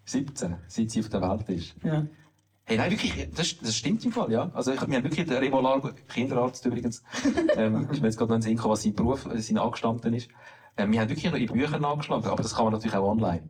17, 0.04 0.56
seit 0.68 0.90
sie 0.90 1.00
auf 1.00 1.08
der 1.08 1.22
Welt 1.22 1.48
ist. 1.48 1.74
Ja. 1.82 2.06
Hey, 2.64 2.76
nein, 2.76 2.90
wirklich, 2.90 3.28
das, 3.34 3.58
das 3.58 3.76
stimmt 3.76 4.04
im 4.04 4.12
Fall, 4.12 4.30
ja. 4.30 4.50
Also, 4.52 4.72
ich, 4.72 4.80
wir 4.86 4.96
haben 4.96 5.04
wirklich 5.04 5.26
den 5.26 5.38
Remolar, 5.38 5.80
Kinderarzt 6.06 6.64
übrigens, 6.66 7.02
ähm, 7.56 7.88
ist 7.90 8.00
mir 8.00 8.08
jetzt 8.08 8.18
gerade 8.18 8.30
noch 8.30 8.36
in 8.36 8.40
den 8.40 8.42
Sinn 8.42 8.56
gekommen, 8.56 8.72
was 8.72 8.82
sein 8.82 8.94
Beruf, 8.94 9.26
äh, 9.26 9.40
sein 9.40 9.58
Angestanden 9.58 10.12
ist. 10.12 10.28
Ähm, 10.76 10.92
wir 10.92 11.00
haben 11.00 11.08
wirklich 11.08 11.30
noch 11.30 11.38
in 11.38 11.46
Büchern 11.46 11.80
nachgeschlagen, 11.80 12.26
aber 12.26 12.42
das 12.42 12.54
kann 12.54 12.64
man 12.66 12.74
natürlich 12.74 12.94
auch 12.94 13.08
online. 13.08 13.48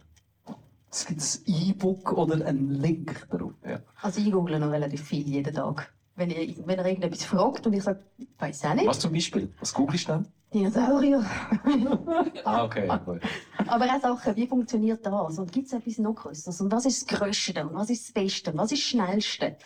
Es 0.91 1.07
gibt 1.07 1.21
ein 1.21 1.69
E-Book 1.69 2.13
oder 2.13 2.47
einen 2.47 2.71
Link 2.71 3.27
darauf. 3.31 3.53
Ja. 3.67 3.81
Also 4.01 4.21
ich 4.21 4.33
google 4.33 4.59
noch 4.59 4.71
relativ 4.71 5.03
viel 5.03 5.27
jeden 5.27 5.55
Tag. 5.55 5.93
Wenn, 6.17 6.31
ihr, 6.31 6.55
wenn 6.67 6.79
er 6.79 6.87
irgendetwas 6.87 7.25
fragt 7.25 7.67
und 7.67 7.75
ich 7.75 7.83
sage, 7.83 8.03
weiß 8.39 8.65
auch 8.65 8.75
nicht, 8.75 8.87
Was 8.87 8.99
zum 8.99 9.13
Beispiel? 9.13 9.53
Was 9.61 9.73
googelst 9.73 10.09
du 10.09 10.13
dann? 10.13 10.29
Dinosaurier. 10.53 11.25
Ah, 12.45 12.65
okay. 12.65 12.89
Aber 12.89 13.85
auch 13.85 14.01
Sachen, 14.01 14.37
wie 14.37 14.47
funktioniert 14.47 15.05
das? 15.05 15.39
Und 15.39 15.53
gibt 15.53 15.67
es 15.67 15.75
etwas 15.75 15.99
noch 15.99 16.15
Größeres? 16.15 16.61
Und 16.63 16.73
was 16.73 16.87
ist 16.87 17.11
das 17.11 17.19
Größte? 17.19 17.67
Und 17.67 17.75
was 17.75 17.91
ist 17.91 18.09
das 18.09 18.13
Beste? 18.15 18.53
Und 18.53 18.59
was 18.59 18.73
ist 18.73 18.83
das 18.83 18.89
Schnellste? 18.89 19.57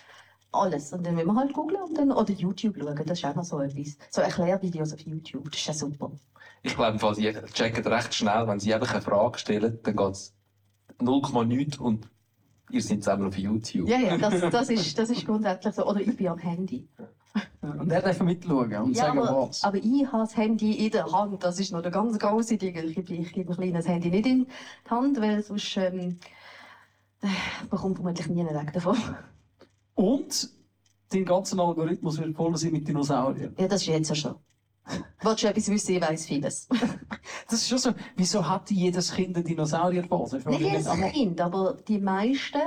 Alles. 0.50 0.93
Und 0.93 1.07
dann 1.07 1.14
müssen 1.14 1.29
wir 1.29 1.37
halt 1.37 1.52
googeln 1.52 1.81
und 1.83 1.97
dann, 1.97 2.11
oder 2.11 2.33
YouTube 2.33 2.76
schauen. 2.79 3.00
Das 3.07 3.19
ist 3.19 3.25
auch 3.25 3.35
noch 3.37 3.45
so 3.45 3.61
etwas. 3.61 3.97
So 4.11 4.21
Erklärvideos 4.21 4.93
auf 4.93 5.00
YouTube. 5.00 5.50
Das 5.50 5.61
ist 5.61 5.67
ja 5.69 5.75
super. 5.75 6.11
Ich 6.62 6.75
glaube, 6.75 6.99
die 7.14 7.33
checken 7.52 7.87
recht 7.87 8.14
schnell, 8.14 8.47
wenn 8.47 8.59
sie 8.59 8.75
einfach 8.75 8.93
eine 8.93 9.02
Frage 9.02 9.38
stellen, 9.38 9.79
dann 9.83 9.97
geht 9.97 10.11
es 10.11 10.35
0,9 11.06 11.78
und 11.78 12.09
ihr 12.71 12.82
seid 12.82 13.02
zusammen 13.02 13.28
auf 13.28 13.37
YouTube. 13.38 13.88
Ja, 13.88 13.99
ja, 13.99 14.16
das, 14.18 14.40
das, 14.50 14.71
ist, 14.71 14.99
das 14.99 15.11
ist 15.11 15.26
grundsätzlich 15.26 15.75
so. 15.75 15.87
Oder 15.87 16.00
ich 16.00 16.16
bin 16.16 16.28
am 16.28 16.38
Handy. 16.38 16.88
Und 17.62 17.90
er 17.90 18.02
darf 18.02 18.21
mitschauen 18.21 18.75
und 18.75 18.97
Ja, 18.97 19.06
sagen, 19.06 19.18
aber, 19.21 19.49
was. 19.49 19.62
aber 19.64 19.76
ich 19.78 20.06
habe 20.06 20.25
das 20.25 20.37
Handy 20.37 20.87
in 20.87 20.90
der 20.90 21.11
Hand. 21.11 21.42
Das 21.42 21.59
ist 21.61 21.73
noch 21.73 21.82
der 21.82 21.90
ganz 21.90 22.18
große 22.18 22.59
Ding. 22.59 22.76
Ich, 22.76 22.97
ich, 22.99 23.11
ich 23.11 23.32
gebe 23.32 23.52
ein 23.52 23.56
kleines 23.56 23.88
Handy 23.88 24.11
nicht 24.11 24.26
in 24.26 24.47
die 24.47 24.90
Hand, 24.90 25.21
weil 25.21 25.42
sonst 25.42 25.76
ähm, 25.76 26.18
äh, 27.23 27.28
man 27.71 27.80
kommt 27.80 27.97
vermutlich 27.97 28.28
nie 28.28 28.44
weg 28.44 28.73
davon. 28.73 28.97
Und 29.94 30.50
dein 31.11 31.25
ganzer 31.25 31.59
Algorithmus 31.59 32.18
wird 32.18 32.35
voll 32.37 32.56
sein 32.56 32.73
mit 32.73 32.88
Dinosauriern. 32.88 33.54
Ja, 33.59 33.68
das 33.68 33.82
ist 33.82 33.88
jetzt 33.88 34.09
ja 34.09 34.14
schon. 34.14 34.35
Willst 35.21 35.43
du 35.43 35.49
etwas 35.49 35.69
wissen? 35.69 35.97
Ich 35.97 36.03
weiss 36.03 36.27
vieles. 36.27 36.69
Das 37.49 37.61
ist 37.61 37.69
schon 37.69 37.79
so. 37.79 37.93
Wieso 38.17 38.49
hat 38.49 38.71
jedes 38.71 39.12
Kind 39.12 39.37
eine 39.37 39.45
Dinosaurierphase? 39.45 40.39
Ich 40.39 40.43
frage 40.43 40.57
Nicht 40.57 40.73
jedes. 40.73 41.12
Kind, 41.12 41.41
aber 41.41 41.77
die 41.87 41.99
meisten 41.99 42.59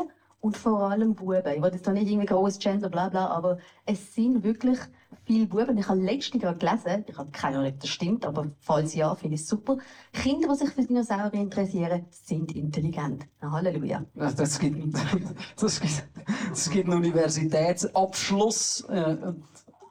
und 0.46 0.56
vor 0.56 0.92
allem 0.92 1.16
Buben. 1.16 1.44
Ich 1.56 1.62
will 1.62 1.72
jetzt 1.74 1.88
da 1.88 1.92
nicht 1.92 2.08
irgendwie 2.08 2.28
großes 2.28 2.60
Gender, 2.60 2.88
bla 2.88 3.10
bla, 3.10 3.28
aber 3.28 3.58
es 3.88 4.14
sind 4.14 4.44
wirklich 4.44 4.78
viele 5.26 5.48
Buben. 5.48 5.76
Ich 5.80 5.88
habe 5.88 6.00
letztens 6.00 6.44
gerade 6.44 6.60
gelesen, 6.60 7.04
ich 7.08 7.18
habe 7.18 7.32
keine 7.32 7.58
Ahnung, 7.58 7.72
ob 7.72 7.80
das 7.80 7.90
stimmt, 7.90 8.28
aber 8.28 8.52
falls 8.60 8.94
ja, 8.94 9.16
finde 9.16 9.36
ich 9.36 9.42
es 9.42 9.48
super. 9.48 9.80
Kinder, 10.14 10.50
die 10.50 10.56
sich 10.56 10.70
für 10.70 10.84
Dinosaurier 10.84 11.42
interessieren, 11.42 12.06
sind 12.12 12.52
intelligent. 12.56 13.26
Halleluja. 13.42 14.06
Das, 14.14 14.60
gibt, 14.60 14.94
das, 15.60 15.82
gibt, 15.82 16.04
das 16.50 16.70
gibt 16.70 16.90
einen 16.90 16.98
Universitätsabschluss. 16.98 18.82
Äh, 18.82 19.34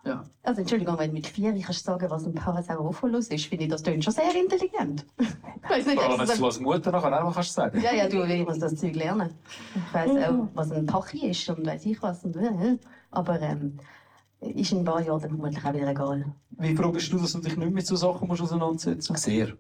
ja. 0.05 0.25
Also 0.43 0.61
Entschuldigung, 0.61 0.99
wenn 0.99 1.11
du 1.11 1.15
mit 1.15 1.27
vier 1.27 1.59
kannst 1.61 1.85
sagen, 1.85 2.11
was 2.11 2.27
ein 2.27 2.35
Parasaurolophus 2.35 3.29
ist, 3.29 3.47
finde 3.47 3.65
ich, 3.65 3.71
das 3.71 3.83
klingt 3.83 4.05
schon 4.05 4.13
sehr 4.13 4.35
intelligent. 4.35 5.07
ich 5.19 5.27
weiß 5.71 5.87
nicht, 5.87 5.99
ob 5.99 6.19
wenn 6.19 6.39
du 6.39 6.45
als 6.45 6.61
Mutter 6.61 6.93
nachher 6.93 7.25
auch 7.25 7.33
kannst 7.33 7.55
sagen. 7.55 7.81
Ja, 7.81 7.95
ja, 7.95 8.09
du, 8.09 8.23
ich 8.25 8.45
muss 8.45 8.59
das 8.59 8.77
Zeug 8.77 8.95
lernen. 8.95 9.31
Ich 9.75 9.95
weiss 9.95 10.11
auch, 10.11 10.49
was 10.55 10.73
ein 10.73 10.87
Pachi 10.87 11.31
ist 11.31 11.49
und 11.49 11.67
weiß 11.67 11.87
ich 11.87 12.03
was. 12.03 12.25
Und, 12.25 12.37
äh, 12.37 12.79
aber 13.11 13.41
ähm, 13.41 13.79
ist 14.41 14.73
in 14.73 14.79
ein 14.79 14.85
paar 14.85 15.01
Jahren 15.01 15.21
vermutlich 15.21 15.65
auch 15.65 15.73
wieder 15.73 15.89
egal. 15.89 16.35
Wie 16.51 16.77
froh 16.77 16.91
bist 16.93 17.13
du, 17.13 17.19
dass 17.19 17.33
du 17.33 17.41
dich 17.41 17.57
nicht 17.57 17.73
mit 17.73 17.87
so 17.87 17.97
Sachen 17.97 18.29
musst 18.29 18.43
auseinandersetzen 18.43 19.13
musst? 19.13 19.25
Sehr. 19.25 19.57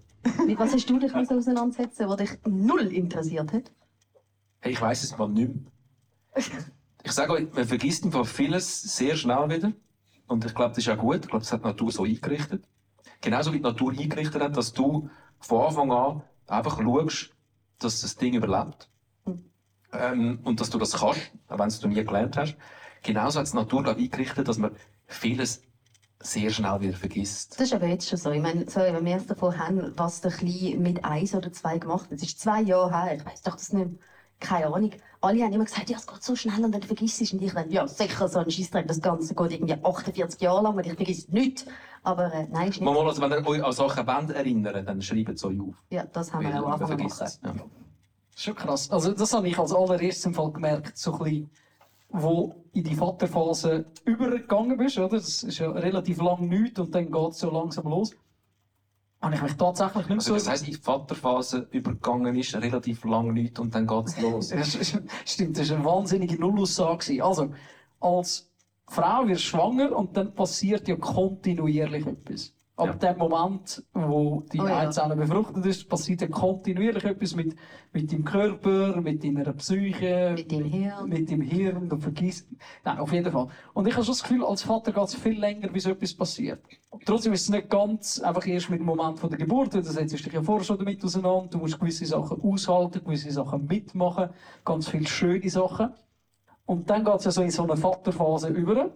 Mit 0.47 0.59
was 0.59 0.75
hast 0.75 0.89
du 0.89 0.99
dich 0.99 1.15
müssen 1.15 1.39
auseinandersetzen, 1.39 2.09
was 2.09 2.17
dich 2.17 2.31
null 2.47 2.93
interessiert 2.93 3.53
hat? 3.53 3.73
Hey, 4.61 4.73
ich 4.73 4.81
weiss 4.81 5.05
es 5.05 5.17
mal 5.17 5.29
nicht 5.29 5.55
mehr. 5.55 6.45
Ich 7.03 7.13
sage 7.13 7.33
euch, 7.33 7.53
man 7.53 7.67
vergisst 7.67 8.05
einfach 8.05 8.27
vieles 8.27 8.83
sehr 8.83 9.17
schnell 9.17 9.49
wieder. 9.51 9.73
Und 10.27 10.45
ich 10.45 10.55
glaube, 10.55 10.71
das 10.71 10.79
ist 10.79 10.89
auch 10.89 10.99
gut. 10.99 11.17
Ich 11.17 11.29
glaube, 11.29 11.45
das 11.45 11.53
hat 11.53 11.63
die 11.63 11.69
Natur 11.69 11.93
so 11.93 12.05
eingerichtet. 12.05 12.65
Genauso 13.21 13.53
wie 13.53 13.59
die 13.59 13.63
Natur 13.63 13.93
eingerichtet 13.93 14.43
hat, 14.43 14.57
dass 14.57 14.73
du 14.73 15.09
von 15.41 15.67
Anfang 15.67 15.93
an 15.93 16.23
einfach 16.47 16.81
schaust, 16.81 17.31
dass 17.79 18.01
das 18.01 18.17
Ding 18.17 18.35
überlebt. 18.35 18.89
Ähm, 19.93 20.41
und 20.43 20.61
dass 20.61 20.71
du 20.71 20.79
das 20.79 20.93
kannst, 20.93 21.31
auch 21.49 21.59
wenn 21.59 21.69
du 21.69 21.75
es 21.75 21.85
nie 21.85 22.05
gelernt 22.05 22.37
hast. 22.37 22.57
Genauso 23.03 23.41
hat 23.41 23.53
die 23.53 23.57
Natur 23.57 23.83
glaub, 23.83 23.99
ich, 23.99 24.05
eingerichtet, 24.05 24.49
dass 24.49 24.59
man 24.59 24.75
vieles 25.07 25.63
sehr 26.21 26.51
schnell 26.51 26.81
wieder 26.81 26.97
vergisst. 26.97 27.53
Das 27.53 27.69
ist 27.69 27.75
aber 27.75 27.87
jetzt 27.87 28.09
schon 28.09 28.19
so. 28.19 28.31
Ich 28.31 28.43
meine, 28.43 28.69
so, 28.69 28.81
wenn 28.81 29.05
wir 29.05 29.13
erst 29.13 29.31
davon 29.31 29.59
haben, 29.59 29.93
was 29.97 30.21
der 30.23 30.33
Kleine 30.33 30.77
mit 30.79 31.05
eins 31.05 31.35
oder 31.35 31.53
zwei 31.53 31.79
gemacht 31.79 32.07
hat. 32.07 32.13
Es 32.13 32.23
ist 32.23 32.41
zwei 32.41 32.63
Jahre 32.63 32.91
her. 32.91 33.17
Ich 33.17 33.27
weiß 33.27 33.43
doch 33.43 33.57
das 33.57 33.73
nicht. 33.73 33.91
Keine 34.41 34.67
Ahnung. 34.67 34.91
Alle 35.25 35.43
haben 35.43 35.53
immer 35.55 35.65
gesagt, 35.65 35.89
ja, 35.89 35.97
es 35.97 36.07
geht 36.07 36.23
so 36.23 36.37
schnell 36.37 36.63
und 36.63 36.73
dann 36.73 36.83
vergisst 36.83 37.21
du 37.21 37.25
es. 37.25 37.33
Und 37.33 37.43
ich 37.43 37.53
dann, 37.53 37.71
ja, 37.71 37.89
sicher, 37.89 38.29
so 38.29 38.41
ein 38.41 38.51
Scheissdreck. 38.51 38.87
Das 38.87 39.01
Ganze 39.01 39.35
geht 39.35 39.53
irgendwie 39.53 39.75
48 39.83 40.41
Jahre 40.41 40.63
lang 40.63 40.77
und 40.77 40.87
ich 40.87 40.95
vergesse 40.95 41.33
nichts. 41.33 41.65
Aber 42.03 42.33
äh, 42.33 42.47
nein, 42.51 42.69
ist 42.69 42.81
nicht. 42.81 42.93
Mal, 42.93 43.07
also, 43.07 43.23
wenn 43.23 43.33
ihr 43.33 43.47
euch 43.47 43.65
an 43.65 43.73
Sachen 43.73 44.07
wollt 44.07 44.31
erinnern 44.31 44.85
dann 44.85 45.01
schreibt 45.01 45.31
es 45.31 45.45
euch 45.45 45.59
auf. 45.59 45.75
Ja, 45.89 46.05
das 46.05 46.31
haben 46.31 46.45
Weil 46.45 46.53
wir 46.53 46.63
auch 46.63 46.73
angefangen 46.73 47.07
es. 47.07 47.41
Ja. 47.43 47.55
Schon 48.37 48.55
krass. 48.55 48.91
Also, 48.91 49.13
das 49.13 49.33
habe 49.33 49.49
ich 49.49 49.59
als 49.59 49.73
allererstes 49.73 50.27
im 50.27 50.35
Fall 50.35 50.53
gemerkt, 50.53 50.99
so 50.99 51.15
ein 51.15 51.19
bisschen, 51.19 51.51
wo 52.11 52.55
in 52.75 52.85
die 52.85 52.95
Vaterphase 52.95 53.87
übergegangen 54.05 54.77
bist, 54.77 54.99
oder? 54.99 55.17
Das 55.17 55.43
ist 55.43 55.59
ja 55.59 55.71
relativ 55.71 56.21
lang 56.21 56.49
nichts 56.49 56.79
und 56.79 56.95
dann 56.95 57.11
geht 57.11 57.31
es 57.31 57.39
so 57.39 57.51
langsam 57.51 57.89
los. 57.89 58.15
Habe 59.25 59.35
ich 59.37 59.43
mich 59.43 59.55
tatsächlich 59.55 60.07
nicht 60.09 60.19
Also, 60.19 60.29
so... 60.31 60.35
das 60.35 60.49
heisst, 60.49 60.67
in 60.69 60.75
die 60.75 60.79
Vaterphase 60.79 61.67
übergegangen 61.71 62.37
ist 62.37 62.55
relativ 62.55 63.05
lang 63.05 63.33
nichts 63.33 63.59
und 63.59 63.75
dann 63.75 63.87
geht's 63.87 64.21
los. 64.21 64.51
Ja, 64.51 64.57
das 64.59 64.75
ist- 64.75 65.01
Stimmt, 65.25 65.59
das 65.59 65.71
war 65.71 65.77
eine 65.77 65.85
wahnsinnige 65.87 66.39
Nullaussage. 66.39 67.25
Also, 67.25 67.53
als 68.01 68.51
Frau 68.87 69.27
wirst 69.27 69.45
du 69.45 69.49
schwanger 69.49 69.97
und 69.97 70.17
dann 70.17 70.35
passiert 70.35 70.87
ja 70.89 70.97
kontinuierlich 70.97 72.07
etwas. 72.07 72.53
Ab 72.77 72.99
dem 72.99 73.19
Moment, 73.19 73.85
wo 73.93 74.43
die 74.53 74.61
Oh 74.61 74.67
ja. 74.67 74.81
Eizelle 74.81 75.15
befruchtet 75.15 75.65
ist, 75.65 75.89
passiert 75.89 76.23
ja 76.23 76.27
kontinuierlich 76.27 77.05
etwas 77.05 77.37
mit, 77.37 77.55
mit 77.93 78.11
deinem 78.11 78.25
Körper, 78.25 79.01
mit 79.01 79.23
deiner 79.23 79.53
Psyche, 79.53 80.33
Mit 80.37 80.51
dem 80.51 80.65
Hirn. 80.65 81.09
mit 81.09 81.31
dem 81.31 81.41
Hirn, 81.41 81.89
du 81.89 81.97
vergisst. 81.99 82.49
Nein, 82.85 82.99
auf 82.99 83.13
jeden 83.13 83.31
Fall. 83.31 83.47
Und 83.75 83.87
ich 83.87 83.95
habe 83.95 84.05
schon 84.05 84.13
das 84.15 84.23
Gefühl, 84.25 84.45
als 84.45 84.63
Vater 84.63 84.91
geht 84.91 85.05
es 85.05 85.15
viel 85.15 85.39
länger, 85.39 85.69
bis 85.69 85.87
etwas 85.87 86.15
passiert. 86.15 86.65
Trotzdem 87.05 87.33
ist 87.33 87.43
es 87.43 87.49
nicht 87.51 87.71
ganz 87.71 88.19
einfach 88.21 88.45
erst 88.45 88.71
mit 88.71 88.81
dem 88.81 88.87
Moment 88.87 89.21
von 89.21 89.31
der 89.31 89.39
Geburt, 89.39 89.73
du 89.75 89.81
setzt 89.83 90.13
dich 90.13 90.33
ja 90.33 90.43
vorher 90.43 90.65
schon 90.65 90.79
damit 90.79 91.05
auseinander, 91.05 91.47
du 91.51 91.59
musst 91.59 91.79
gewisse 91.79 92.07
Sachen 92.07 92.43
aushalten, 92.43 93.05
gewisse 93.05 93.31
Sachen 93.31 93.67
mitmachen, 93.67 94.31
ganz 94.65 94.89
viele 94.89 95.07
schöne 95.07 95.49
Sachen. 95.49 95.91
Und 96.67 96.91
dann 96.91 97.05
geht 97.05 97.15
es 97.17 97.25
ja 97.27 97.31
so 97.31 97.43
in 97.43 97.51
so 97.51 97.63
eine 97.63 97.77
Vaterphase 97.77 98.49
über. 98.49 98.91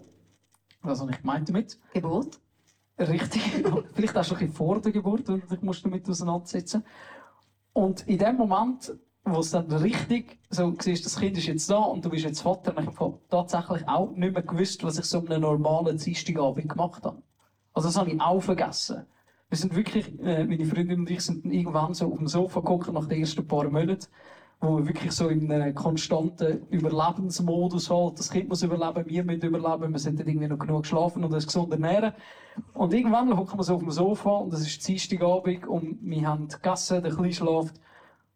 Das 0.83 1.01
habe 1.01 1.13
ich 1.13 1.21
gemeint 1.21 1.49
damit. 1.49 1.79
Geburt. 1.93 2.41
Richtig. 2.99 3.43
Vielleicht 3.95 4.17
auch 4.17 4.25
schon 4.25 4.37
ein 4.39 4.47
bisschen 4.47 4.57
vor 4.57 4.81
der 4.81 4.93
Geburt, 4.93 5.29
wenn 5.29 5.41
du 5.41 5.47
dich 5.47 5.63
musst 5.63 5.85
damit 5.85 6.09
auseinandersetzen 6.09 6.83
Und 7.73 8.07
in 8.09 8.19
dem 8.19 8.37
Moment, 8.37 8.93
wo 9.25 9.41
es 9.41 9.51
dann 9.53 9.71
richtig 9.73 10.39
so 10.51 10.75
siehst, 10.81 11.07
das 11.07 11.19
Kind 11.19 11.37
ist 11.39 11.47
jetzt 11.47 11.71
da 11.71 11.79
und 11.79 12.05
du 12.05 12.11
bist 12.11 12.25
jetzt 12.25 12.43
Vater, 12.43 12.73
dann 12.73 12.87
habe 12.87 13.17
ich 13.21 13.29
tatsächlich 13.31 13.89
auch 13.89 14.11
nicht 14.13 14.33
mehr 14.35 14.43
gewusst, 14.43 14.83
was 14.85 14.99
ich 14.99 15.05
so 15.07 15.21
an 15.21 15.29
einem 15.29 15.43
normalen 15.43 15.97
Dienstagabend 15.99 16.69
gemacht 16.69 17.05
habe. 17.05 17.23
Also 17.73 17.89
das 17.89 17.97
habe 17.99 18.11
ich 18.11 18.21
auch 18.21 18.41
vergessen. 18.41 19.07
Wir 19.49 19.59
sind 19.59 19.77
wirklich, 19.77 20.19
äh, 20.21 20.45
meine 20.45 20.67
Freundin 20.67 21.01
und 21.01 21.11
ich 21.11 21.21
sind 21.23 21.45
irgendwann 21.47 21.95
so 21.95 22.13
auf 22.13 22.19
dem 22.19 22.29
Sofa 22.29 22.61
geguckt 22.61 22.93
nach 22.93 23.07
den 23.07 23.21
ersten 23.21 23.47
paar 23.47 23.71
Monaten, 23.71 24.09
wo 24.61 24.79
wir 24.79 24.89
wirklich 24.89 25.13
so 25.13 25.29
in 25.29 25.51
einem 25.53 25.75
konstanten 25.75 26.67
Überlebensmodus 26.71 27.91
halt, 27.91 28.19
das 28.19 28.31
Kind 28.31 28.49
muss 28.49 28.63
überleben, 28.63 29.09
wir 29.09 29.25
müssen 29.25 29.43
überleben, 29.43 29.95
wir 29.95 30.01
dann 30.01 30.27
irgendwie 30.27 30.49
noch 30.49 30.59
genug 30.59 30.83
geschlafen 30.83 31.25
und 31.25 31.33
uns 31.33 31.47
gesund 31.47 31.73
ernähren. 31.73 32.13
Und 32.75 32.93
irgendwann 32.93 33.37
hocken 33.37 33.59
wir 33.59 33.63
so 33.63 33.77
auf 33.77 33.83
dem 33.83 33.91
Sofa 33.93 34.31
und 34.31 34.53
es 34.53 34.63
ist 34.63 34.87
Dienstagabend 34.87 35.67
und 35.67 35.99
wir 36.03 36.27
haben 36.27 36.49
gegessen, 36.49 37.03
der 37.03 37.13
Kleine 37.13 37.33
schläft 37.33 37.81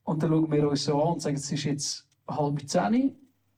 und 0.04 0.22
dann 0.22 0.30
schauen 0.30 0.52
wir 0.52 0.68
uns 0.68 0.84
so 0.84 1.02
an 1.02 1.14
und 1.14 1.22
sagen, 1.22 1.36
es 1.36 1.50
ist 1.50 1.64
jetzt 1.64 2.08
halb 2.28 2.68
zehn. 2.68 3.16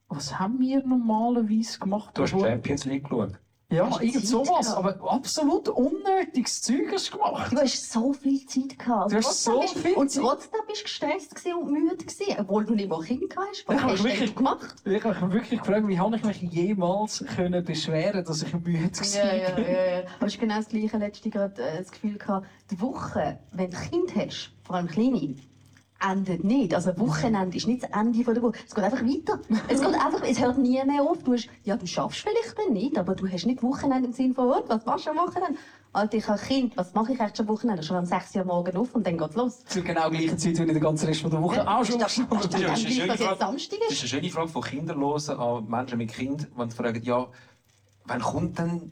Was 0.08 0.38
haben 0.38 0.58
wir 0.58 0.86
normalerweise 0.86 1.78
gemacht? 1.78 2.16
Du 2.16 2.22
hast 2.22 2.30
Champions 2.30 2.84
League 2.86 3.04
geschaut. 3.04 3.38
Ja, 3.70 3.88
Hast 3.90 4.00
du 4.00 4.04
irgend 4.04 4.26
sowas, 4.26 4.72
aber 4.74 4.96
absolut 5.10 5.68
unnötiges 5.68 6.62
Zeug 6.62 6.92
hast 6.92 7.12
du 7.12 7.16
gemacht. 7.18 7.52
Du 7.52 7.56
hast 7.58 7.90
so 7.92 8.12
viel 8.12 8.44
Zeit 8.46 8.78
gehabt. 8.78 9.10
Du 9.12 9.16
Und 9.16 9.24
hast 9.24 9.42
so 9.44 9.60
bist- 9.60 9.78
viel 9.78 9.94
Und 9.94 10.10
Zeit. 10.10 10.22
trotzdem 10.22 10.60
bist 10.68 10.80
du 10.80 10.84
gestresst 10.84 11.46
und 11.46 11.72
müde 11.72 11.96
gewesen, 11.96 12.36
obwohl 12.38 12.64
du 12.64 12.74
nicht 12.74 12.88
mal 12.88 13.00
Kinder 13.02 13.34
hast. 13.36 13.64
Was 13.66 13.76
Ja, 13.76 13.82
hast 13.82 13.98
du 14.00 14.04
wirklich. 14.04 14.34
gemacht? 14.36 14.74
Ich 14.84 15.02
habe 15.04 15.26
mich 15.26 15.34
wirklich 15.34 15.60
gefragt, 15.60 15.88
wie 15.88 15.98
habe 15.98 16.16
ich 16.16 16.22
mich 16.24 16.40
jemals 16.42 17.24
können 17.34 17.64
beschweren 17.64 18.24
dass 18.24 18.42
ich 18.42 18.52
müde 18.52 18.90
war. 18.98 19.06
Ja, 19.06 19.34
ja, 19.34 19.58
ja, 19.58 19.98
ja. 20.00 20.02
Es 20.20 20.26
ist 20.34 20.40
genau 20.40 20.56
das 20.56 20.68
Gleiche. 20.68 20.96
Letzte 20.98 21.30
gerade 21.30 21.60
äh, 21.62 21.78
das 21.78 21.90
Gefühl 21.90 22.16
gehabt, 22.18 22.46
die 22.70 22.80
Woche, 22.80 23.38
wenn 23.52 23.70
du 23.70 23.76
Kind 23.76 24.14
hast, 24.14 24.52
vor 24.62 24.76
allem 24.76 24.86
kleine, 24.88 25.34
endet 26.00 26.44
nicht. 26.44 26.74
Also 26.74 26.96
Wochenende 26.98 27.56
ist 27.56 27.66
nicht 27.66 27.82
das 27.82 27.90
Ende 27.90 28.22
von 28.24 28.34
der 28.34 28.42
Woche. 28.42 28.58
Es 28.66 28.74
geht 28.74 28.84
einfach 28.84 29.00
weiter. 29.02 29.38
Es 29.68 29.80
geht 29.80 29.94
einfach, 29.94 30.22
es 30.22 30.40
hört 30.40 30.58
nie 30.58 30.82
mehr 30.84 31.02
auf. 31.02 31.22
Du 31.22 31.32
hast, 31.32 31.48
ja, 31.62 31.76
du 31.76 31.86
schaffst 31.86 32.20
vielleicht 32.20 32.58
dann 32.58 32.72
nicht, 32.74 32.98
aber 32.98 33.14
du 33.14 33.26
hast 33.28 33.46
nicht 33.46 33.62
Wochenende 33.62 34.08
im 34.08 34.12
Sinne 34.12 34.34
von, 34.34 34.48
«Oh, 34.50 34.64
was 34.66 34.84
machst 34.84 35.06
du 35.06 35.10
am 35.10 35.16
Wochenende? 35.16 35.58
Alter, 35.92 36.16
ich 36.18 36.26
habe 36.28 36.38
ein 36.40 36.46
Kind, 36.46 36.76
was 36.76 36.92
mache 36.94 37.12
ich 37.12 37.20
eigentlich 37.20 37.40
am 37.40 37.48
Wochenende? 37.48 37.82
Schon 37.82 37.96
um 37.96 38.04
6 38.04 38.34
Uhr 38.34 38.40
am 38.42 38.48
Morgen 38.48 38.76
auf 38.76 38.94
und 38.94 39.06
dann 39.06 39.16
geht's 39.16 39.36
los. 39.36 39.64
Zur 39.64 39.82
genau 39.82 40.10
gleichen 40.10 40.36
Zeit, 40.38 40.58
wie 40.58 40.62
ich 40.62 40.68
den 40.72 40.80
ganzen 40.80 41.06
Rest 41.06 41.20
von 41.22 41.30
der 41.30 41.40
Woche 41.40 41.56
Ja, 41.56 41.78
auch 41.78 41.84
schon 41.84 41.98
das- 42.00 42.16
das- 42.16 42.48
das- 42.48 42.60
Ja, 42.60 42.66
dann 42.68 42.70
das 42.82 42.84
ist 42.84 43.00
eine 43.00 43.16
Frage. 43.16 43.38
Samstag 43.38 43.78
Das 43.80 43.92
ist. 43.92 44.00
eine 44.00 44.08
schöne 44.08 44.30
Frage 44.30 44.48
von 44.48 44.62
Kinderlosen 44.62 45.36
an 45.38 45.66
Menschen 45.68 45.98
mit 45.98 46.12
Kind, 46.12 46.48
wenn 46.56 46.68
sie 46.70 46.76
fragen, 46.76 47.02
ja, 47.02 47.28
wann 48.06 48.20
kommt 48.20 48.58
denn 48.58 48.90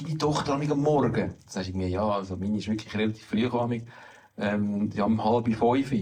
deine 0.00 0.18
Tochter 0.18 0.54
am 0.54 0.70
am 0.70 0.82
Morgen? 0.82 1.12
Dann 1.14 1.34
sage 1.46 1.68
ich 1.70 1.74
mir, 1.74 1.88
ja, 1.88 2.06
also 2.06 2.36
meine 2.36 2.58
ist 2.58 2.68
wirklich 2.68 2.94
relativ 2.94 3.24
früh 3.24 3.40
gekommen, 3.40 3.88
ähm, 4.36 4.90
ja, 4.94 5.04
um 5.04 5.24
halb 5.24 5.46
fünf. 5.56 5.92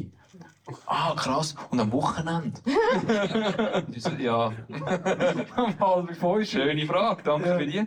Ah, 0.87 1.15
krass. 1.17 1.55
Und 1.71 1.81
am 1.81 1.91
Wochenende? 1.93 2.53
So, 3.99 4.11
ja, 4.19 4.53
Mal 5.79 6.03
bevor 6.07 6.41
ich 6.41 6.51
schöne 6.51 6.87
Frage, 6.87 7.23
danke 7.25 7.49
Ja. 7.49 7.59
für 7.59 7.67
die. 7.67 7.85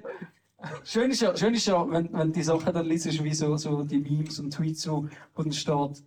Schön 0.83 1.11
ist 1.11 1.21
ja, 1.21 1.35
schön 1.37 1.53
ist 1.53 1.67
ja 1.67 1.89
wenn, 1.89 2.11
wenn 2.11 2.31
die 2.33 2.41
Sachen 2.43 2.73
dann 2.73 2.85
liest, 2.85 3.23
wie 3.23 3.33
so, 3.33 3.55
so 3.55 3.83
die 3.83 3.99
Memes 3.99 4.39
und 4.39 4.51
Tweets, 4.51 4.89
wo, 4.89 5.07
wo 5.35 5.43
dann 5.43 5.51
steht, 5.53 6.03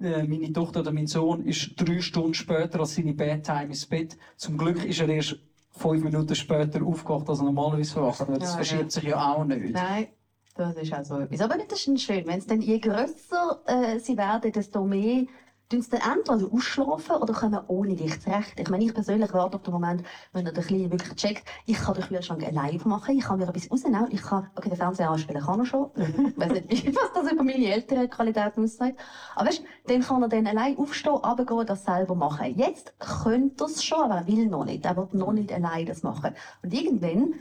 äh, 0.00 0.22
meine 0.24 0.52
Tochter 0.52 0.80
oder 0.80 0.92
mein 0.92 1.06
Sohn 1.06 1.44
ist 1.44 1.70
drei 1.76 2.00
Stunden 2.00 2.34
später 2.34 2.80
als 2.80 2.94
seine 2.96 3.12
Bedtime 3.14 3.66
ins 3.66 3.86
Bett. 3.86 4.16
Zum 4.36 4.58
Glück 4.58 4.84
ist 4.84 5.00
er 5.00 5.08
erst 5.08 5.36
fünf 5.70 6.02
Minuten 6.02 6.34
später 6.34 6.84
aufgewacht, 6.84 7.28
als 7.28 7.38
er 7.38 7.44
normalerweise 7.44 7.92
verwacht. 7.92 8.28
weil 8.28 8.38
Das 8.38 8.50
Ja, 8.50 8.56
verschiebt 8.56 8.82
ja. 8.82 8.90
sich 8.90 9.02
ja 9.04 9.32
auch 9.34 9.44
nicht. 9.44 9.72
Nein, 9.74 10.08
das 10.56 10.74
ist 10.76 10.92
auch 10.92 11.04
so 11.04 11.18
etwas. 11.20 11.40
Aber 11.40 11.56
das 11.58 11.86
ist 11.86 12.02
schön, 12.02 12.26
wenn 12.26 12.38
es 12.38 12.46
dann 12.46 12.60
je 12.60 12.78
grösser 12.80 13.60
äh, 13.66 13.98
sie 14.00 14.16
werden, 14.16 14.50
desto 14.52 14.84
mehr 14.84 15.26
tun 15.70 15.82
sie 15.82 15.90
dann 15.90 16.18
entweder 16.18 16.52
ausschlafen 16.52 17.16
oder 17.16 17.32
kommen 17.32 17.60
ohne 17.68 17.94
dich 17.94 18.20
zurecht. 18.20 18.58
Ich 18.58 18.68
meine, 18.68 18.84
ich 18.84 18.92
persönlich 18.92 19.32
warte 19.32 19.56
auf 19.56 19.62
den 19.62 19.72
Moment, 19.72 20.02
wenn 20.32 20.44
er 20.44 20.52
den 20.52 20.64
Kleinen 20.64 20.90
wirklich 20.90 21.14
checkt, 21.14 21.44
ich 21.64 21.78
kann 21.78 21.94
den 21.94 22.04
Kühlschrank 22.04 22.44
live 22.50 22.84
machen, 22.84 23.16
ich 23.16 23.24
kann 23.24 23.38
mir 23.38 23.48
etwas 23.48 23.70
rausnehmen, 23.70 24.08
ich 24.10 24.20
kann, 24.20 24.48
okay, 24.56 24.68
den 24.68 24.76
Fernseher 24.76 25.10
anspielen 25.10 25.42
kann 25.42 25.60
er 25.60 25.66
schon. 25.66 25.90
Ich 26.30 26.38
weiß 26.38 26.52
nicht, 26.52 26.96
was 26.96 27.12
das 27.14 27.32
über 27.32 27.42
meine 27.42 27.72
ältere 27.72 28.08
Qualität 28.08 28.56
aussagt. 28.58 28.98
Aber 29.36 29.48
weißt, 29.48 29.62
dann 29.86 30.00
kann 30.00 30.22
er 30.22 30.28
dann 30.28 30.46
allein 30.46 30.76
aufstehen, 30.76 31.14
runtergehen, 31.14 31.66
das 31.66 31.84
selber 31.84 32.14
machen. 32.14 32.54
Jetzt 32.56 32.98
könnte 32.98 33.64
er 33.64 33.66
es 33.66 33.84
schon, 33.84 34.00
aber 34.00 34.16
er 34.16 34.26
will 34.26 34.46
noch 34.46 34.64
nicht. 34.64 34.84
Er 34.84 34.96
will 34.96 35.08
noch 35.12 35.32
nicht 35.32 35.52
allein 35.52 35.86
das 35.86 36.02
machen. 36.02 36.34
Und 36.62 36.72
irgendwann 36.72 37.34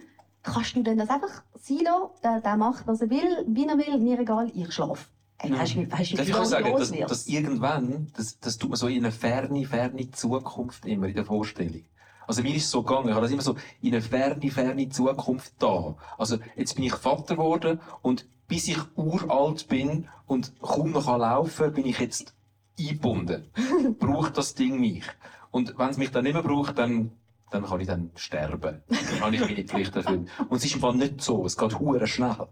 kannst 0.43 0.75
du 0.75 0.83
dann 0.83 0.97
das 0.97 1.09
einfach 1.09 1.43
sein 1.55 1.79
lassen, 1.79 2.09
der, 2.23 2.41
der 2.41 2.57
macht, 2.57 2.85
was 2.87 3.01
er 3.01 3.09
will, 3.09 3.45
wie 3.47 3.67
er 3.67 3.77
will, 3.77 3.97
mir 3.99 4.19
egal, 4.19 4.51
ich 4.53 4.71
schlafe. 4.71 5.05
Hey, 5.41 5.51
weißt 5.51 5.75
du, 5.75 5.91
weißt 5.91 6.11
du, 6.11 6.17
Darf 6.17 6.27
ich 6.27 6.35
auch 6.35 6.45
sagen, 6.45 6.71
dass, 6.77 6.91
dass 6.91 7.27
irgendwann, 7.27 8.11
das, 8.15 8.39
das 8.39 8.57
tut 8.57 8.71
man 8.71 8.77
so 8.77 8.87
in 8.87 9.05
eine 9.05 9.11
ferne, 9.11 9.65
ferne 9.65 10.11
Zukunft 10.11 10.85
immer 10.85 11.07
in 11.07 11.15
der 11.15 11.25
Vorstellung. 11.25 11.83
Also 12.27 12.43
mir 12.43 12.53
ist 12.53 12.65
es 12.65 12.71
so 12.71 12.83
gegangen, 12.83 13.07
ich 13.07 13.15
habe 13.15 13.23
das 13.23 13.31
immer 13.31 13.41
so 13.41 13.55
in 13.81 13.93
eine 13.93 14.01
ferne, 14.01 14.51
ferne 14.51 14.89
Zukunft 14.89 15.53
da. 15.59 15.95
Also 16.17 16.37
jetzt 16.55 16.75
bin 16.75 16.83
ich 16.83 16.93
Vater 16.93 17.35
geworden 17.35 17.79
und 18.01 18.27
bis 18.47 18.67
ich 18.67 18.77
uralt 18.95 19.67
bin 19.67 20.07
und 20.27 20.53
kaum 20.61 20.91
noch 20.91 21.05
kann 21.05 21.21
laufen, 21.21 21.73
bin 21.73 21.85
ich 21.85 21.99
jetzt 21.99 22.35
eingebunden. 22.77 23.49
Braucht 23.99 24.37
das 24.37 24.55
Ding 24.55 24.79
mich? 24.79 25.05
Und 25.51 25.77
wenn 25.77 25.89
es 25.89 25.97
mich 25.97 26.11
dann 26.11 26.25
nicht 26.25 26.33
mehr 26.33 26.43
braucht, 26.43 26.77
dann 26.77 27.11
dann 27.51 27.65
kann 27.65 27.79
ich 27.79 27.87
dann 27.87 28.11
sterben. 28.15 28.83
Dann 28.87 29.21
habe 29.21 29.35
ich 29.35 29.41
meine 29.41 29.63
Pflicht 29.63 29.95
erfüllt. 29.95 30.29
Und 30.49 30.57
es 30.57 30.65
ist 30.65 30.75
im 30.75 30.81
Fall 30.81 30.95
nicht 30.95 31.21
so. 31.21 31.45
Es 31.45 31.57
geht 31.57 31.79
hure 31.79 32.05
schnell. 32.05 32.47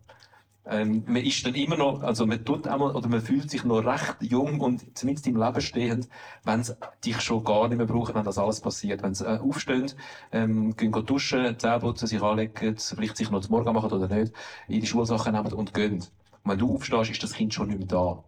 Ähm, 0.70 1.04
man 1.08 1.24
ist 1.24 1.46
dann 1.46 1.56
immer 1.56 1.78
noch, 1.78 2.04
also 2.04 2.26
man 2.26 2.44
tut 2.44 2.68
einmal, 2.68 2.96
oder 2.96 3.08
man 3.08 3.22
fühlt 3.22 3.50
sich 3.50 3.64
noch 3.64 3.86
recht 3.86 4.18
jung 4.22 4.60
und 4.60 4.98
zumindest 4.98 5.28
im 5.28 5.38
Leben 5.38 5.62
stehend, 5.62 6.10
wenn 6.44 6.60
es 6.60 6.76
dich 7.06 7.22
schon 7.22 7.44
gar 7.44 7.68
nicht 7.68 7.78
mehr 7.78 7.88
braucht, 7.88 8.14
wenn 8.16 8.26
das 8.26 8.38
alles 8.38 8.60
passiert. 8.60 9.02
Wenn 9.02 9.14
sie 9.14 9.26
äh, 9.26 9.40
aufstehen, 9.40 9.92
ähm, 10.32 10.76
gehen 10.76 10.92
go 10.92 11.02
duschen, 11.02 11.58
Zähne 11.58 11.80
putzen, 11.80 12.08
sich 12.08 12.22
anlegen, 12.22 12.78
vielleicht 12.78 13.18
sich 13.18 13.32
noch 13.32 13.42
zum 13.42 13.52
Morgen 13.52 13.74
machen 13.74 13.92
oder 13.92 14.08
nicht, 14.08 14.34
ihre 14.68 14.86
Schulsachen 14.86 15.34
nehmen 15.34 15.54
und 15.54 15.74
gehen. 15.74 16.04
Und 16.44 16.52
wenn 16.52 16.60
du 16.60 16.76
aufstehst, 16.76 17.12
ist 17.12 17.24
das 17.24 17.34
Kind 17.34 17.54
schon 17.54 17.70
nicht 17.70 17.80
mehr 17.80 17.88
da. 17.88 18.24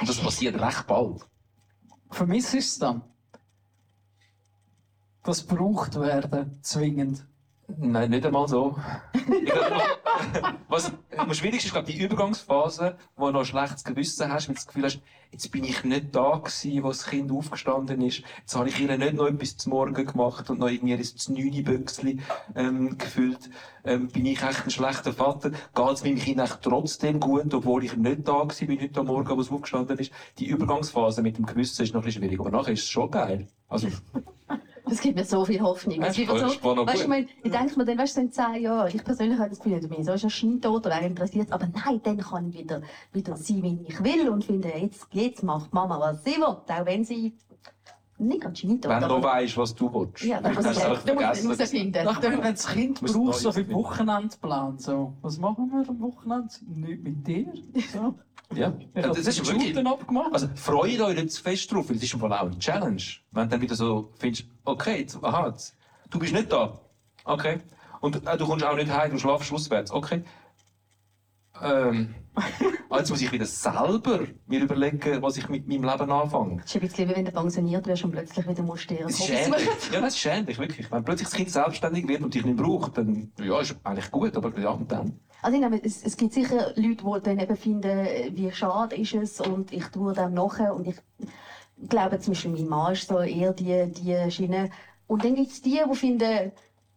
Und 0.00 0.08
das 0.08 0.18
passiert 0.18 0.60
recht 0.60 0.86
bald. 0.86 1.26
Vermisst 2.10 2.54
ist 2.54 2.72
es 2.72 2.78
dann? 2.78 3.02
Das 5.24 5.42
braucht 5.42 6.00
werden, 6.00 6.58
zwingend. 6.62 7.27
Nein, 7.76 8.10
nicht 8.10 8.24
einmal 8.24 8.48
so. 8.48 8.76
Glaub, 9.44 9.82
was 10.68 10.90
am 11.16 11.34
schwierigsten 11.34 11.68
ist, 11.68 11.72
glaube 11.72 11.90
ich, 11.90 11.98
die 11.98 12.04
Übergangsphase, 12.04 12.96
wo 13.14 13.26
du 13.26 13.32
noch 13.32 13.40
ein 13.40 13.44
schlechtes 13.44 13.84
Gewissen 13.84 14.32
hast, 14.32 14.48
weil 14.48 14.54
du 14.54 14.58
das 14.58 14.66
Gefühl 14.66 14.84
hast, 14.84 15.00
jetzt 15.30 15.52
bin 15.52 15.64
ich 15.64 15.84
nicht 15.84 16.16
da 16.16 16.38
gewesen, 16.38 16.82
wo 16.82 16.88
das 16.88 17.06
Kind 17.06 17.30
aufgestanden 17.30 18.00
ist. 18.00 18.22
Jetzt 18.38 18.56
habe 18.56 18.70
ich 18.70 18.80
ihr 18.80 18.96
nicht 18.96 19.14
noch 19.14 19.26
etwas 19.26 19.58
zum 19.58 19.72
Morgen 19.72 20.06
gemacht 20.06 20.48
und 20.48 20.60
noch 20.60 20.68
irgendwie 20.68 20.98
neune 21.28 21.62
Büchsli, 21.62 22.20
ähm, 22.56 22.96
gefüllt. 22.96 23.50
Ähm, 23.84 24.08
bin 24.08 24.24
ich 24.24 24.42
echt 24.42 24.64
ein 24.64 24.70
schlechter 24.70 25.12
Vater? 25.12 25.50
Geht 25.50 25.92
es 25.92 26.04
meinem 26.04 26.18
Kind 26.18 26.40
echt 26.40 26.62
trotzdem 26.62 27.20
gut, 27.20 27.52
obwohl 27.52 27.84
ich 27.84 27.96
nicht 27.96 28.26
da 28.26 28.44
gewesen 28.44 28.66
bin 28.66 28.80
heute 28.80 29.00
am 29.00 29.06
Morgen, 29.06 29.36
wo 29.36 29.40
es 29.42 29.50
aufgestanden 29.50 29.98
ist? 29.98 30.10
Die 30.38 30.46
Übergangsphase 30.46 31.20
mit 31.20 31.36
dem 31.36 31.44
Gewissen 31.44 31.82
ist 31.82 31.92
noch 31.92 32.00
ein 32.00 32.06
bisschen 32.06 32.22
schwierig, 32.22 32.40
aber 32.40 32.50
nachher 32.50 32.72
ist 32.72 32.84
es 32.84 32.88
schon 32.88 33.10
geil. 33.10 33.46
Also, 33.68 33.88
Das 34.88 35.00
gibt 35.00 35.16
mir 35.16 35.24
so 35.24 35.44
viel 35.44 35.60
Hoffnung. 35.60 36.00
Ja, 36.00 36.06
Es 36.06 36.16
gibt 36.16 36.32
mir 36.32 36.38
so, 36.38 36.46
weißt, 36.46 37.06
du, 37.06 37.12
ich, 37.12 37.28
ich 37.42 37.50
denke 37.50 37.78
mir 37.78 37.84
dann, 37.84 37.98
weißt 37.98 38.16
du, 38.16 38.20
in 38.22 38.32
zehn 38.32 38.62
Jahren, 38.62 38.94
ich 38.94 39.04
persönlich 39.04 39.38
habe 39.38 39.50
das 39.50 39.60
Gefühl, 39.60 39.80
du 39.80 39.88
bist 39.88 40.04
so 40.04 40.12
ist 40.12 40.22
ja 40.22 40.30
scheintot 40.30 40.86
oder 40.86 40.96
wer 41.00 41.06
interessiert, 41.06 41.52
aber 41.52 41.66
nein, 41.66 42.00
dann 42.02 42.18
kann 42.18 42.48
ich 42.48 42.58
wieder, 42.58 42.82
wieder 43.12 43.36
sein, 43.36 43.62
wie 43.62 43.84
ich 43.86 44.02
will 44.02 44.28
und 44.28 44.44
finde, 44.44 44.68
jetzt, 44.68 45.06
jetzt 45.12 45.42
macht 45.42 45.72
Mama, 45.72 45.98
was 46.00 46.24
sie 46.24 46.36
will, 46.36 46.44
auch 46.44 46.64
wenn 46.84 47.04
sie 47.04 47.34
nicht 48.18 48.40
ganz 48.40 48.58
scheintot 48.58 48.90
wenn 48.90 49.08
du 49.08 49.22
weißt, 49.22 49.56
was 49.56 49.74
du 49.74 49.92
willst. 49.92 50.24
Ja, 50.24 50.40
dann 50.40 50.54
du 50.54 50.60
du 50.60 50.66
musst 50.66 50.80
vergessen. 50.80 51.50
herausfinden. 51.50 52.04
Nachdem, 52.04 52.32
wenn 52.32 52.40
das 52.42 52.66
Kind 52.66 53.00
braucht, 53.00 53.38
so 53.38 53.52
finden. 53.52 53.74
Wochenendplan, 53.74 54.78
so. 54.78 55.14
Was 55.22 55.38
machen 55.38 55.70
wir 55.70 55.88
am 55.88 56.00
Wochenende? 56.00 56.48
Nicht 56.66 57.02
mit 57.02 57.26
dir. 57.26 57.52
So. 57.92 58.14
Ja, 58.54 58.72
Ich 58.94 59.02
das 59.02 59.18
ist 59.18 59.46
wirklich, 59.46 59.76
abgemacht. 59.86 60.32
also 60.32 60.48
freut 60.54 61.00
euch 61.00 61.16
nicht 61.16 61.32
zu 61.32 61.42
fest 61.42 61.70
drauf, 61.70 61.88
weil 61.88 61.96
es 61.96 62.02
ist 62.02 62.14
im 62.14 62.20
Fall 62.20 62.32
auch 62.32 62.46
eine 62.46 62.58
Challenge. 62.58 63.02
Wenn 63.30 63.42
du 63.44 63.48
dann 63.50 63.60
wieder 63.60 63.74
so 63.74 64.12
findest, 64.18 64.46
okay, 64.64 65.00
jetzt, 65.00 65.22
aha, 65.22 65.48
jetzt, 65.48 65.76
du 66.10 66.18
bist 66.18 66.32
nicht 66.32 66.50
da. 66.50 66.80
Okay. 67.24 67.60
Und 68.00 68.26
äh, 68.26 68.36
du 68.38 68.46
kommst 68.46 68.64
auch 68.64 68.74
nicht 68.76 68.90
heim, 68.90 69.10
du 69.10 69.18
schlafst 69.18 69.52
auswärts. 69.52 69.90
Okay. 69.90 70.22
Ähm, 71.60 72.14
ah, 72.88 72.98
jetzt 72.98 73.10
muss 73.10 73.20
ich 73.20 73.30
wieder 73.30 73.44
selber 73.44 74.20
mir 74.46 74.60
überlegen, 74.60 75.22
was 75.22 75.36
ich 75.36 75.48
mit 75.48 75.68
meinem 75.68 75.84
Leben 75.84 76.10
anfange. 76.10 76.62
Es 76.64 76.74
ist 76.74 76.76
ein 76.76 76.80
bisschen 76.80 77.08
wie 77.08 77.16
wenn 77.16 77.24
du 77.24 77.32
pensioniert 77.32 77.86
wirst 77.86 78.04
und 78.04 78.12
plötzlich 78.12 78.48
wieder 78.48 78.62
musst 78.62 78.90
ein 78.90 79.06
Es 79.06 79.20
ist 79.20 79.44
suchen. 79.44 79.54
Ja, 79.92 80.00
das 80.00 80.16
ist 80.16 80.26
ähnlich, 80.26 80.58
wirklich. 80.58 80.90
Wenn 80.90 81.04
plötzlich 81.04 81.28
das 81.28 81.36
Kind 81.36 81.50
selbstständig 81.50 82.08
wird 82.08 82.22
und 82.22 82.34
dich 82.34 82.44
nicht 82.44 82.56
braucht, 82.56 82.98
dann, 82.98 83.32
ja, 83.40 83.60
ist 83.60 83.76
eigentlich 83.84 84.10
gut, 84.10 84.36
aber 84.36 84.58
ja, 84.58 84.70
und 84.70 84.90
dann? 84.90 85.18
Also 85.42 85.56
ich 85.56 85.62
glaube, 85.62 85.80
es, 85.84 86.02
es 86.02 86.16
gibt 86.16 86.32
sicher 86.32 86.72
Leute, 86.74 87.04
die 87.04 87.22
dann 87.22 87.38
eben 87.38 87.56
finden, 87.56 88.06
wie 88.36 88.50
schade 88.52 88.96
ist 88.96 89.14
es 89.14 89.40
und 89.40 89.72
ich 89.72 89.86
tue 89.86 90.12
dem 90.12 90.34
nachher 90.34 90.74
und 90.74 90.86
ich 90.86 90.96
glaube 91.88 92.18
zum 92.18 92.32
Beispiel 92.32 92.50
mein 92.50 92.68
Mann 92.68 92.92
ist 92.92 93.08
so 93.08 93.20
eher 93.20 93.52
die, 93.52 93.92
die 93.92 94.30
Schiene. 94.30 94.70
Und 95.06 95.24
dann 95.24 95.36
gibt 95.36 95.52
es 95.52 95.62
die, 95.62 95.80
die 95.90 95.96
finden, 95.96 96.52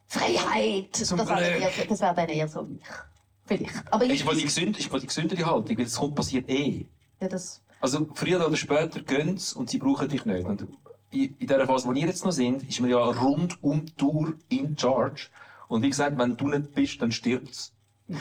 Freiheit, 0.08 0.94
Zum 0.94 1.20
das 1.20 1.30
wäre 1.30 1.40
dann 1.40 1.62
eher, 1.62 1.72
das 1.88 2.02
wäre 2.02 2.16
dann 2.16 2.28
eher 2.28 2.48
so 2.48 2.68
ich. 2.70 3.11
Vielleicht. 3.58 3.94
Aber 3.94 4.06
ich, 4.06 4.14
Ist 4.14 4.26
mal 4.26 4.36
die, 4.36 4.44
gesünd, 4.44 4.80
ist 4.80 4.94
die 4.94 5.08
gesündere 5.08 5.46
Haltung, 5.46 5.78
weil 5.78 5.86
es 5.86 5.96
kommt 5.96 6.16
passiert 6.16 6.50
eh. 6.50 6.86
ja, 7.20 7.28
das, 7.28 7.62
Also, 7.82 8.08
früher 8.14 8.46
oder 8.46 8.56
später 8.56 9.02
gehen 9.02 9.38
sie 9.38 9.58
und 9.58 9.70
sie 9.70 9.78
brauchen 9.78 10.08
dich 10.08 10.24
nicht. 10.24 10.46
Und 10.46 10.68
in 11.12 11.36
in 11.38 11.48
der 11.48 11.66
Phase, 11.68 11.86
wo 11.86 11.94
wir 11.94 12.02
jetzt 12.02 12.24
noch 12.24 12.32
sind, 12.32 12.64
ist 12.64 12.80
man 12.80 12.90
ja 12.90 13.04
rund 13.04 13.62
um 13.62 13.86
die 13.86 13.92
Tour 13.94 14.36
in 14.48 14.78
charge. 14.78 15.28
Und 15.68 15.82
wie 15.82 15.90
gesagt, 15.90 16.18
wenn 16.18 16.38
du 16.38 16.48
nicht 16.48 16.74
bist, 16.74 17.02
dann 17.02 17.12
stirbt's. 17.12 17.74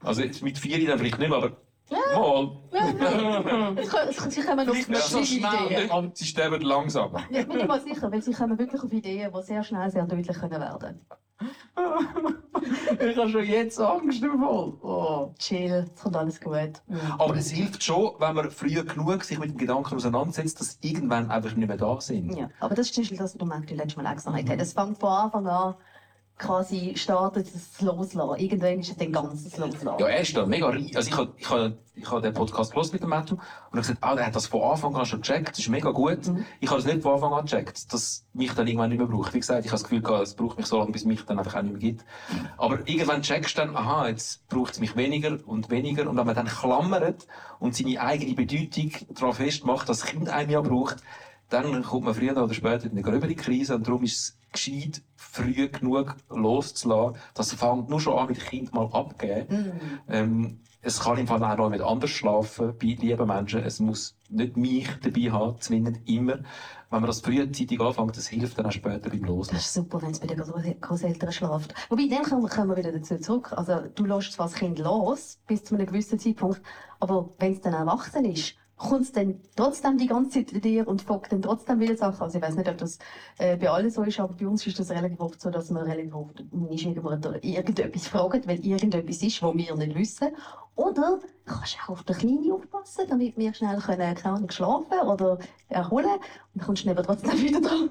Also, 0.00 0.20
jetzt 0.20 0.42
mit 0.42 0.58
vier 0.58 0.86
dann 0.86 0.98
vielleicht 0.98 1.18
nicht 1.18 1.30
mehr, 1.30 1.38
aber 1.38 1.56
mal. 2.14 2.56
sie 4.30 4.42
kommen 4.42 4.68
auf 4.68 4.76
Vielleicht 4.76 4.88
nicht 4.88 5.02
so 5.02 5.24
schnell, 5.24 5.66
Ideen. 5.66 5.90
Und 5.90 6.16
sie 6.16 6.24
sterben 6.24 6.60
langsam. 6.62 7.12
Ja, 7.30 7.40
ich 7.40 7.48
bin 7.48 7.56
nicht 7.56 7.68
mal 7.68 7.80
sicher, 7.80 8.10
weil 8.10 8.22
sie 8.22 8.32
kommen 8.32 8.58
wirklich 8.58 8.82
auf 8.82 8.92
Ideen, 8.92 9.32
die 9.32 9.42
sehr 9.42 9.62
schnell 9.62 9.90
sehr 9.90 10.06
deutlich 10.06 10.36
können 10.36 10.60
werden 10.60 11.00
ich 13.00 13.16
habe 13.16 13.28
schon 13.28 13.44
jetzt 13.44 13.80
Angst 13.80 14.22
davon. 14.22 14.78
Oh. 14.82 15.34
Chill, 15.38 15.86
es 15.94 16.02
kommt 16.02 16.16
alles 16.16 16.40
gut. 16.40 16.82
Aber 17.18 17.36
es 17.36 17.50
hilft 17.50 17.82
schon, 17.82 18.12
wenn 18.18 18.34
man 18.34 18.50
früh 18.50 18.82
genug 18.82 19.24
sich 19.24 19.38
mit 19.38 19.50
dem 19.50 19.58
Gedanken 19.58 19.94
auseinandersetzt, 19.94 20.60
dass 20.60 20.78
sie 20.80 20.88
irgendwann 20.88 21.30
einfach 21.30 21.54
nicht 21.54 21.66
mehr 21.66 21.76
da 21.76 22.00
sind. 22.00 22.36
Ja, 22.36 22.48
aber 22.60 22.74
das 22.74 22.86
ist 22.86 22.94
zum 22.94 23.02
Beispiel 23.02 23.18
das, 23.18 23.34
was 23.34 23.38
du 23.38 23.46
Marc, 23.46 23.70
letztes 23.70 23.96
Mal 23.96 24.06
auch 24.06 24.14
gesagt 24.14 24.48
hast. 24.48 24.60
Es 24.60 24.72
fängt 24.72 24.98
von 24.98 25.10
Anfang 25.10 25.46
an 25.46 25.74
quasi 26.38 26.94
startet 26.96 27.46
das 27.54 27.80
Loslassen. 27.80 28.40
Irgendwann 28.40 28.80
ist 28.80 28.90
es 28.90 28.96
dann 28.96 29.12
ganzes 29.12 29.56
Loslassen. 29.56 29.98
Ja, 29.98 30.08
er 30.08 30.20
ist 30.20 30.36
da 30.36 30.46
mega 30.46 30.68
reich. 30.68 30.96
Also 30.96 31.10
ich 31.10 31.16
habe 31.16 31.32
ich 31.36 31.48
hab, 31.48 31.72
ich 31.94 32.10
hab 32.10 32.22
den 32.22 32.34
Podcast 32.34 32.72
gehört 32.72 32.92
mit 32.92 33.02
dem 33.02 33.10
Matthew 33.10 33.34
und 33.34 33.42
habe 33.70 33.80
gesagt, 33.80 33.98
ah, 34.00 34.16
der 34.16 34.26
hat 34.26 34.34
das 34.34 34.48
von 34.48 34.62
Anfang 34.62 34.96
an 34.96 35.06
schon 35.06 35.20
gecheckt, 35.20 35.50
das 35.50 35.60
ist 35.60 35.68
mega 35.68 35.90
gut. 35.90 36.26
Mhm. 36.26 36.44
Ich 36.60 36.70
habe 36.70 36.82
das 36.82 36.92
nicht 36.92 37.02
von 37.02 37.14
Anfang 37.14 37.32
an 37.32 37.44
gecheckt, 37.44 37.92
dass 37.92 38.24
mich 38.32 38.52
dann 38.52 38.66
irgendwann 38.66 38.90
nicht 38.90 38.98
mehr 38.98 39.06
braucht. 39.06 39.32
Wie 39.32 39.40
gesagt, 39.40 39.64
ich 39.64 39.70
habe 39.70 39.80
das 39.80 39.84
Gefühl 39.84 40.02
gehabt, 40.02 40.22
es 40.24 40.34
braucht 40.34 40.56
mich 40.56 40.66
so 40.66 40.78
lange, 40.78 40.90
bis 40.90 41.02
es 41.02 41.06
mich 41.06 41.24
dann 41.24 41.38
einfach 41.38 41.54
auch 41.54 41.62
nicht 41.62 41.72
mehr 41.72 41.80
gibt. 41.80 42.04
Aber 42.56 42.80
irgendwann 42.88 43.22
checkst 43.22 43.56
du 43.56 43.62
dann, 43.62 43.76
aha, 43.76 44.08
jetzt 44.08 44.46
braucht 44.48 44.72
es 44.72 44.80
mich 44.80 44.96
weniger 44.96 45.38
und 45.46 45.70
weniger. 45.70 46.08
Und 46.08 46.16
wenn 46.16 46.26
man 46.26 46.34
dann 46.34 46.46
klammert 46.46 47.28
und 47.60 47.76
seine 47.76 48.00
eigene 48.00 48.34
Bedeutung 48.34 48.90
darauf 49.14 49.36
festmacht, 49.36 49.88
dass 49.88 50.00
das 50.00 50.08
Kind 50.08 50.28
einem 50.28 50.50
ja 50.50 50.60
braucht, 50.60 50.96
dann 51.62 51.82
kommt 51.82 52.04
man 52.04 52.14
früher 52.14 52.36
oder 52.42 52.54
später 52.54 52.84
in 52.86 52.92
eine 52.92 53.02
gröbere 53.02 53.34
Krise 53.34 53.74
und 53.74 53.86
darum 53.86 54.02
ist 54.02 54.16
es 54.18 54.38
gescheit, 54.52 55.02
früh 55.16 55.68
genug 55.68 56.16
loszulassen. 56.30 57.18
Das 57.34 57.52
fängt 57.54 57.88
nur 57.88 58.00
schon 58.00 58.18
an 58.18 58.28
mit 58.28 58.36
dem 58.38 58.44
Kind 58.44 58.74
mal 58.74 58.88
abgeben. 58.92 59.72
Ähm, 60.08 60.60
es 60.86 61.00
kann 61.00 61.16
im 61.16 61.26
Fall 61.26 61.42
auch 61.42 61.56
noch 61.56 61.70
mit 61.70 61.80
anders 61.80 62.10
schlafen, 62.10 62.74
bei 62.78 62.86
lieben 62.88 63.26
Menschen. 63.26 63.60
Es 63.60 63.80
muss 63.80 64.16
nicht 64.28 64.56
mich 64.56 64.86
dabei 65.02 65.30
haben, 65.32 65.58
zwingend 65.60 66.00
immer. 66.06 66.40
Wenn 66.90 67.00
man 67.00 67.06
das 67.06 67.20
frühzeitig 67.22 67.80
anfängt, 67.80 68.16
das 68.16 68.28
hilft 68.28 68.58
dann 68.58 68.66
auch 68.66 68.70
später 68.72 69.08
beim 69.10 69.20
Das 69.20 69.28
Loslassen. 69.28 69.56
ist 69.56 69.74
super, 69.74 70.02
wenn 70.02 70.10
es 70.10 70.20
bei 70.20 70.26
den 70.26 70.40
Groß- 70.40 70.80
Großeltern 70.80 71.32
schläft. 71.32 71.74
Wobei, 71.88 72.06
dann 72.08 72.22
kommen 72.22 72.46
kommen 72.48 72.68
wir 72.70 72.76
wieder 72.76 72.92
dazu 72.92 73.16
zurück. 73.18 73.52
Also, 73.56 73.80
du 73.94 74.04
lässt 74.04 74.34
zwar 74.34 74.46
das 74.46 74.54
Kind 74.56 74.78
los, 74.78 75.40
bis 75.46 75.64
zu 75.64 75.74
einem 75.74 75.86
gewissen 75.86 76.18
Zeitpunkt, 76.18 76.60
aber 77.00 77.30
wenn 77.38 77.52
es 77.54 77.60
dann 77.62 77.72
erwachsen 77.74 78.26
ist, 78.26 78.54
kommt 78.88 79.02
es 79.02 79.12
dann 79.12 79.40
trotzdem 79.56 79.98
die 79.98 80.06
ganze 80.06 80.30
Zeit 80.38 80.50
zu 80.50 80.60
dir 80.60 80.86
und 80.86 81.02
fragt 81.02 81.32
dann 81.32 81.42
trotzdem 81.42 81.80
wieder 81.80 81.96
Sachen. 81.96 82.20
Also, 82.22 82.38
ich 82.38 82.44
weiß 82.44 82.56
nicht, 82.56 82.68
ob 82.68 82.78
das 82.78 82.98
äh, 83.38 83.56
bei 83.56 83.68
allen 83.70 83.90
so 83.90 84.02
ist, 84.02 84.20
aber 84.20 84.34
bei 84.34 84.46
uns 84.46 84.66
ist 84.66 84.78
das 84.78 84.90
relativ 84.90 85.20
oft 85.20 85.40
so, 85.40 85.50
dass 85.50 85.70
man 85.70 85.84
relativ 85.84 86.14
oft 86.14 86.38
Schwiegermutter 86.76 87.42
irgendetwas 87.42 88.06
fragt, 88.08 88.46
weil 88.46 88.64
irgendetwas 88.64 89.22
ist, 89.22 89.42
was 89.42 89.54
wir 89.54 89.74
nicht 89.76 89.94
wissen. 89.96 90.28
Oder 90.76 91.20
kannst 91.46 91.74
du 91.74 91.78
auch 91.84 91.88
auf 91.90 92.02
den 92.04 92.16
Kleinen 92.16 92.52
aufpassen, 92.52 93.06
damit 93.08 93.36
wir 93.36 93.54
schnell 93.54 93.78
können, 93.78 94.16
Ahnung, 94.24 94.50
schlafen 94.50 94.98
oder 95.06 95.38
erholen. 95.68 96.06
Und 96.06 96.20
dann 96.54 96.66
kommst 96.66 96.84
du 96.84 96.88
dann 96.88 96.98
aber 96.98 97.06
trotzdem 97.06 97.40
wieder 97.40 97.60
dran. 97.60 97.90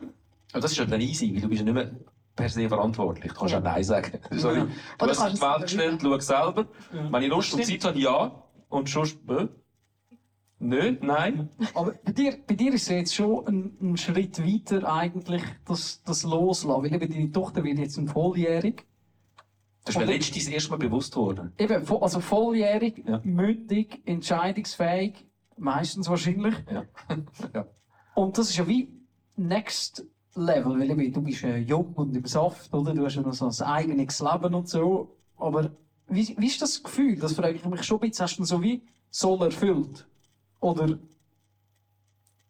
Aber 0.51 0.61
das 0.61 0.71
ist 0.71 0.77
ja 0.77 0.85
dann 0.85 1.01
easy, 1.01 1.33
weil 1.33 1.41
du 1.41 1.49
bist 1.49 1.59
ja 1.59 1.65
nicht 1.65 1.73
mehr 1.73 1.91
per 2.35 2.49
se 2.49 2.67
verantwortlich. 2.67 3.31
Du 3.31 3.39
kannst 3.39 3.53
Ja. 3.53 3.59
auch 3.59 3.63
Nein 3.63 3.83
sagen. 3.83 4.19
Sorry. 4.31 4.63
Du 4.97 5.07
hast 5.07 5.19
die 5.33 5.41
Welt 5.41 5.55
es 5.57 5.61
gestellt, 5.63 5.99
schau 6.01 6.19
selber. 6.19 6.65
Wenn 6.91 7.23
ich 7.23 7.29
Lust 7.29 7.53
und 7.53 7.65
Zeit 7.65 7.83
habe, 7.85 7.99
ja. 7.99 8.43
Und 8.69 8.89
sonst, 8.89 9.17
äh, 9.29 9.47
nicht, 10.63 11.03
nein. 11.03 11.49
Aber 11.73 11.93
bei 12.03 12.11
dir, 12.11 12.37
bei 12.47 12.55
dir 12.55 12.73
ist 12.73 12.83
es 12.83 12.89
jetzt 12.89 13.15
schon 13.15 13.45
ein, 13.47 13.77
ein 13.81 13.97
Schritt 13.97 14.39
weiter 14.43 14.91
eigentlich, 14.91 15.43
das, 15.65 16.01
das 16.03 16.23
Loslassen. 16.23 16.83
Weil 16.83 16.93
eben 16.93 17.11
deine 17.11 17.31
Tochter 17.31 17.63
wird 17.63 17.79
jetzt 17.79 17.97
ein 17.97 18.07
volljährig. 18.07 18.85
Das 19.85 19.95
ist 19.95 19.99
mir 19.99 20.05
letztens 20.05 20.45
das 20.45 20.53
erste 20.53 20.71
Mal 20.71 20.77
bewusst 20.77 21.13
geworden. 21.13 21.51
Eben, 21.57 21.85
also 22.01 22.19
volljährig, 22.21 23.03
Ja. 23.05 23.19
mündig, 23.23 24.01
entscheidungsfähig, 24.05 25.25
meistens 25.57 26.09
wahrscheinlich. 26.09 26.55
Ja. 26.71 26.85
ja. 27.53 27.67
Und 28.15 28.37
das 28.37 28.49
ist 28.49 28.57
ja 28.57 28.67
wie 28.67 28.89
Next 29.35 30.05
Level, 30.35 30.79
weil 30.79 30.89
eben, 30.89 31.11
du 31.13 31.21
bist 31.21 31.43
äh, 31.43 31.57
jung 31.57 31.93
und 31.93 32.15
im 32.15 32.25
Saft, 32.25 32.73
oder? 32.73 32.93
Du 32.93 33.05
hast 33.05 33.15
ja 33.15 33.21
noch 33.21 33.33
so 33.33 33.45
ein 33.45 33.69
eigenes 33.69 34.19
Leben 34.19 34.53
und 34.55 34.67
so. 34.69 35.17
Aber 35.37 35.71
wie, 36.07 36.35
wie 36.37 36.47
ist 36.47 36.61
das 36.61 36.81
Gefühl? 36.81 37.17
Das 37.17 37.33
frage 37.33 37.55
ich 37.55 37.65
mich 37.65 37.83
schon 37.83 37.97
ein 38.01 38.09
bisschen. 38.09 38.23
Hast 38.23 38.37
du 38.39 38.45
so 38.45 38.61
wie 38.61 38.81
soll 39.09 39.41
erfüllt? 39.43 40.07
Oder 40.63 40.97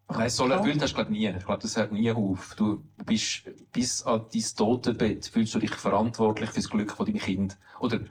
Nein, 0.07 0.29
so 0.29 0.47
erfüllt 0.47 0.79
hast 0.81 0.91
du 0.91 0.95
glaub, 0.97 1.09
nie. 1.09 1.27
Ich 1.27 1.45
glaube, 1.45 1.61
das 1.61 1.75
hört 1.75 1.91
nie 1.91 2.11
auf. 2.11 2.53
Du 2.55 2.83
bist 3.03 3.49
bis 3.71 4.03
an 4.03 4.25
dein 4.31 4.43
Totenbett 4.55 5.25
fühlst 5.25 5.55
du 5.55 5.59
dich 5.59 5.73
verantwortlich 5.73 6.51
für 6.51 6.57
das 6.57 6.69
Glück 6.69 6.91
von 6.91 7.07
deinem 7.07 7.17
Kind. 7.17 7.57
Oder 7.79 8.01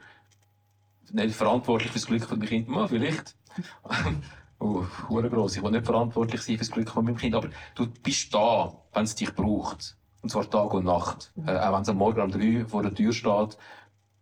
nicht 1.13 1.37
verantwortlich 1.37 1.93
für 1.93 1.99
das 1.99 2.07
Glück 2.07 2.25
von 2.25 2.41
deinem 2.41 2.49
Kind, 2.49 2.69
mal 2.69 2.89
vielleicht. 2.89 3.37
oh, 4.59 4.85
gross. 5.09 5.57
Ich 5.57 5.63
will 5.63 5.71
nicht 5.71 5.87
verantwortlich 5.87 6.43
sein 6.43 6.57
für 6.57 6.65
das 6.65 6.71
Glück 6.73 6.91
von 6.91 7.05
meinem 7.05 7.17
Kind, 7.17 7.37
aber 7.37 7.51
du 7.77 7.87
bist 7.87 8.35
da, 8.35 8.73
wenn 8.93 9.05
es 9.05 9.15
dich 9.15 9.33
braucht. 9.33 9.97
Und 10.23 10.31
zwar 10.31 10.51
Tag 10.51 10.75
und 10.75 10.85
Nacht. 10.85 11.33
Äh, 11.47 11.57
auch 11.57 11.75
wenn 11.75 11.83
es 11.83 11.89
am 11.89 11.99
Morgen 11.99 12.21
um 12.21 12.31
3 12.33 12.65
vor 12.65 12.83
der 12.83 12.95
Tür 12.95 13.13
steht, 13.13 13.57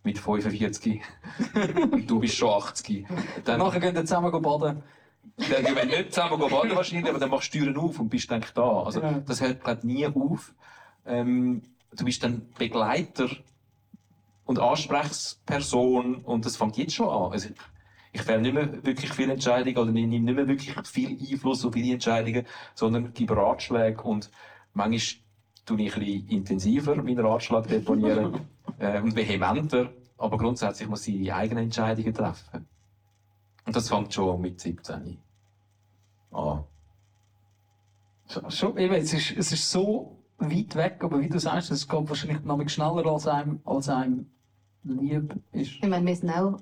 mit 0.03 0.19
45. 0.19 1.01
und 1.93 2.11
du 2.11 2.21
bist 2.21 2.37
schon 2.37 2.51
80. 2.51 3.07
Dann, 3.45 3.59
nachher 3.61 3.81
gehen 3.81 3.95
wir 3.95 4.05
zusammen 4.05 4.43
baden? 4.43 4.83
Dann, 5.37 5.65
du 5.65 5.75
willst 5.75 5.87
nicht 5.87 6.15
zusammen 6.15 6.41
gehen 6.41 6.51
baden 6.51 6.77
wahrscheinlich, 6.77 7.09
aber 7.11 7.19
dann 7.19 7.31
machst 7.31 7.55
du 7.55 7.59
Türen 7.59 7.77
auf 7.77 7.99
und 7.99 8.09
bist 8.09 8.31
dann 8.31 8.45
da. 8.55 8.83
Also, 8.83 9.01
Ja. 9.01 9.21
das 9.21 9.41
hört 9.41 9.63
glaub, 9.65 9.85
nie 9.85 10.07
auf. 10.07 10.55
Ähm, 11.07 11.63
du 11.97 12.05
bist 12.05 12.23
dann 12.23 12.43
Begleiter 12.59 13.29
und 14.45 14.59
Ansprechperson 14.59 16.17
und 16.17 16.45
das 16.45 16.57
fängt 16.57 16.77
jetzt 16.77 16.95
schon 16.95 17.09
an. 17.09 17.33
Also, 17.33 17.49
ich 18.13 18.23
fälle 18.23 18.43
nicht 18.43 18.55
mehr 18.55 18.85
wirklich 18.85 19.13
viele 19.13 19.35
Entscheidungen 19.35 19.77
oder 19.79 19.89
ich 19.89 19.95
nehme 19.95 20.21
nicht 20.25 20.35
mehr 20.35 20.49
wirklich 20.49 20.75
viel 20.89 21.17
Einfluss 21.31 21.65
auf 21.65 21.73
viele 21.73 21.95
Entscheidungen, 21.95 22.45
sondern 22.75 23.13
gebe 23.13 23.37
Ratschläge 23.37 24.03
und 24.03 24.31
manchmal 24.75 25.23
tue 25.65 25.83
ich 25.83 25.95
ein 25.95 26.01
bisschen 26.01 26.29
intensiver 26.29 26.97
meinen 26.97 27.25
Ratschlag 27.25 27.69
deponieren 27.69 28.41
äh, 28.79 29.01
und 29.01 29.15
vehementer, 29.15 29.91
aber 30.19 30.39
grundsätzlich 30.39 30.89
muss 30.89 31.07
ich 31.07 31.19
die 31.19 31.33
eigenen 31.33 31.65
Entscheidungen 31.65 32.13
treffen. 32.13 32.67
Und 33.67 33.77
das 33.77 33.89
fängt 33.89 34.13
schon 34.13 34.41
mit 34.41 34.61
17 34.61 35.19
an. 36.33 36.65
Schon- 38.29 38.51
Schon, 38.51 38.77
eben, 38.79 38.95
es 38.95 39.13
ist, 39.13 39.33
es 39.37 39.53
ist 39.53 39.71
so 39.71 40.17
weit 40.39 40.75
weg, 40.77 40.99
aber 41.03 41.21
wie 41.21 41.29
du 41.29 41.39
sagst, 41.39 41.71
es 41.71 41.89
geht 41.89 42.09
wahrscheinlich 42.09 42.43
noch 42.45 42.67
schneller 42.69 43.07
als 43.07 43.27
einem, 43.27 43.61
als 43.65 43.89
einem 43.89 44.31
lieb 44.85 45.35
ist. 45.53 45.73
Ich 45.83 45.89
meine, 45.89 46.07
wir 46.07 46.17
sind 46.17 46.31
auch 46.31 46.59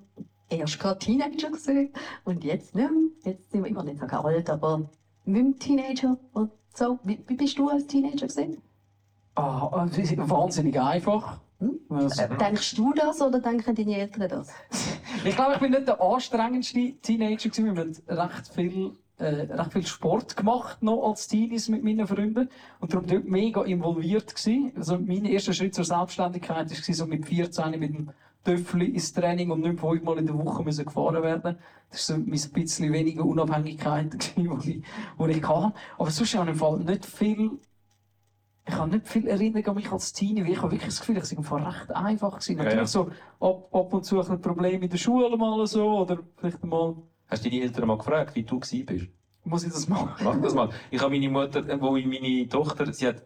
erst 0.49 0.81
gerade 0.81 0.99
Teenager 0.99 1.51
gesehen 1.51 1.93
und 2.25 2.43
jetzt 2.43 2.75
nicht 2.75 2.91
mehr. 2.91 3.01
Jetzt 3.33 3.51
sind 3.51 3.63
wir 3.65 3.71
immer 3.71 3.85
nicht 3.85 4.01
so 4.01 4.07
alt, 4.07 4.49
aber 4.51 4.91
mit 5.25 5.37
dem 5.37 5.59
Teenager 5.59 6.17
und 6.33 6.51
so. 6.75 6.99
Wie, 7.05 7.23
wie 7.27 7.37
bist 7.37 7.59
du 7.59 7.69
als 7.69 7.87
Teenager 7.87 8.27
gesehen? 8.27 8.63
Ah, 9.35 9.87
es 9.91 9.99
ist 9.99 10.17
wahnsinnig 10.17 10.81
einfach. 10.81 11.41
Also, 11.89 12.23
Äh, 12.23 12.37
denkst 12.37 12.75
du 12.77 12.93
das 12.93 13.21
oder 13.21 13.41
denken 13.41 13.75
deine 13.75 13.99
Eltern 13.99 14.29
das? 14.29 14.49
Ich 15.25 15.35
glaube, 15.35 15.55
ich 15.55 15.59
bin 15.59 15.73
nicht 15.73 15.89
der 15.89 16.01
anstrengendste 16.01 16.93
Teenager 17.03 17.49
gewesen. 17.49 17.75
Wir 17.75 18.17
haben 18.17 18.31
recht 18.31 18.49
viel, 18.55 18.93
äh, 19.19 19.25
recht 19.25 19.73
viel 19.73 19.87
Sport 19.87 20.37
gemacht 20.37 20.81
noch 20.81 21.09
als 21.09 21.27
Teenies 21.27 21.69
mit 21.69 21.83
meinen 21.83 22.07
Freunden. 22.07 22.49
Und 22.79 22.93
darum 22.93 23.07
dort 23.07 23.25
mega 23.25 23.63
involviert 23.65 24.35
gewesen. 24.35 24.73
Also 24.77 24.97
mein 24.99 25.25
erster 25.25 25.53
Schritt 25.53 25.75
zur 25.75 25.85
Selbstständigkeit 25.85 26.71
war 26.71 26.95
so 26.95 27.07
mit 27.07 27.27
14 27.27 27.71
mit 27.81 27.95
dem 27.95 28.11
Töffel 28.45 28.83
ins 28.83 29.13
Training 29.13 29.51
und 29.51 29.61
nicht 29.61 29.81
fünfmal 29.81 30.19
in 30.19 30.27
der 30.27 30.39
Woche 30.39 30.63
müssen 30.63 30.85
gefahren 30.85 31.23
werden. 31.23 31.59
Das 31.91 32.09
war 32.11 32.17
so 32.17 32.23
mein 32.23 32.53
bisschen 32.53 32.93
weniger 32.93 33.25
Unabhängigkeit, 33.25 34.11
gewesen, 34.37 34.61
die 34.65 34.71
ich, 34.71 34.83
die 35.19 35.31
ich 35.33 35.49
hatte. 35.49 35.75
Aber 35.99 36.11
sonst 36.11 36.35
habe 36.37 36.45
ich 36.45 36.53
im 36.53 36.59
Fall 36.59 36.79
nicht 36.79 37.05
viel 37.05 37.59
ich 38.69 38.75
habe 38.75 38.91
nicht 38.91 39.09
viel 39.09 39.27
Erinnerung 39.27 39.67
an 39.67 39.75
mich 39.77 39.91
als 39.91 40.13
Teenie, 40.13 40.45
weil 40.45 40.53
ich 40.53 40.59
habe 40.59 40.71
wirklich 40.73 40.91
das 40.91 41.01
Gefühl, 41.01 41.17
ich 41.17 41.51
war 41.51 41.67
recht 41.67 41.91
einfach 41.91 42.33
gewesen. 42.33 42.59
Ja, 42.59 42.65
Natürlich 42.65 42.81
ja. 42.81 42.87
so 42.87 43.11
ab, 43.41 43.69
ab 43.75 43.93
und 43.95 44.05
zu 44.05 44.21
ein 44.21 44.41
Probleme 44.41 44.85
in 44.85 44.91
der 44.91 44.99
Schule 44.99 45.37
mal 45.37 45.67
so, 45.67 46.01
oder 46.01 46.19
vielleicht 46.37 46.63
mal, 46.65 46.97
Hast 47.29 47.45
du 47.45 47.51
deine 47.51 47.63
Eltern 47.63 47.89
mal 47.89 47.99
gefragt, 47.99 48.35
wie 48.35 48.43
du 48.43 48.61
gewesen 48.61 48.87
bist? 48.87 49.09
muss 49.45 49.65
ich 49.65 49.73
das 49.73 49.89
machen? 49.89 50.13
Mach 50.25 50.41
das 50.41 50.55
mal. 50.55 50.71
Ich 50.91 51.01
habe 51.01 51.11
meine 51.11 51.29
Mutter, 51.29 51.67
äh, 51.69 51.81
wo 51.81 51.97
ich 51.97 52.07
meine 52.07 52.49
Tochter, 52.49 52.93
sie 52.93 53.07
hat 53.07 53.23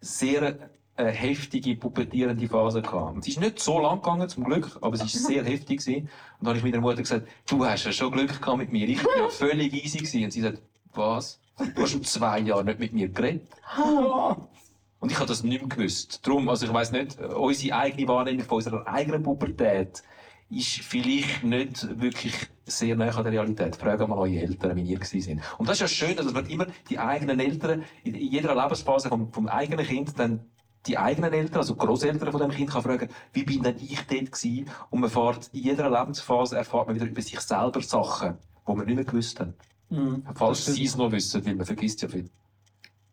sehr 0.00 0.70
äh, 0.96 1.06
heftige 1.06 1.76
pubertierende 1.76 2.46
Phase 2.48 2.82
gehabt. 2.82 3.14
Und 3.14 3.24
sie 3.24 3.30
ist 3.30 3.40
nicht 3.40 3.58
so 3.58 3.80
lang 3.80 4.02
gegangen, 4.02 4.28
zum 4.28 4.44
Glück, 4.44 4.78
aber 4.80 4.96
sie 4.96 5.06
ist 5.06 5.24
sehr 5.26 5.44
heftig 5.44 5.80
gewesen. 5.80 6.02
Und 6.02 6.10
dann 6.40 6.48
habe 6.48 6.58
ich 6.58 6.64
meiner 6.64 6.80
Mutter 6.80 7.02
gesagt, 7.02 7.26
du 7.48 7.64
hast 7.64 7.84
ja 7.84 7.92
schon 7.92 8.12
Glück 8.12 8.40
gehabt 8.40 8.58
mit 8.58 8.72
mir. 8.72 8.88
Ich 8.88 8.98
bin 8.98 9.08
ja 9.16 9.28
völlig 9.30 9.72
easy 9.72 9.98
gewesen. 9.98 10.24
Und 10.24 10.32
sie 10.32 10.42
sagt, 10.42 10.62
was? 10.98 11.40
Du 11.74 11.82
hast 11.82 11.92
schon 11.92 12.04
zwei 12.04 12.40
Jahre 12.40 12.64
nicht 12.64 12.78
mit 12.78 12.92
mir 12.92 13.08
geredet. 13.08 13.48
Und 15.00 15.12
ich 15.12 15.18
habe 15.18 15.28
das 15.28 15.42
nicht 15.42 15.60
mehr 15.60 15.68
gewusst. 15.68 16.26
Darum, 16.26 16.48
also 16.48 16.66
ich 16.66 16.72
weiss 16.72 16.92
nicht, 16.92 17.18
äh, 17.20 17.26
unsere 17.26 17.76
eigene 17.76 18.08
Wahrnehmung 18.08 18.44
von 18.44 18.56
unserer 18.56 18.86
eigenen 18.86 19.22
Pubertät 19.22 20.02
ist 20.50 20.80
vielleicht 20.80 21.44
nicht 21.44 22.00
wirklich 22.00 22.34
sehr 22.64 22.96
nah 22.96 23.08
an 23.08 23.22
der 23.22 23.32
Realität. 23.32 23.76
Fragt 23.76 24.06
mal 24.06 24.18
eure 24.18 24.40
Eltern, 24.40 24.76
wie 24.76 24.82
ihr 24.82 24.98
gewesen 24.98 25.20
sind. 25.20 25.42
Und 25.58 25.68
das 25.68 25.80
ist 25.80 25.80
ja 25.80 25.88
schön, 25.88 26.16
dass 26.16 26.32
man 26.32 26.46
immer 26.46 26.66
die 26.88 26.98
eigenen 26.98 27.38
Eltern 27.38 27.84
in 28.02 28.14
jeder 28.14 28.54
Lebensphase 28.54 29.08
vom, 29.08 29.32
vom 29.32 29.48
eigenen 29.48 29.86
Kind 29.86 30.18
dann 30.18 30.40
die 30.86 30.96
eigenen 30.96 31.32
Eltern, 31.32 31.58
also 31.58 31.74
die 31.74 31.80
Grosseltern 31.80 32.32
von 32.32 32.40
dem 32.40 32.50
Kind, 32.50 32.70
kann 32.70 32.82
fragen, 32.82 33.08
wie 33.32 33.42
bin 33.42 33.62
denn 33.62 33.76
ich 33.76 34.00
dort 34.06 34.32
gewesen? 34.32 34.70
Und 34.90 35.00
man 35.00 35.10
erfährt, 35.10 35.50
in 35.52 35.62
jeder 35.62 35.90
Lebensphase 35.90 36.56
erfährt 36.56 36.86
man 36.86 36.96
wieder 36.96 37.06
über 37.06 37.20
sich 37.20 37.38
selber 37.40 37.82
Sachen, 37.82 38.38
die 38.66 38.72
man 38.72 38.86
nicht 38.86 38.94
mehr 38.94 39.04
gewusst 39.04 39.38
hat. 39.40 39.54
Mhm. 39.90 40.22
Falls 40.34 40.66
sie 40.66 40.84
es 40.84 40.96
noch 40.96 41.10
wissen, 41.12 41.44
weil 41.44 41.54
man 41.54 41.66
vergisst 41.66 42.02
ja 42.02 42.08
viel. 42.08 42.28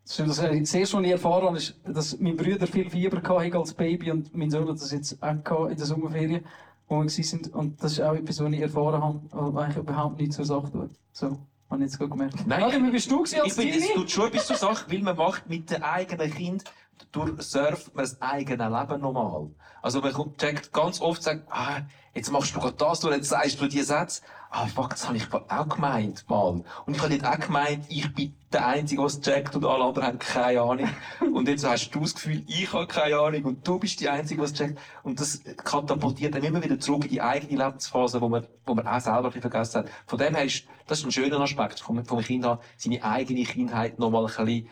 Das 0.04 0.20
ist 0.20 0.28
das 0.28 0.74
erste, 0.74 0.98
was 0.98 1.04
ich 1.04 1.10
erfahren 1.10 1.46
habe, 1.46 1.56
ist, 1.56 1.74
dass 1.84 2.18
mein 2.20 2.36
Bruder 2.36 2.66
viel 2.66 2.88
Fieber 2.88 3.16
hatte 3.16 3.58
als 3.58 3.74
Baby 3.74 4.12
und 4.12 4.34
mein 4.36 4.50
Sohn 4.50 4.68
hat 4.68 4.80
das 4.80 4.92
jetzt 4.92 5.20
auch 5.20 5.66
in 5.66 5.76
der 5.76 5.86
Sommerferien, 5.86 6.44
wo 6.86 7.02
wir 7.02 7.10
sind. 7.10 7.52
Und 7.52 7.82
das 7.82 7.92
ist 7.92 8.00
auch 8.00 8.14
etwas, 8.14 8.40
was 8.40 8.52
ich 8.52 8.60
erfahren 8.60 9.02
habe, 9.02 9.20
was 9.32 9.64
eigentlich 9.64 9.76
überhaupt 9.78 10.20
nicht 10.20 10.32
zur 10.32 10.44
Sache 10.44 10.70
tut. 10.70 10.90
So, 11.12 11.38
habe 11.70 11.82
ich 11.82 11.90
jetzt 11.90 11.98
gerade 11.98 12.10
gemerkt. 12.10 12.46
Nein, 12.46 12.60
Warte, 12.60 12.80
wie 12.84 12.90
bist 12.90 13.10
du 13.10 13.20
als 13.20 13.32
Ich 13.32 13.56
bin, 13.56 13.68
es 13.68 13.92
tut 13.92 14.10
schon 14.10 14.28
etwas 14.28 14.46
zur 14.46 14.56
Sache, 14.56 14.90
weil 14.92 15.02
man 15.02 15.16
macht 15.16 15.48
mit 15.48 15.70
dem 15.70 15.82
eigenen 15.82 16.30
Kind 16.30 16.64
durchsurft 17.12 17.94
man 17.94 18.04
das 18.04 18.20
eigene 18.20 18.68
Leben 18.68 19.00
nochmal. 19.00 19.50
Also 19.82 20.00
man 20.00 20.12
kommt, 20.12 20.38
checkt 20.38 20.72
ganz 20.72 21.00
oft, 21.00 21.22
sagt, 21.22 21.46
ah, 21.50 21.82
jetzt 22.14 22.30
machst 22.30 22.54
du 22.54 22.60
gerade 22.60 22.76
das, 22.76 23.00
du 23.00 23.10
jetzt 23.10 23.28
sagst 23.28 23.60
du 23.60 23.66
die 23.66 23.82
Sätze. 23.82 24.22
Ah, 24.58 24.66
fuck, 24.68 24.88
das 24.88 25.06
habe 25.06 25.18
ich 25.18 25.26
auch 25.30 25.68
gemeint, 25.68 26.24
mal. 26.30 26.64
Und 26.86 26.94
ich 26.94 26.98
habe 26.98 27.12
nicht 27.12 27.26
auch 27.26 27.38
gemeint, 27.38 27.84
ich 27.90 28.10
bin 28.14 28.34
der 28.50 28.66
Einzige, 28.66 29.02
der 29.02 29.06
es 29.06 29.20
checkt 29.20 29.54
und 29.54 29.66
alle 29.66 29.84
anderen 29.84 30.06
haben 30.06 30.18
keine 30.18 30.62
Ahnung. 30.62 30.88
und 31.34 31.46
jetzt 31.46 31.68
hast 31.68 31.90
du 31.90 32.00
das 32.00 32.14
Gefühl, 32.14 32.42
ich 32.46 32.72
habe 32.72 32.86
keine 32.86 33.18
Ahnung 33.18 33.44
und 33.44 33.68
du 33.68 33.78
bist 33.78 34.00
die 34.00 34.08
Einzige, 34.08 34.40
die 34.40 34.46
es 34.46 34.54
checkt. 34.54 34.78
Und 35.02 35.20
das 35.20 35.42
katapultiert 35.62 36.34
dann 36.34 36.42
immer 36.42 36.64
wieder 36.64 36.80
zurück 36.80 37.04
in 37.04 37.10
die 37.10 37.20
eigene 37.20 37.62
Lebensphase, 37.62 38.18
wo 38.22 38.30
man, 38.30 38.46
wo 38.64 38.74
man 38.74 38.86
auch 38.86 38.98
selber 38.98 39.30
ein 39.30 39.42
vergessen 39.42 39.80
hat. 39.80 39.90
Von 40.06 40.18
dem 40.18 40.34
her 40.34 40.46
ist, 40.46 40.64
das 40.86 41.00
ist 41.00 41.04
ein 41.04 41.12
schöner 41.12 41.38
Aspekt 41.40 41.80
vom, 41.80 42.02
vom 42.02 42.22
Kind 42.22 42.46
an, 42.46 42.58
seine 42.78 43.04
eigene 43.04 43.42
Kindheit 43.42 43.98
nochmal 43.98 44.22
ein 44.22 44.46
bisschen 44.46 44.70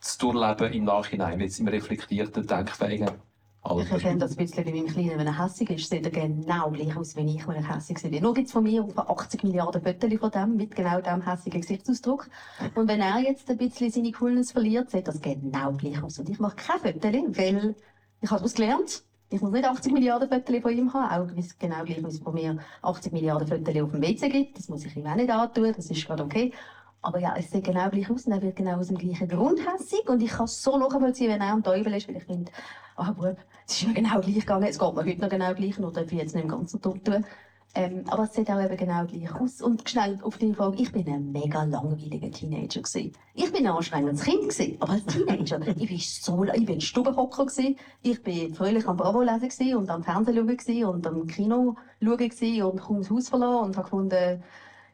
zu 0.00 0.18
durchleben 0.32 0.72
im 0.72 0.82
Nachhinein, 0.82 1.38
jetzt 1.38 1.60
im 1.60 1.68
reflektierten, 1.68 2.48
denkfähigen 2.48 3.12
Alter. 3.62 3.82
Ich 3.82 3.90
erkenne 3.92 4.18
das 4.18 4.32
ein 4.32 4.36
bisschen 4.38 4.64
bei 4.64 4.72
meinem 4.72 4.86
Kleinen. 4.86 5.18
Wenn 5.18 5.26
er 5.26 5.38
hässig 5.38 5.70
ist, 5.70 5.90
sieht 5.90 6.04
er 6.04 6.10
genau 6.10 6.70
gleich 6.70 6.96
aus, 6.96 7.14
wie 7.16 7.36
ich, 7.36 7.46
wenn 7.46 7.56
er 7.56 7.74
hässig 7.74 8.02
war. 8.02 8.20
Nur 8.20 8.34
gibt 8.34 8.46
es 8.46 8.52
von 8.52 8.64
mir 8.64 8.82
etwa 8.82 9.02
80 9.02 9.42
Milliarden 9.44 9.82
Fotos 9.82 10.18
von 10.18 10.30
dem, 10.30 10.56
mit 10.56 10.74
genau 10.74 11.00
dem 11.00 11.20
hässigen 11.20 11.60
Gesichtsausdruck. 11.60 12.28
Und 12.74 12.88
wenn 12.88 13.00
er 13.00 13.18
jetzt 13.20 13.50
ein 13.50 13.58
bisschen 13.58 13.90
seine 13.90 14.12
Coolness 14.12 14.52
verliert, 14.52 14.90
sieht 14.90 15.08
das 15.08 15.20
genau 15.20 15.72
gleich 15.72 16.02
aus. 16.02 16.18
Und 16.18 16.30
ich 16.30 16.38
mache 16.38 16.56
keine 16.56 16.94
Fotos, 16.94 17.36
weil 17.36 17.74
ich 18.22 18.30
habe 18.30 18.40
daraus 18.40 18.54
gelernt, 18.54 19.02
ich 19.28 19.40
muss 19.40 19.52
nicht 19.52 19.64
80 19.64 19.92
Milliarden 19.92 20.28
Fotos 20.28 20.62
von 20.62 20.72
ihm 20.72 20.92
haben, 20.94 21.22
auch 21.22 21.30
wenn 21.30 21.38
es 21.38 21.58
genau 21.58 21.84
gleich 21.84 22.02
wie 22.02 22.08
es 22.08 22.18
von 22.18 22.34
mir 22.34 22.58
80 22.80 23.12
Milliarden 23.12 23.46
Fotos 23.46 23.82
auf 23.82 23.92
dem 23.92 24.02
WC 24.02 24.28
gibt. 24.30 24.58
Das 24.58 24.68
muss 24.70 24.86
ich 24.86 24.96
ihm 24.96 25.06
auch 25.06 25.14
nicht 25.14 25.30
antun, 25.30 25.72
das 25.76 25.90
ist 25.90 26.06
gerade 26.06 26.24
okay. 26.24 26.52
Aber 27.02 27.18
ja, 27.18 27.34
es 27.36 27.50
sieht 27.50 27.64
genau 27.64 27.88
gleich 27.88 28.10
aus 28.10 28.26
und 28.26 28.32
er 28.32 28.42
wird 28.42 28.56
genau 28.56 28.78
aus 28.78 28.88
dem 28.88 28.98
gleichen 28.98 29.28
Grund 29.28 29.60
hässig. 29.60 30.08
Und 30.08 30.22
ich 30.22 30.30
kann 30.30 30.44
es 30.44 30.62
so 30.62 30.76
nachvollziehen, 30.76 31.30
wenn 31.30 31.40
er 31.40 31.52
am 31.52 31.62
Teufel 31.62 31.94
ist, 31.94 32.08
weil 32.08 32.16
ich 32.16 32.24
finde, 32.24 32.52
ah, 32.96 33.12
Bub, 33.12 33.36
es 33.66 33.80
ist 33.80 33.88
mir 33.88 33.94
genau 33.94 34.20
gleich 34.20 34.34
gegangen, 34.34 34.68
es 34.68 34.78
geht 34.78 34.94
mir 34.94 35.04
heute 35.04 35.20
noch 35.20 35.28
genau 35.30 35.54
gleich, 35.54 35.78
nur 35.78 35.92
darf 35.92 36.12
ich 36.12 36.18
jetzt 36.18 36.34
nicht 36.34 36.44
im 36.44 36.50
Ganzen 36.50 36.82
tot 36.82 37.04
tun. 37.04 37.24
Ähm, 37.72 38.02
aber 38.08 38.24
es 38.24 38.34
sieht 38.34 38.50
auch 38.50 38.60
eben 38.60 38.76
genau 38.76 39.06
gleich 39.06 39.32
aus. 39.32 39.62
Und 39.62 39.88
schnell 39.88 40.18
auf 40.22 40.38
die 40.38 40.52
Frage, 40.52 40.82
ich 40.82 40.90
bin 40.90 41.08
ein 41.08 41.30
mega 41.30 41.62
langweiliger 41.62 42.30
Teenager 42.30 42.82
gewesen. 42.82 43.12
Ich 43.34 43.52
bin 43.52 43.64
ein 43.64 43.72
anstrengendes 43.72 44.24
Kind 44.24 44.48
gewesen, 44.48 44.76
aber 44.80 44.92
als 44.94 45.06
Teenager, 45.06 45.60
ich 45.78 45.88
bin 45.88 45.98
so, 45.98 46.44
ich 46.44 46.66
bin 46.66 46.80
Stubenhocker 46.80 47.46
gewesen. 47.46 47.76
Ich 48.02 48.22
bin 48.22 48.54
fröhlich 48.54 48.88
am 48.88 48.96
Bravo 48.96 49.22
lesen 49.22 49.48
gewesen 49.48 49.76
und 49.76 49.88
am 49.88 50.02
Fernsehen 50.02 50.36
schauen 50.36 50.56
gewesen 50.56 50.84
und 50.84 51.06
am 51.06 51.26
Kino 51.28 51.76
schauen 52.02 52.18
gewesen 52.18 52.62
und 52.64 52.80
kaum 52.80 52.98
das 52.98 53.10
Haus 53.10 53.28
verloren 53.28 53.66
und 53.66 53.76
habe 53.76 53.84
gefunden, 53.84 54.42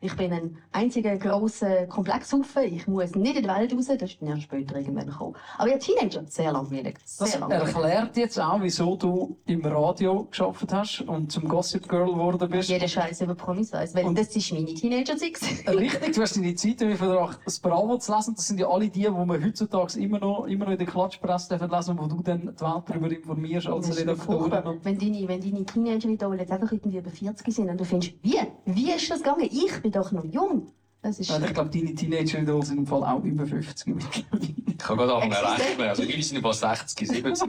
ich 0.01 0.15
bin 0.17 0.33
ein 0.33 0.59
einziger 0.73 1.17
grosser 1.17 1.87
Komplexhaufen. 1.87 2.63
Ich 2.65 2.87
muss 2.87 3.15
nicht 3.15 3.37
in 3.37 3.43
die 3.43 3.49
Welt 3.49 3.73
raus. 3.75 3.87
Das 3.87 4.03
ist 4.11 4.19
dann 4.21 4.41
später 4.41 4.77
irgendwann 4.77 5.07
gekommen. 5.07 5.35
Aber 5.59 5.71
ja, 5.71 5.79
Teenager, 5.79 6.25
sehr 6.27 6.53
langweilig. 6.53 6.97
Sehr 7.05 7.27
Das 7.27 7.39
langweilig. 7.39 7.75
erklärt 7.75 8.17
jetzt 8.17 8.39
auch, 8.41 8.61
wieso 8.61 8.97
du 8.97 9.37
im 9.47 9.65
Radio 9.65 10.25
geschafft 10.25 10.73
hast 10.73 11.01
und 11.03 11.33
zum 11.33 11.49
Gossip 11.49 11.89
Girl 11.89 12.07
geworden 12.13 12.49
bist. 12.51 12.69
Jeder 12.69 12.89
Scheiß 12.89 13.21
über 13.23 13.35
Promis 13.35 13.73
weiss. 13.73 13.95
Weil 13.95 14.05
Und- 14.07 14.19
das 14.19 14.35
ist 14.35 14.53
meine 14.53 14.67
Teenager-Zeit. 14.67 15.39
Richtig, 15.77 16.15
du 16.15 16.23
hast 16.23 16.37
deine 16.37 16.55
Zeit 16.55 16.81
dafür 16.81 16.97
verbracht, 16.97 17.41
das 17.45 17.59
Bravo 17.59 17.99
zu 17.99 18.15
lesen. 18.15 18.35
Das 18.37 18.47
sind 18.49 18.61
ja 18.61 18.69
alle 18.69 18.89
die, 18.89 19.01
die 19.03 19.11
man 19.11 19.43
heutzutage 19.45 19.99
immer 19.99 20.19
noch, 20.19 20.47
immer 20.47 20.65
noch 20.67 20.73
in 20.73 20.79
der 20.79 20.87
Klatschpresse 20.87 21.57
lesen 21.57 21.99
wo 21.99 22.07
du 22.07 22.23
dann 22.23 22.41
die 22.41 22.47
Welt 22.47 22.83
darüber 22.87 23.11
informierst 23.11 23.67
als 23.69 23.99
Redaktorin. 23.99 24.53
Wenn 24.83 24.99
deine, 24.99 25.29
wenn 25.29 25.41
deine 25.41 25.65
Teenager-Idolen 25.65 26.39
jetzt 26.41 26.53
einfach 26.53 26.71
irgendwie 26.73 26.99
über 26.99 27.11
40 27.11 27.55
sind 27.55 27.71
und 27.71 27.81
du 27.81 27.85
findest, 27.85 28.13
wie? 28.23 28.37
Wie 28.65 28.93
ist 28.93 29.11
das 29.11 29.19
gegangen? 29.23 29.49
Ich 29.51 29.73
bin 29.87 30.03
doch 30.03 30.11
noch 30.11 30.25
jung. 30.25 30.73
Das 31.03 31.21
ist... 31.21 31.31
Ja, 31.31 31.39
ich 31.39 31.55
glaube, 31.55 31.71
deine 31.71 31.95
Teenager 31.95 32.63
sind 32.63 32.79
im 32.79 32.87
Fall 32.87 33.05
auch 33.05 33.23
über 33.23 33.47
50 33.47 33.95
mittlerweile. 33.95 34.55
Ich 34.67 34.79
kann 34.79 34.97
gerade 34.97 35.15
anfangen 35.15 35.33
rechnen. 35.33 35.89
Also, 35.89 36.03
wir 36.03 36.23
sind 36.23 36.39
über 36.39 36.53
60, 36.53 37.09
70. 37.09 37.49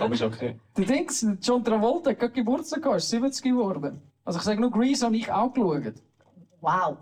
Aber 0.00 0.14
ist 0.14 0.22
okay. 0.22 0.56
Der 0.76 0.84
Dings, 0.84 1.26
John 1.40 1.62
Travolta 1.62 2.10
hat 2.10 2.18
gerade 2.18 2.32
Geburtstag 2.32 2.82
gehabt, 2.82 2.98
ist 2.98 3.10
70 3.10 3.42
geworden. 3.44 4.00
Also 4.24 4.40
ich 4.40 4.44
sage 4.44 4.60
nur, 4.60 4.72
Grease 4.72 5.06
habe 5.06 5.16
ich 5.16 5.30
auch 5.30 5.52
geschaut. 5.52 5.94
Wow. 6.60 6.96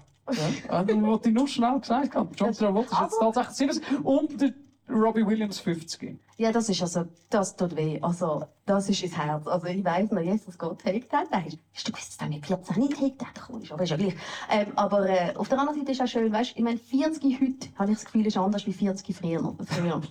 Ja, 0.68 0.85
das 0.85 1.01
wollte 1.01 1.29
ich 1.31 1.35
nur 1.35 1.49
schnell 1.49 1.81
gesagt. 1.81 2.14
John 2.37 2.53
Travolta 2.53 3.07
ist 3.07 3.12
jetzt 3.12 3.18
tatsächlich 3.20 3.73
70 3.73 4.05
und 4.05 4.40
der 4.40 4.53
Robbie 4.88 5.27
Williams 5.27 5.59
50. 5.61 6.18
Ja, 6.37 6.53
das 6.53 6.68
ist 6.68 6.83
also, 6.83 7.07
das 7.31 7.57
tut 7.57 7.77
weh. 7.77 7.99
Also, 8.03 8.44
das 8.66 8.88
ist 8.88 9.03
ins 9.03 9.16
Herz. 9.16 9.47
Also, 9.47 9.66
ich 9.66 9.85
weiss 9.85 10.11
noch, 10.11 10.20
Jesus 10.20 10.59
Gott, 10.59 10.81
Take 10.83 11.07
hast 11.11 11.33
hast 11.33 11.88
du 11.88 11.92
gewusst, 11.92 12.09
dass 12.11 12.18
du 12.18 12.27
nicht 12.27 12.47
14 12.47 12.79
nicht 12.79 12.94
Take 12.94 13.16
That 13.16 13.40
kommst, 13.47 13.73
aber 13.73 13.85
ist 13.85 13.90
ja 13.90 13.97
gleich. 13.97 14.14
Ähm, 14.51 14.73
aber 14.77 15.09
äh, 15.09 15.35
auf 15.37 15.49
der 15.49 15.59
anderen 15.59 15.81
Seite 15.81 15.92
ist 15.92 16.03
auch 16.03 16.07
schön, 16.07 16.33
weißt 16.33 16.53
du, 16.53 16.59
ich 16.59 16.64
meine, 16.64 16.79
40 16.79 17.40
heute, 17.40 17.68
habe 17.77 17.92
ich 17.92 17.99
das 17.99 18.05
Gefühl, 18.05 18.27
ist 18.27 18.37
anders 18.37 18.66
wie 18.66 18.73
40 18.73 19.16
früher. 19.16 19.57
früher. 19.66 20.03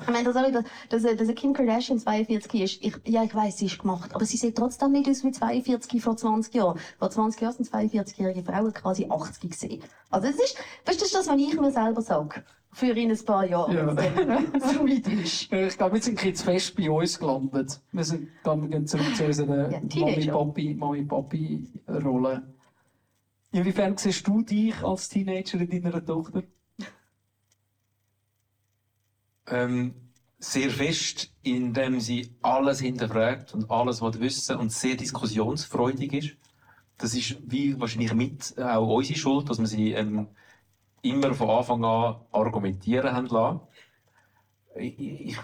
Ich 0.00 0.08
meine, 0.08 0.22
das 0.24 0.36
auch 0.36 0.46
wieder, 0.46 0.62
dass, 0.88 1.02
äh, 1.04 1.16
dass 1.16 1.34
Kim 1.34 1.52
Kardashian 1.52 1.98
42 1.98 2.60
ist, 2.60 2.84
ich, 2.84 2.94
ja, 3.06 3.24
ich 3.24 3.34
weiss, 3.34 3.58
sie 3.58 3.66
ist 3.66 3.80
gemacht, 3.80 4.14
aber 4.14 4.24
sie 4.24 4.36
sieht 4.36 4.56
trotzdem 4.56 4.92
nicht 4.92 5.08
aus 5.08 5.24
wie 5.24 5.32
42 5.32 6.00
vor 6.00 6.16
20 6.16 6.54
Jahren. 6.54 6.78
Vor 6.98 7.10
20 7.10 7.42
Jahren 7.42 7.54
sind 7.54 7.68
42-jährige 7.68 8.44
Frauen 8.44 8.72
quasi 8.72 9.08
80 9.10 9.50
gesehen. 9.50 9.82
Also, 10.10 10.28
es 10.28 10.36
ist, 10.36 10.56
weißt 10.86 11.00
du, 11.00 11.00
das 11.00 11.02
ist 11.02 11.14
das, 11.14 11.26
was 11.28 11.38
ich 11.40 11.60
mir 11.60 11.72
selber 11.72 12.02
sage. 12.02 12.44
Für 12.72 12.96
in 12.96 13.10
ein 13.10 13.24
paar 13.24 13.44
Jahren. 13.44 13.74
Ja. 13.74 13.96
wenn 13.96 14.54
es 14.54 14.62
so 14.74 14.86
weit 14.86 15.08
ist. 15.08 15.52
Ich 15.52 15.76
glaube, 15.76 15.96
wir 15.96 16.02
sind 16.02 16.22
jetzt 16.24 16.42
fest 16.42 16.76
bei 16.76 16.88
uns 16.88 17.18
gelandet. 17.18 17.80
Wir 17.90 18.04
sind 18.04 18.28
dann 18.44 18.86
zurück 18.86 19.16
zu 19.16 19.24
unserer 19.24 19.72
Ja, 19.72 19.80
Teenager. 19.80 20.32
Mami-Papi-Rolle. 20.34 22.42
Inwiefern 23.50 23.96
siehst 23.96 24.24
du 24.28 24.42
dich 24.42 24.80
als 24.84 25.08
Teenager 25.08 25.58
in 25.60 25.82
deiner 25.82 26.04
Tochter? 26.04 26.44
Ähm, 29.46 29.94
sehr 30.40 30.70
fest, 30.70 31.32
indem 31.42 32.00
sie 32.00 32.34
alles 32.40 32.80
hinterfragt 32.80 33.52
und 33.54 33.70
alles 33.70 34.00
will 34.00 34.18
wissen 34.20 34.56
und 34.56 34.72
sehr 34.72 34.96
diskussionsfreudig 34.96 36.12
ist. 36.14 36.36
Das 36.96 37.14
ist 37.14 37.36
wie 37.46 37.78
wahrscheinlich 37.78 38.14
mit 38.14 38.54
äh, 38.56 38.62
auch 38.62 38.96
unsere 38.96 39.18
Schuld, 39.18 39.48
dass 39.48 39.58
wir 39.58 39.66
sie 39.66 39.92
ähm, 39.92 40.28
immer 41.02 41.34
von 41.34 41.50
Anfang 41.50 41.84
an 41.84 42.16
argumentieren 42.32 43.12
haben 43.12 43.26
lassen. 43.26 43.60
Ich, 44.76 44.98
ich, 44.98 45.36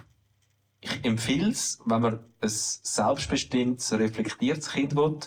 ich 0.81 1.05
empfehle 1.05 1.51
es, 1.51 1.81
wenn 1.85 2.03
man 2.03 2.15
ein 2.41 2.49
selbstbestimmtes, 2.49 3.93
reflektiertes 3.99 4.71
Kind 4.71 4.97
will, 4.97 5.19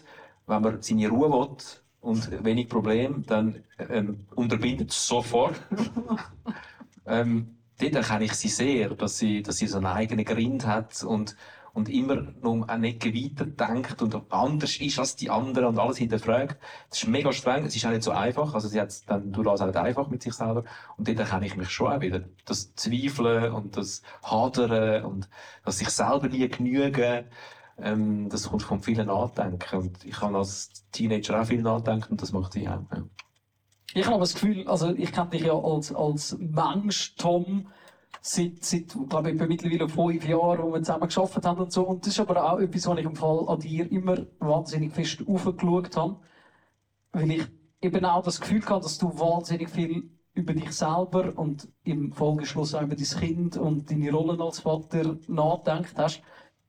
wenn 0.47 0.61
man 0.61 0.81
seine 0.81 1.09
Ruhe 1.09 1.29
will 1.31 1.57
und 2.01 2.43
wenig 2.43 2.69
Probleme, 2.69 3.21
dann 3.25 3.63
ähm, 3.77 4.25
unterbindet 4.35 4.91
es 4.91 5.07
sofort. 5.07 5.59
ähm, 7.05 7.58
dort 7.79 7.95
erkenne 7.95 8.25
ich 8.25 8.33
sie 8.33 8.49
sehr, 8.49 8.89
dass 8.89 9.17
sie, 9.17 9.41
dass 9.41 9.57
sie 9.57 9.67
so 9.67 9.77
einen 9.77 9.87
eigenen 9.87 10.25
Grind 10.25 10.65
hat 10.65 11.03
und, 11.03 11.35
und 11.73 11.89
immer 11.89 12.15
noch 12.41 12.67
eine 12.67 12.89
Ecke 12.89 13.13
weiter 13.13 13.45
denkt 13.45 14.01
und 14.01 14.15
anders 14.31 14.77
ist 14.77 14.99
als 14.99 15.15
die 15.15 15.29
anderen 15.29 15.69
und 15.69 15.79
alles 15.79 15.97
hinterfragt. 15.97 16.57
Das 16.89 17.03
ist 17.03 17.07
mega 17.07 17.31
streng, 17.31 17.65
es 17.65 17.75
ist 17.75 17.85
auch 17.85 17.91
nicht 17.91 18.03
so 18.03 18.11
einfach, 18.11 18.53
also 18.53 18.67
sie 18.67 18.81
hat 18.81 18.89
es 18.89 19.05
dann 19.05 19.31
durch 19.31 19.47
das 19.47 19.61
auch 19.61 19.67
nicht 19.67 19.77
einfach 19.77 20.09
mit 20.09 20.21
sich 20.21 20.33
selber 20.33 20.63
und 20.97 21.07
dort 21.07 21.19
erkenne 21.19 21.45
ich 21.45 21.55
mich 21.55 21.69
schon 21.69 21.91
auch 21.91 22.01
wieder. 22.01 22.21
Das 22.45 22.75
Zweifeln 22.75 23.53
und 23.53 23.77
das 23.77 24.01
Hadern 24.23 25.05
und 25.05 25.29
das 25.63 25.77
sich 25.77 25.89
selber 25.89 26.27
nie 26.27 26.47
genügen, 26.49 27.25
ähm, 27.81 28.29
das 28.29 28.49
kommt 28.49 28.63
von 28.63 28.81
vielen 28.81 29.07
Nachdenken 29.07 29.77
und 29.77 30.03
ich 30.05 30.19
kann 30.19 30.35
als 30.35 30.69
Teenager 30.91 31.41
auch 31.41 31.45
viel 31.45 31.61
nachdenken 31.61 32.11
und 32.11 32.21
das 32.21 32.33
macht 32.33 32.53
sie 32.53 32.67
auch. 32.67 32.81
Ja. 32.91 33.03
Ich 33.93 34.05
habe 34.05 34.19
das 34.19 34.33
Gefühl, 34.33 34.67
also 34.67 34.93
ich 34.93 35.11
kenne 35.11 35.29
dich 35.29 35.41
ja 35.41 35.57
als, 35.57 35.93
als 35.93 36.37
Mensch, 36.37 37.15
Tom, 37.15 37.67
seit, 38.21 38.63
seit 38.63 38.95
glaube 39.09 39.31
ich, 39.31 39.39
mittlerweile 39.39 39.89
fünf 39.89 40.27
Jahren, 40.27 40.63
wo 40.63 40.73
wir 40.73 40.83
zusammen 40.83 41.07
geschafft 41.07 41.43
haben 41.43 41.59
und 41.59 41.71
so. 41.71 41.87
Und 41.87 42.05
das 42.05 42.13
ist 42.13 42.19
aber 42.19 42.51
auch 42.51 42.59
etwas, 42.59 42.87
was 42.87 42.99
ich 42.99 43.05
im 43.05 43.15
Fall 43.15 43.45
an 43.47 43.59
dir 43.59 43.91
immer 43.91 44.17
wahnsinnig 44.39 44.93
fest 44.93 45.23
aufgeschaut 45.27 45.97
habe. 45.97 46.19
Weil 47.11 47.31
ich 47.31 47.43
eben 47.81 48.05
auch 48.05 48.23
das 48.23 48.39
Gefühl 48.41 48.63
hatte, 48.65 48.83
dass 48.83 48.97
du 48.99 49.07
wahnsinnig 49.17 49.69
viel 49.69 50.11
über 50.33 50.53
dich 50.53 50.71
selber 50.71 51.33
und 51.35 51.67
im 51.83 52.11
Folgeschluss 52.13 52.75
auch 52.75 52.83
über 52.83 52.95
dein 52.95 53.05
Kind 53.05 53.57
und 53.57 53.89
deine 53.89 54.11
Rollen 54.11 54.41
als 54.41 54.59
Vater 54.59 55.17
nachgedacht 55.27 55.97
hast. 55.97 56.21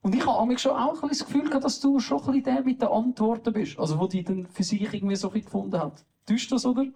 Und 0.03 0.15
ich 0.15 0.27
habe 0.27 0.59
schon 0.59 0.73
auch 0.73 1.01
das 1.07 1.27
Gefühl 1.27 1.45
gehabt, 1.45 1.65
dass 1.65 1.81
du 1.81 1.99
schon 1.99 2.21
ein 2.21 2.27
bisschen 2.27 2.45
der 2.45 2.65
mit 2.65 2.81
den 2.81 2.89
Antworten 2.89 3.53
bist. 3.53 3.79
Also, 3.79 3.99
wo 3.99 4.07
die 4.07 4.25
dann 4.25 4.47
für 4.47 4.63
sich 4.63 4.81
irgendwie 4.95 5.17
so 5.17 5.29
viel 5.29 5.43
gefunden 5.43 5.79
hat. 5.79 6.07
Täuscht 6.27 6.51
das, 6.53 6.65
oder? 6.65 6.87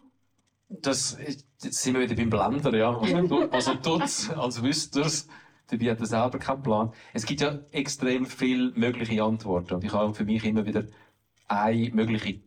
Das, 0.68 1.16
jetzt 1.20 1.46
sind 1.82 1.94
wir 1.94 2.02
wieder 2.02 2.16
beim 2.16 2.30
Blender, 2.30 2.76
ja. 2.76 2.98
Also, 3.50 3.74
tut's, 3.74 4.30
als 4.30 4.62
wüsste 4.62 5.00
er's. 5.00 5.28
Dabei 5.68 5.90
hat 5.90 6.00
er 6.00 6.06
selber 6.06 6.38
keinen 6.38 6.62
Plan. 6.62 6.92
Es 7.14 7.24
gibt 7.24 7.40
ja 7.40 7.58
extrem 7.72 8.26
viele 8.26 8.72
mögliche 8.72 9.22
Antworten. 9.22 9.74
Und 9.74 9.84
ich 9.84 9.92
habe 9.92 10.14
für 10.14 10.24
mich 10.24 10.44
immer 10.44 10.66
wieder 10.66 10.84
eine 11.48 11.90
mögliche 11.90 12.40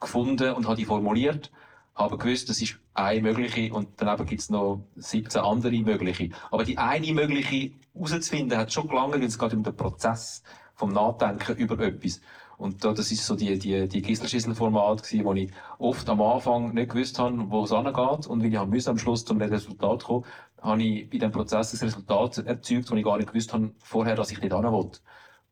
gefunden 0.00 0.52
und 0.54 0.66
habe 0.66 0.76
die 0.76 0.84
formuliert. 0.84 1.50
Habe 1.94 2.18
gewusst, 2.18 2.48
das 2.48 2.60
ist 2.60 2.78
eine 2.94 3.20
mögliche 3.20 3.72
und 3.72 3.88
daneben 3.98 4.26
gibt 4.26 4.40
es 4.40 4.50
noch 4.50 4.86
17 4.96 5.40
andere 5.40 5.78
mögliche. 5.80 6.30
Aber 6.50 6.64
die 6.64 6.78
eine 6.78 7.12
mögliche 7.12 7.72
herauszufinden, 7.92 8.58
hat 8.58 8.72
schon 8.72 8.88
gelangt, 8.88 9.14
weil 9.14 9.22
es 9.22 9.38
geht 9.38 9.54
um 9.54 9.62
den 9.62 9.76
Prozess 9.76 10.42
vom 10.74 10.92
Nachdenken 10.92 11.56
über 11.56 11.78
etwas. 11.78 12.20
Und 12.56 12.84
da, 12.84 12.92
das 12.92 13.10
ist 13.10 13.26
so 13.26 13.34
die, 13.34 13.58
die, 13.58 13.88
die 13.88 14.02
Gisselschissel-Format 14.02 15.02
gewesen, 15.02 15.24
wo 15.24 15.34
ich 15.34 15.50
oft 15.78 16.08
am 16.08 16.22
Anfang 16.22 16.74
nicht 16.74 16.90
gewusst 16.90 17.18
habe, 17.18 17.50
wo 17.50 17.64
es 17.64 17.72
angeht 17.72 18.26
und 18.26 18.42
wie 18.42 18.54
ich 18.54 18.64
müssen 18.66 18.90
am 18.90 18.98
Schluss 18.98 19.24
zum 19.24 19.40
Resultat 19.40 20.04
kommen, 20.04 20.24
habe 20.62 20.82
ich 20.82 21.02
in 21.02 21.10
diesem 21.10 21.32
Prozess 21.32 21.74
ein 21.74 21.86
Resultat 21.86 22.38
erzeugt, 22.38 22.90
das 22.90 22.98
ich 22.98 23.04
gar 23.04 23.16
nicht 23.18 23.28
gewusst 23.28 23.52
habe 23.52 23.72
vorher, 23.78 24.16
dass 24.16 24.30
ich 24.30 24.40
nicht 24.40 24.52
hin 24.52 24.62
will. 24.62 24.90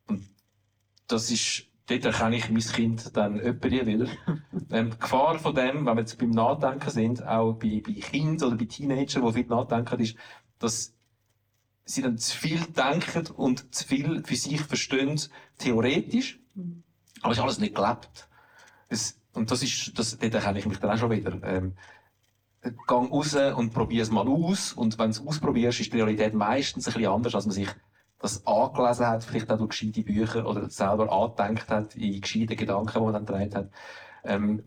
Und 0.09 0.29
das 1.09 1.31
ist, 1.31 1.67
dort 1.87 2.05
erkenne 2.05 2.37
ich 2.37 2.51
mein 2.51 2.63
Kind 2.63 3.17
dann 3.17 3.39
öppe 3.41 3.71
wieder. 3.71 4.07
ähm, 4.71 4.91
die 4.91 4.99
Gefahr 4.99 5.39
von 5.39 5.55
dem, 5.55 5.85
wenn 5.87 5.97
wir 5.97 6.01
jetzt 6.01 6.19
beim 6.19 6.31
Nachdenken 6.31 6.91
sind, 6.91 7.27
auch 7.27 7.55
bei, 7.55 7.83
bei 7.85 7.93
Kindern 7.93 8.49
oder 8.49 8.57
bei 8.57 8.65
Teenagern, 8.65 9.27
die 9.27 9.33
viel 9.33 9.47
nachdenken, 9.47 10.01
ist, 10.01 10.17
dass 10.59 10.95
sie 11.85 12.03
dann 12.03 12.17
zu 12.19 12.37
viel 12.37 12.61
denken 12.61 13.27
und 13.35 13.75
zu 13.75 13.87
viel 13.87 14.23
für 14.25 14.37
sich 14.37 14.61
verstehen, 14.61 15.21
theoretisch, 15.59 16.41
aber 17.23 17.33
es 17.33 17.39
ist 17.39 17.43
alles 17.43 17.59
nicht 17.59 17.75
gelebt. 17.75 18.29
Es, 18.89 19.19
und 19.35 19.51
das 19.51 19.63
ist, 19.63 19.99
das, 19.99 20.19
dort 20.19 20.35
erkenne 20.35 20.59
ich 20.59 20.67
mich 20.67 20.79
dann 20.79 20.91
auch 20.91 20.99
schon 20.99 21.11
wieder. 21.11 21.39
Ähm, 21.43 21.75
gang 22.87 23.11
raus 23.11 23.35
und 23.35 23.73
probier 23.73 24.03
es 24.03 24.11
mal 24.11 24.29
aus. 24.29 24.73
Und 24.73 24.99
wenn 24.99 25.11
du 25.11 25.21
es 25.21 25.27
ausprobierst, 25.27 25.81
ist 25.81 25.93
die 25.93 25.97
Realität 26.01 26.35
meistens 26.35 26.87
ein 26.87 26.95
bisschen 26.95 27.11
anders, 27.11 27.35
als 27.35 27.47
man 27.47 27.55
sich 27.55 27.69
das 28.19 28.47
angelesen 28.47 29.07
hat, 29.07 29.25
vielleicht 29.25 29.51
auch 29.51 29.59
durch 29.59 29.71
gescheite 29.71 30.03
Bücher 30.03 30.47
oder 30.47 30.71
selber 30.71 31.11
angedenkt 31.13 31.69
hat, 31.69 31.97
in 31.97 32.21
gescheite 32.21 32.55
Gedanken, 32.55 32.93
die 32.93 33.01
man 33.01 33.13
dann 33.15 33.27
gedreht 33.27 33.55
hat. 33.55 33.71
Ähm, 34.25 34.63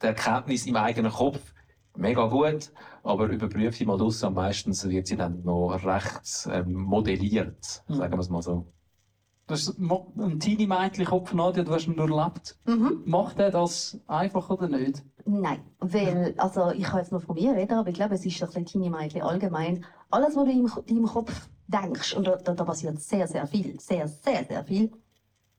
die 0.00 0.06
Erkenntnis 0.06 0.66
im 0.66 0.76
eigenen 0.76 1.10
Kopf, 1.10 1.52
mega 1.96 2.26
gut, 2.26 2.72
aber 3.02 3.26
überprüft 3.26 3.78
sie 3.78 3.86
mal 3.86 4.00
aus, 4.00 4.22
am 4.22 4.34
meisten 4.34 4.72
wird 4.90 5.08
sie 5.08 5.16
dann 5.16 5.42
noch 5.42 5.76
recht 5.84 6.48
ähm, 6.50 6.74
modelliert, 6.74 7.82
Mhm. 7.88 7.94
sagen 7.94 8.12
wir 8.12 8.20
es 8.20 8.28
mal 8.30 8.42
so. 8.42 8.72
Das 9.46 9.68
ist 9.68 9.78
ein 9.78 10.38
Teenie-Mädchen-Kopf, 10.38 11.34
Nadja, 11.34 11.64
du 11.64 11.72
hast 11.72 11.86
ihn 11.86 11.96
durchlebt. 11.96 12.56
Mhm. 12.64 13.02
Macht 13.04 13.38
er 13.38 13.50
das 13.50 13.98
einfach 14.06 14.48
oder 14.50 14.68
nicht? 14.68 15.02
Nein, 15.24 15.60
weil, 15.78 16.34
also 16.38 16.70
ich 16.70 16.84
kann 16.84 17.00
jetzt 17.00 17.12
nur 17.12 17.20
von 17.20 17.34
mir 17.34 17.52
reden, 17.52 17.74
aber 17.74 17.88
ich 17.88 17.94
glaube, 17.94 18.14
es 18.14 18.24
ist 18.24 18.40
das 18.40 18.52
Teenie-Mädchen 18.52 19.22
allgemein. 19.22 19.84
Alles, 20.10 20.36
was 20.36 20.44
du 20.44 20.50
in 20.50 20.96
deinem 20.96 21.06
Kopf 21.06 21.48
denkst, 21.68 22.14
und 22.14 22.26
da, 22.26 22.36
da, 22.36 22.54
da 22.54 22.64
passiert 22.64 23.00
sehr, 23.00 23.26
sehr 23.26 23.46
viel, 23.46 23.78
sehr, 23.80 24.08
sehr, 24.08 24.44
sehr 24.44 24.64
viel, 24.64 24.92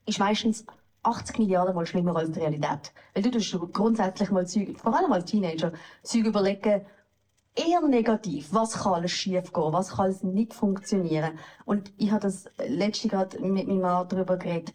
ist 0.05 0.19
meistens 0.19 0.65
80 1.03 1.39
Milliarden 1.39 1.75
Mal 1.75 1.85
schlimmer 1.85 2.15
als 2.15 2.31
die 2.31 2.39
Realität. 2.39 2.93
Weil 3.13 3.23
du 3.23 3.31
tust 3.31 3.57
grundsätzlich 3.73 4.31
mal 4.31 4.47
Zeug, 4.47 4.79
vor 4.79 4.97
allem 4.97 5.11
als 5.11 5.25
Teenager, 5.25 5.73
Zeug 6.01 6.25
überlegen, 6.25 6.85
eher 7.55 7.81
negativ. 7.87 8.49
Was 8.51 8.83
kann 8.83 8.93
alles 8.93 9.11
schief 9.11 9.53
gehen? 9.53 9.73
Was 9.73 9.91
kann 9.91 10.05
alles 10.05 10.23
nicht 10.23 10.53
funktionieren? 10.53 11.37
Und 11.65 11.93
ich 11.97 12.11
habe 12.11 12.21
das 12.21 12.45
letzte 12.67 13.07
gerade 13.07 13.39
mit 13.39 13.67
meinem 13.67 13.81
Mann 13.81 14.07
darüber 14.07 14.37
geredet. 14.37 14.73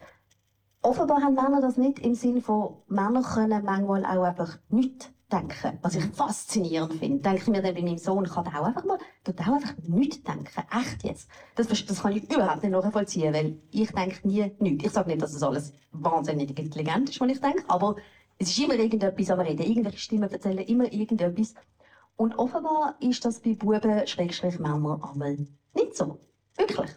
Offenbar 0.82 1.22
haben 1.22 1.34
Männer 1.34 1.60
das 1.60 1.76
nicht 1.76 1.98
im 1.98 2.14
Sinne 2.14 2.40
von, 2.40 2.76
Männer 2.86 3.22
können 3.22 3.64
manchmal 3.64 4.04
auch 4.04 4.22
einfach 4.22 4.58
nicht 4.68 5.12
denken. 5.30 5.78
Was 5.82 5.94
ich 5.94 6.04
faszinierend 6.04 6.94
finde. 6.94 7.20
Denke 7.20 7.42
ich 7.42 7.46
mir 7.48 7.62
dann 7.62 7.74
bei 7.74 7.82
meinem 7.82 7.98
Sohn, 7.98 8.24
kann 8.24 8.44
der 8.44 8.60
auch 8.60 8.66
einfach 8.66 8.84
mal, 8.84 8.98
tut 9.24 9.40
auch 9.40 9.54
einfach 9.54 9.74
nicht 9.82 10.26
denken. 10.26 10.62
Echt 10.70 11.04
jetzt. 11.04 11.28
Das, 11.56 11.66
das 11.66 12.02
kann 12.02 12.16
ich 12.16 12.30
überhaupt 12.32 12.62
nicht 12.62 12.72
nachvollziehen, 12.72 13.34
weil 13.34 13.60
ich 13.70 13.90
denke 13.92 14.26
nie 14.26 14.52
nichts. 14.58 14.84
Ich 14.84 14.92
sage 14.92 15.08
nicht, 15.08 15.22
dass 15.22 15.34
es 15.34 15.42
alles 15.42 15.72
wahnsinnig 15.92 16.58
intelligent 16.58 17.10
ist, 17.10 17.20
was 17.20 17.28
ich 17.28 17.40
denke, 17.40 17.64
aber 17.68 17.96
es 18.38 18.48
ist 18.48 18.58
immer 18.58 18.74
irgendetwas 18.74 19.30
am 19.30 19.40
Reden. 19.40 19.66
Irgendwelche 19.66 19.98
Stimmen 19.98 20.30
erzählen 20.30 20.58
immer 20.58 20.90
irgendetwas. 20.92 21.54
Und 22.18 22.36
offenbar 22.36 22.96
ist 23.00 23.24
das 23.24 23.40
bei 23.40 23.54
Buben, 23.54 24.06
Schrägstrich 24.06 24.58
Männern, 24.58 25.00
einmal 25.02 25.38
nicht 25.74 25.96
so. 25.96 26.18
Wirklich. 26.56 26.90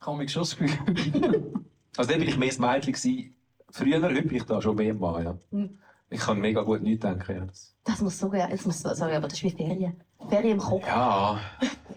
Kann 0.00 0.18
mich 0.18 0.30
schon 0.30 0.42
das 0.42 0.56
Gefühl. 0.56 1.52
Also 1.96 2.10
dann 2.12 2.20
bin 2.20 2.28
ich 2.28 2.36
mehr 2.38 2.48
das 2.50 2.60
Mädchen 2.60 2.92
gewesen. 2.92 3.34
Früher, 3.70 3.98
bin 4.22 4.32
ich 4.36 4.44
da 4.44 4.62
schon 4.62 4.76
mehr 4.76 4.94
Mann, 4.94 5.24
ja. 5.24 5.36
Mhm. 5.50 5.78
Ich 6.10 6.20
kann 6.20 6.38
mega 6.38 6.62
gut 6.62 6.80
nicht 6.80 7.02
denken, 7.02 7.36
ja. 7.36 7.44
Das- 7.44 7.74
Das 7.82 8.00
muss 8.00 8.16
so 8.20 8.28
das 8.28 8.64
muss, 8.66 8.80
sorry, 8.82 9.14
aber 9.16 9.26
das 9.26 9.32
ist 9.38 9.42
wie 9.42 9.50
Ferien. 9.50 10.00
Ferien 10.28 10.52
im 10.52 10.58
Kopf. 10.58 10.86
Ja, 10.86 11.40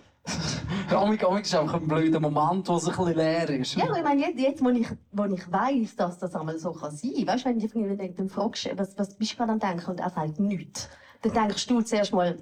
Amig, 0.89 1.23
amig 1.23 1.43
ist 1.45 1.53
einfach 1.53 1.75
ein 1.75 1.87
blöder 1.87 2.19
Moment, 2.19 2.67
wo 2.67 2.75
es 2.77 2.85
ein 2.87 2.95
bisschen 2.95 3.15
leer 3.15 3.49
ist. 3.51 3.75
Ja, 3.75 3.95
ich 3.95 4.03
meine, 4.03 4.21
jetzt, 4.21 4.39
jetzt 4.39 4.63
wo, 4.63 4.69
ich, 4.69 4.87
wo 5.11 5.25
ich 5.25 5.51
weiss, 5.51 5.95
dass 5.95 6.17
das 6.17 6.35
einmal 6.35 6.57
so 6.57 6.71
kann 6.73 6.91
sein 6.95 7.11
kann, 7.13 7.27
weißt 7.27 7.45
du, 7.45 7.49
wenn 7.49 7.59
du 7.59 7.65
irgendwie 7.65 8.13
dann 8.17 8.29
fragst, 8.29 8.69
was, 8.75 8.97
was 8.97 9.15
bist 9.17 9.33
du 9.33 9.37
gerade 9.37 9.51
am 9.51 9.59
Denken 9.59 9.91
und 9.91 9.99
er 9.99 10.09
sagt 10.09 10.39
nichts, 10.39 10.89
dann 11.21 11.33
denkst 11.33 11.67
du 11.67 11.81
zuerst 11.81 12.13
mal, 12.13 12.37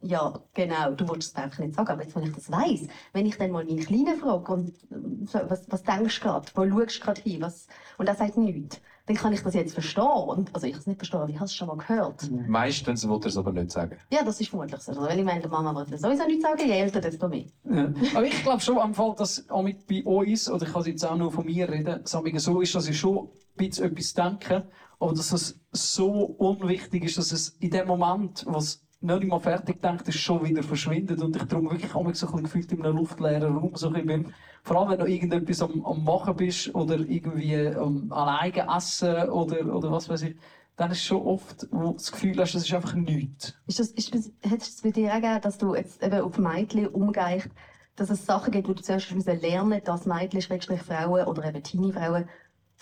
ja, 0.00 0.38
genau, 0.52 0.90
du 0.90 1.08
wolltest 1.08 1.36
es 1.36 1.42
einfach 1.42 1.60
nicht 1.60 1.74
sagen, 1.74 1.88
aber 1.88 2.02
jetzt, 2.02 2.14
wenn 2.14 2.24
ich 2.24 2.32
das 2.32 2.50
weiss, 2.50 2.86
wenn 3.12 3.26
ich 3.26 3.38
dann 3.38 3.50
mal 3.50 3.64
meinen 3.64 3.80
Kleinen 3.80 4.18
frage, 4.18 4.52
und, 4.52 4.68
äh, 4.68 5.26
so, 5.26 5.40
was, 5.48 5.64
was 5.70 5.82
denkst 5.82 6.20
du 6.20 6.26
gerade, 6.26 6.46
wo 6.54 6.68
schaust 6.68 7.00
du 7.00 7.04
gerade 7.04 7.22
hin, 7.22 7.40
was, 7.40 7.66
und 7.96 8.06
er 8.06 8.14
sagt 8.14 8.36
nichts, 8.36 8.80
dann 9.06 9.16
kann 9.16 9.32
ich 9.32 9.42
das 9.42 9.54
jetzt 9.54 9.74
verstehen. 9.74 10.04
Und, 10.04 10.54
also 10.54 10.66
ich 10.66 10.72
kann 10.72 10.80
es 10.80 10.86
nicht 10.86 10.98
verstehen, 10.98 11.20
aber 11.20 11.30
ich 11.30 11.36
habe 11.36 11.44
es 11.44 11.54
schon 11.54 11.68
mal 11.68 11.76
gehört. 11.76 12.30
meistens 12.46 13.06
will 13.06 13.18
er 13.20 13.26
es 13.26 13.36
aber 13.36 13.52
nicht 13.52 13.70
sagen. 13.70 13.96
Ja, 14.10 14.24
das 14.24 14.40
ist 14.40 14.48
vermutlich 14.48 14.80
so. 14.80 14.92
Also, 14.92 15.06
wenn 15.06 15.18
ich 15.18 15.24
meine, 15.24 15.40
der 15.40 15.50
Mama 15.50 15.74
würde 15.74 15.98
sowieso 15.98 16.24
nichts 16.24 16.42
sagen, 16.42 16.60
je 16.66 16.72
älter, 16.72 17.00
desto 17.00 17.28
mehr. 17.28 17.44
Ja. 17.64 17.92
Aber 18.14 18.24
ich 18.24 18.42
glaube 18.42 18.60
schon 18.60 18.78
am 18.78 18.94
Fall, 18.94 19.14
dass 19.16 19.48
amig 19.50 19.86
bei 19.86 20.02
uns, 20.04 20.50
oder 20.50 20.66
ich 20.66 20.72
kann 20.72 20.84
jetzt 20.84 21.04
auch 21.04 21.16
nur 21.16 21.30
von 21.32 21.44
mir 21.44 21.68
reden, 21.68 22.00
so 22.04 22.24
ist, 22.60 22.74
dass 22.74 22.88
ich 22.88 22.98
schon 22.98 23.28
ein 23.28 23.28
bisschen 23.56 23.92
etwas 23.92 24.14
denke, 24.14 24.68
aber 25.04 25.12
dass 25.12 25.32
es 25.32 25.60
so 25.70 26.10
unwichtig 26.12 27.04
ist, 27.04 27.18
dass 27.18 27.30
es 27.30 27.50
in 27.60 27.70
dem 27.70 27.86
Moment, 27.86 28.42
was 28.48 28.82
noch 29.02 29.18
nicht 29.18 29.28
mal 29.28 29.38
fertig 29.38 29.82
denkt, 29.82 30.08
ist, 30.08 30.16
schon 30.16 30.42
wieder 30.42 30.62
verschwindet 30.62 31.20
und 31.20 31.36
ich 31.36 31.42
darum 31.44 31.70
wirklich 31.70 31.94
amig 31.94 32.16
so 32.16 32.26
ein 32.26 32.42
gefühlt 32.42 32.72
in 32.72 32.82
einem 32.82 32.96
luftleeren 32.96 33.54
Raum 33.54 33.72
so 33.74 33.90
ein 33.90 34.06
bin. 34.06 34.32
Vor 34.62 34.78
allem, 34.78 34.92
wenn 34.92 34.98
du 35.00 35.04
irgendetwas 35.04 35.60
am, 35.60 35.84
am 35.84 36.02
machen 36.04 36.34
bist 36.36 36.74
oder 36.74 36.98
irgendwie 36.98 37.66
am 37.68 38.10
alleine 38.10 38.66
essen 38.74 39.28
oder, 39.28 39.76
oder 39.76 39.92
was 39.92 40.08
weiß 40.08 40.22
ich, 40.22 40.36
dann 40.76 40.90
ist 40.90 41.04
schon 41.04 41.20
oft, 41.20 41.68
wo 41.70 41.92
das 41.92 42.10
Gefühl 42.10 42.38
hast, 42.38 42.54
das 42.54 42.64
ist 42.64 42.72
einfach 42.72 42.94
nichts. 42.94 43.54
Ist 43.66 43.80
das, 43.80 43.90
ist 43.90 44.10
hättest 44.40 44.42
du 44.42 44.54
es 44.56 44.82
bei 44.82 44.90
dir 44.90 45.10
auch 45.10 45.16
gegeben, 45.16 45.40
dass 45.42 45.58
du 45.58 45.74
jetzt 45.74 46.02
eben 46.02 46.20
auf 46.22 46.38
Mädchen 46.38 46.88
umgehst, 46.88 47.50
dass 47.96 48.08
es 48.08 48.24
Sachen 48.24 48.52
gibt, 48.52 48.70
wo 48.70 48.72
du 48.72 48.82
zuerst 48.82 49.10
lernen 49.10 49.82
dass 49.84 50.06
Mädchen, 50.06 50.40
Schrägstrich 50.40 50.80
Frauen 50.80 51.26
oder 51.26 51.44
eben 51.44 51.62
Teenie-Frauen 51.62 52.26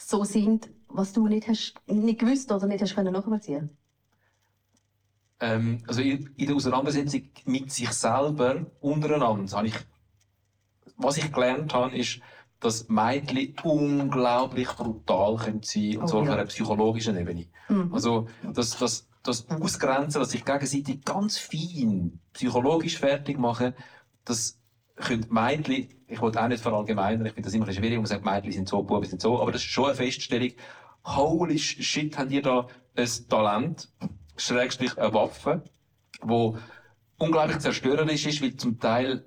so 0.08 0.24
sind, 0.24 0.70
was 0.88 1.12
du 1.12 1.26
nicht 1.26 1.48
hast, 1.48 1.74
nicht 1.86 2.20
gewusst 2.20 2.52
oder 2.52 2.66
nicht 2.66 2.82
hast 2.82 2.94
können 2.94 3.12
nachvollziehen? 3.12 3.76
Ähm, 5.40 5.82
also 5.88 6.00
in, 6.02 6.30
in 6.36 6.46
der 6.46 6.56
Auseinandersetzung 6.56 7.22
mit 7.46 7.72
sich 7.72 7.90
selber 7.90 8.66
untereinander 8.80 9.56
habe 9.56 9.66
ich, 9.68 9.74
was 10.96 11.16
ich 11.16 11.32
gelernt 11.32 11.74
habe, 11.74 11.96
ist, 11.96 12.20
dass 12.60 12.88
Mädchen 12.88 13.56
unglaublich 13.62 14.68
brutal 14.76 15.36
können 15.36 15.62
sein 15.62 15.98
und 15.98 16.06
Oh, 16.06 16.06
zwar 16.06 16.20
auf 16.22 16.28
ja. 16.28 16.34
einer 16.34 16.46
psychologischen 16.46 17.16
Ebene. 17.16 17.48
Mhm. 17.68 17.92
Also 17.92 18.28
das, 18.42 18.78
das, 18.78 19.08
das 19.22 19.48
Ausgrenzen, 19.50 20.20
das 20.20 20.30
sich 20.30 20.44
gegenseitig 20.44 21.04
ganz 21.04 21.38
fein 21.38 22.20
psychologisch 22.32 22.98
fertig 22.98 23.38
machen, 23.38 23.74
das 24.24 24.60
können 24.94 25.26
Mädchen, 25.30 25.88
ich 26.12 26.20
wollte 26.20 26.42
auch 26.42 26.48
nicht 26.48 26.62
verallgemeinern, 26.62 27.24
ich 27.26 27.32
finde 27.32 27.46
das 27.46 27.54
immer 27.54 27.64
ein 27.64 27.68
bisschen 27.68 27.82
schwierig, 27.82 27.96
man 27.96 28.06
sagt, 28.06 28.24
Mädchen 28.24 28.52
sind 28.52 28.68
so, 28.68 28.82
Buben 28.82 29.06
sind 29.06 29.22
so, 29.22 29.40
aber 29.40 29.50
das 29.50 29.62
ist 29.62 29.70
schon 29.70 29.86
eine 29.86 29.94
Feststellung, 29.94 30.50
holy 31.04 31.58
shit, 31.58 32.18
habt 32.18 32.30
ihr 32.30 32.42
da 32.42 32.68
ein 32.94 33.08
Talent, 33.28 33.88
schrägstrich 34.36 34.98
eine 34.98 35.14
Waffe, 35.14 35.62
wo 36.20 36.58
unglaublich 37.18 37.58
zerstörerisch 37.60 38.26
ist, 38.26 38.42
weil 38.42 38.56
zum 38.56 38.78
Teil 38.78 39.24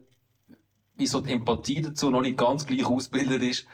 wie 0.95 1.07
so 1.07 1.21
die 1.21 1.33
Empathie 1.33 1.81
dazu 1.81 2.09
noch 2.09 2.21
nicht 2.21 2.38
ganz 2.38 2.65
gleich 2.65 2.86
ausgebildet 2.86 3.41
ist. 3.41 3.67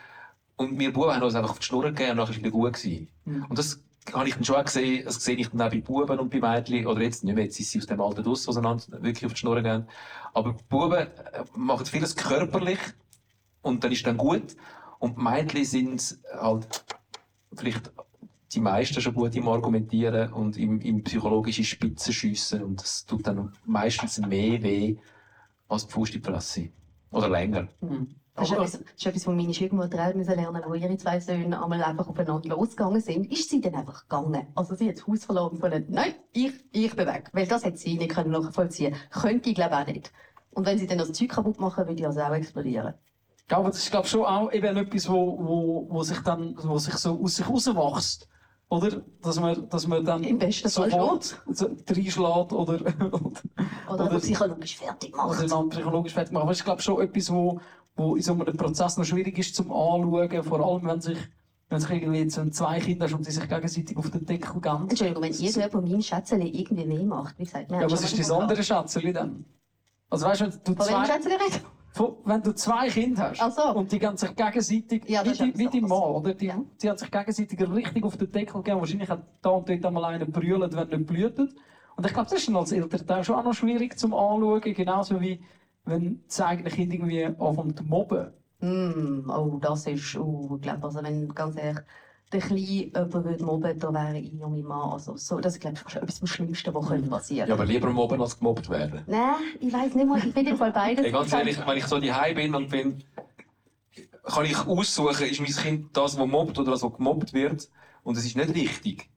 Und 0.56 0.80
wir 0.80 0.94
Buben 0.94 1.14
haben 1.14 1.24
uns 1.24 1.36
einfach 1.36 1.52
auf 1.52 1.60
die 1.60 1.66
Schnur 1.66 1.84
gegeben 1.84 2.12
und 2.12 2.18
nachher 2.18 2.32
ist 2.32 2.38
es 2.38 2.44
wieder 2.44 2.52
gut 2.52 2.74
gewesen. 2.74 3.10
Mhm. 3.26 3.46
Und 3.50 3.60
das 3.60 3.84
habe 4.14 4.28
ich 4.28 4.34
dann 4.34 4.44
schon 4.44 4.64
gesehen, 4.64 5.06
das 5.06 5.24
sehe 5.24 5.36
ich 5.36 5.50
dann 5.50 5.62
auch 5.62 5.70
bei 5.70 5.80
Buben 5.80 6.20
und 6.20 6.30
bei 6.30 6.40
Mädchen, 6.40 6.88
oder 6.88 7.02
jetzt 7.02 7.24
nicht 7.24 7.36
mehr, 7.36 7.46
jetzt 7.46 7.58
sind 7.58 7.68
sie 7.68 7.80
aus 7.80 7.86
dem 7.86 8.02
Alter 8.02 8.24
draus, 8.24 8.48
auseinander 8.48 8.84
wirklich 9.02 9.26
auf 9.26 9.34
die 9.34 9.40
Schnur 9.40 9.62
gehen. 9.62 9.88
Aber 10.34 10.56
Buben 10.70 11.00
äh, 11.00 11.08
machen 11.56 11.86
vieles 11.86 12.16
körperlich 12.16 12.80
und 13.62 13.84
dann 13.84 13.92
ist 13.92 14.06
dann 14.06 14.18
gut. 14.18 14.56
Und 15.00 15.18
Mädchen 15.18 15.66
sind 15.66 16.18
halt 16.34 16.84
vielleicht 17.54 17.92
die 18.54 18.60
meisten 18.60 19.02
schon 19.02 19.14
gut 19.14 19.36
im 19.36 19.48
Argumentieren 19.48 20.34
und 20.34 20.58
im, 20.58 20.82
im 20.82 21.04
psychologischen 21.04 21.64
Spitzenschiessen 21.64 22.64
und 22.64 22.82
das 22.82 23.06
tut 23.06 23.28
dann 23.28 23.54
meistens 23.66 24.20
mehr 24.20 24.62
weh 24.62 24.98
als 25.70 25.88
die 25.88 25.94
Faust 25.94 26.16
in 26.16 26.22
die. 26.22 26.72
Oder 27.12 27.30
länger. 27.30 27.68
Mhm. 27.82 28.16
Das 28.34 28.50
ist, 28.50 28.54
etwas, 28.54 28.72
das 28.72 28.82
ist 28.96 29.06
etwas, 29.06 29.28
was 29.28 29.36
meine 29.36 29.54
Schwiegermutter 29.54 30.08
auch 30.08 30.14
müssen 30.16 30.36
lernen 30.36 30.62
wo 30.66 30.74
ihre 30.74 30.96
zwei 30.98 31.20
Söhne 31.20 31.62
einmal 31.62 31.84
einfach 31.84 32.08
aufeinander 32.08 32.50
losgegangen 32.50 33.02
sind. 33.02 33.32
Ist 33.32 33.50
sie 33.50 33.60
dann 33.60 33.76
einfach 33.76 34.04
gegangen. 34.04 34.48
Also 34.56 34.74
sie 34.76 34.88
hat 34.88 34.98
das 34.98 35.08
Haus 35.08 35.26
verloren 35.26 35.52
und 35.52 35.62
gefunden, 35.62 35.86
nein, 35.90 36.14
ich, 36.32 36.54
ich 36.72 36.96
bin 36.96 37.08
weg. 37.08 37.30
Weil 37.34 37.46
das 37.48 37.66
hat 37.66 37.78
sie 37.78 37.98
nicht 37.98 38.12
können 38.12 38.32
nachvollziehen 38.32 38.96
Könnte 39.12 39.50
ich 39.50 39.56
glaube 39.56 39.78
auch 39.78 39.86
nicht. 39.86 40.12
Und 40.52 40.66
wenn 40.66 40.78
sie 40.78 40.88
dann 40.88 40.98
das 40.98 41.12
Zeug 41.12 41.30
kaputt 41.30 41.60
machen, 41.60 41.86
würde 41.88 42.00
ich 42.00 42.06
also 42.08 42.22
auch 42.22 42.32
explodieren. 42.34 42.94
Ja, 43.50 43.58
aber 43.58 43.68
das 43.68 43.80
ist, 43.80 43.92
glaube 43.92 44.06
ich, 44.06 44.12
schon 44.12 44.24
auch 44.26 44.52
eben 44.54 44.78
etwas, 44.78 45.10
wo, 45.10 45.38
wo, 45.46 45.88
wo 45.90 46.04
sich 46.04 46.20
dann, 46.20 46.56
wo 46.64 46.78
sich 46.78 46.94
so 46.96 47.20
aus 47.22 47.36
sich 47.36 47.48
rauswächst. 47.50 48.30
Oder? 48.70 49.02
Dass 49.22 49.38
man, 49.38 49.68
dass 49.68 49.86
man 49.88 50.06
dann 50.06 50.24
Im 50.24 50.38
besten 50.40 50.70
sofort 50.70 51.38
so 51.52 51.66
reinschlägt 51.66 52.54
oder, 52.54 52.76
oder, 53.12 53.32
Oder, 53.92 54.06
Oder- 54.06 54.20
psychologisch 54.20 54.78
fertig 54.78 55.14
macht. 55.14 55.40
oder 55.40 55.48
dann 55.50 55.68
psychologisch 55.70 56.14
fertig 56.14 56.32
macht. 56.32 56.44
Aber 56.44 56.52
es 56.54 56.60
ist, 56.60 56.64
glaube 56.64 56.82
schon 56.82 57.02
etwas, 57.02 57.30
wo, 57.34 57.60
wo 57.96 58.16
in 58.16 58.22
so 58.22 58.34
einem 58.34 58.58
Prozess 58.58 58.98
noch 58.98 59.06
schwierig 59.06 59.38
ist 59.38 59.56
zum 59.56 59.72
Anschauen. 59.72 60.44
Vor 60.44 60.60
allem, 60.66 60.86
wenn 60.88 61.02
sich, 61.02 61.18
wenn 61.70 61.80
sich 61.80 61.90
irgendwie 61.92 62.20
jetzt 62.20 62.56
zwei 62.56 62.80
Kinder 62.80 63.06
hast 63.06 63.14
und 63.14 63.26
die 63.28 63.32
sich 63.32 63.48
gegenseitig 63.48 63.98
auf 63.98 64.10
den 64.10 64.26
Deckel 64.26 64.62
gehen. 64.62 64.88
Entschuldigung, 64.90 65.24
wenn 65.24 65.32
irgendjemand 65.34 65.90
mein 65.92 66.02
Schätzchen 66.02 66.42
irgendwie 66.42 66.88
weh 66.90 67.06
macht, 67.06 67.38
wie 67.40 67.44
gesagt, 67.44 67.72
Ja, 67.72 67.90
was 67.90 68.04
ist 68.04 68.18
das 68.20 68.32
andere 68.32 68.64
Schätzchen 68.64 69.14
dann? 69.14 69.46
Also 70.10 70.26
weißt 70.26 70.42
du, 70.42 70.46
wenn 70.46 70.52
du 70.64 70.76
Von 70.76 70.86
zwei, 70.86 71.06
von- 71.94 72.16
wenn 72.26 72.42
du 72.42 72.54
zwei 72.56 72.88
Kinder 72.90 73.30
hast 73.32 73.42
Ach 73.42 73.52
so. 73.52 73.78
und 73.78 73.92
die 73.92 74.00
gehen 74.00 74.16
sich 74.18 74.36
gegenseitig, 74.36 75.04
Ja, 75.10 75.24
wie, 75.26 75.32
die, 75.32 75.58
wie 75.58 75.68
die 75.68 75.82
Mann, 75.82 75.92
oder? 75.92 76.34
Die, 76.34 76.48
Ja. 76.48 76.62
die 76.82 76.90
haben 76.90 76.98
sich 76.98 77.12
gegenseitig 77.12 77.60
richtig 77.70 78.04
auf 78.04 78.18
den 78.18 78.32
Deckel 78.32 78.56
gegeben. 78.62 78.80
Wahrscheinlich 78.80 79.10
hat 79.10 79.24
da 79.42 79.50
und 79.52 79.68
dort 79.70 79.86
einmal 79.86 80.06
einer 80.06 80.26
brüllt, 80.26 80.74
wenn 80.76 80.88
nicht 80.90 81.06
blühtet. 81.08 81.54
Und 81.98 82.06
ich 82.06 82.14
glaube, 82.14 82.30
das 82.30 82.40
ist 82.40 82.48
dann 82.48 82.56
als 82.56 82.72
Elternteil 82.72 83.24
schon 83.24 83.36
auch 83.36 83.44
noch 83.44 83.54
schwierig 83.54 83.98
zum 84.00 84.14
Anschauen, 84.14 84.62
genauso 84.62 85.20
wie 85.22 85.42
wenn 85.86 86.24
eigene 86.40 86.70
Kind 86.70 86.94
irgendwie 86.94 87.26
anfängt 87.26 87.78
zu 87.78 87.84
mobben. 87.84 88.34
Mm, 88.60 89.30
oh, 89.30 89.58
das 89.60 89.88
ist, 89.88 90.16
oh, 90.18 90.56
ich 90.56 90.62
glaube, 90.62 90.84
also 90.84 91.04
wenn, 91.04 91.34
ganz 91.34 91.58
ehrlich, 91.58 91.84
der 92.32 92.40
Kleine 92.40 92.60
jemand 92.62 93.14
würde 93.14 93.44
mobben, 93.44 93.80
da 93.80 93.94
wäre 93.94 94.18
ich 94.18 94.32
und 94.34 94.52
mein 94.52 94.64
Mann, 94.64 94.92
also 94.92 95.18
so, 95.18 95.40
das 95.40 95.56
ist, 95.56 95.60
glaube 95.60 95.76
ich, 95.76 95.82
fast 95.82 95.98
etwas 95.98 96.20
vom 96.20 96.28
Schlimmsten, 96.28 96.74
was 96.74 96.88
könnte 96.88 97.10
passieren 97.10 97.50
Ja, 97.50 97.56
aber 97.56 97.66
lieber 97.66 97.90
mobben 97.90 98.22
als 98.22 98.38
gemobbt 98.38 98.70
werden. 98.70 99.04
Nein, 99.08 99.36
ich 99.60 99.74
weiß 99.74 99.96
nicht 99.96 100.08
mal, 100.08 100.20
ich 100.20 100.34
bin 100.34 100.48
im 100.48 100.58
Fall 100.58 100.72
beides. 100.72 101.04
Ey, 101.06 101.12
ganz 101.12 101.34
ehrlich, 101.34 101.58
wenn 101.66 101.78
ich 101.78 101.86
so 101.86 102.00
daheim 102.00 102.36
bin 102.36 102.56
und 102.56 102.70
bin, 102.70 103.04
kann 104.24 104.46
ich 104.46 104.58
aussuchen, 104.66 105.26
ist 105.28 105.42
mein 105.42 105.52
Kind 105.52 105.98
das, 105.98 106.18
was 106.18 106.28
mobbt 106.28 106.58
oder 106.58 106.72
das, 106.72 106.84
was 106.84 106.94
gemobbt 106.94 107.34
wird. 107.34 107.70
Und 108.04 108.18
es 108.18 108.26
ist 108.26 108.38
nicht 108.38 108.54
richtig. 108.54 109.11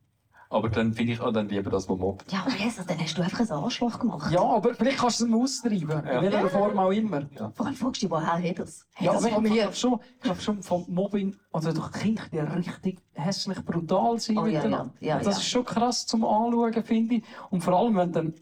Aber 0.55 0.69
dann 0.69 0.93
finde 0.95 1.13
ich 1.15 1.21
auch 1.21 1.33
dann 1.33 1.49
lieber 1.49 1.69
das, 1.69 1.89
was 1.89 1.99
mobbt. 1.99 2.31
Ja, 2.33 2.43
aber 2.47 2.55
Jesus, 2.57 2.87
dann 2.87 2.99
hast 3.01 3.19
du 3.19 3.23
einfach 3.23 3.41
ein 3.41 3.51
Arschloch 3.51 3.99
gemacht. 3.99 4.31
Ja, 4.33 4.41
aber 4.43 4.73
vielleicht 4.75 4.99
kannst 4.99 5.19
du 5.21 5.25
es 5.25 5.31
ihm 5.31 5.35
austreiben. 5.35 6.07
Ja. 6.07 6.21
In 6.21 6.33
welcher 6.33 6.49
Form 6.49 6.79
auch 6.79 6.91
immer. 6.93 7.23
Vor 7.55 7.67
allem 7.67 7.75
fragst 7.75 8.03
du 8.03 8.07
dich, 8.07 8.11
woher 8.11 8.35
hat 8.35 8.59
es? 8.61 8.87
Hat 8.95 9.05
Ja, 9.05 9.15
es 9.15 9.25
aber 9.25 9.45
ich, 9.47 9.53
glaube 9.53 9.75
schon, 9.75 9.99
ich 10.17 10.21
glaube 10.23 10.41
schon 10.41 10.63
vom 10.63 10.85
Mobbing, 10.89 11.35
also 11.53 11.73
doch 11.73 11.91
Kinder, 11.91 12.23
die 12.33 12.39
richtig 12.39 13.01
hässlich 13.15 13.65
brutal 13.65 14.19
sind 14.21 14.39
Oh, 14.39 14.47
ja, 14.47 14.65
ja, 14.65 14.91
ja, 15.01 15.17
das 15.19 15.25
ja. 15.27 15.31
ist 15.33 15.49
schon 15.49 15.65
krass 15.65 16.07
zum 16.07 16.25
Anschauen, 16.25 16.85
finde 16.85 17.17
ich. 17.17 17.25
Und 17.51 17.63
vor 17.63 17.75
allem, 17.75 17.97
wenn 17.97 18.13
du 18.13 18.23
dann 18.23 18.35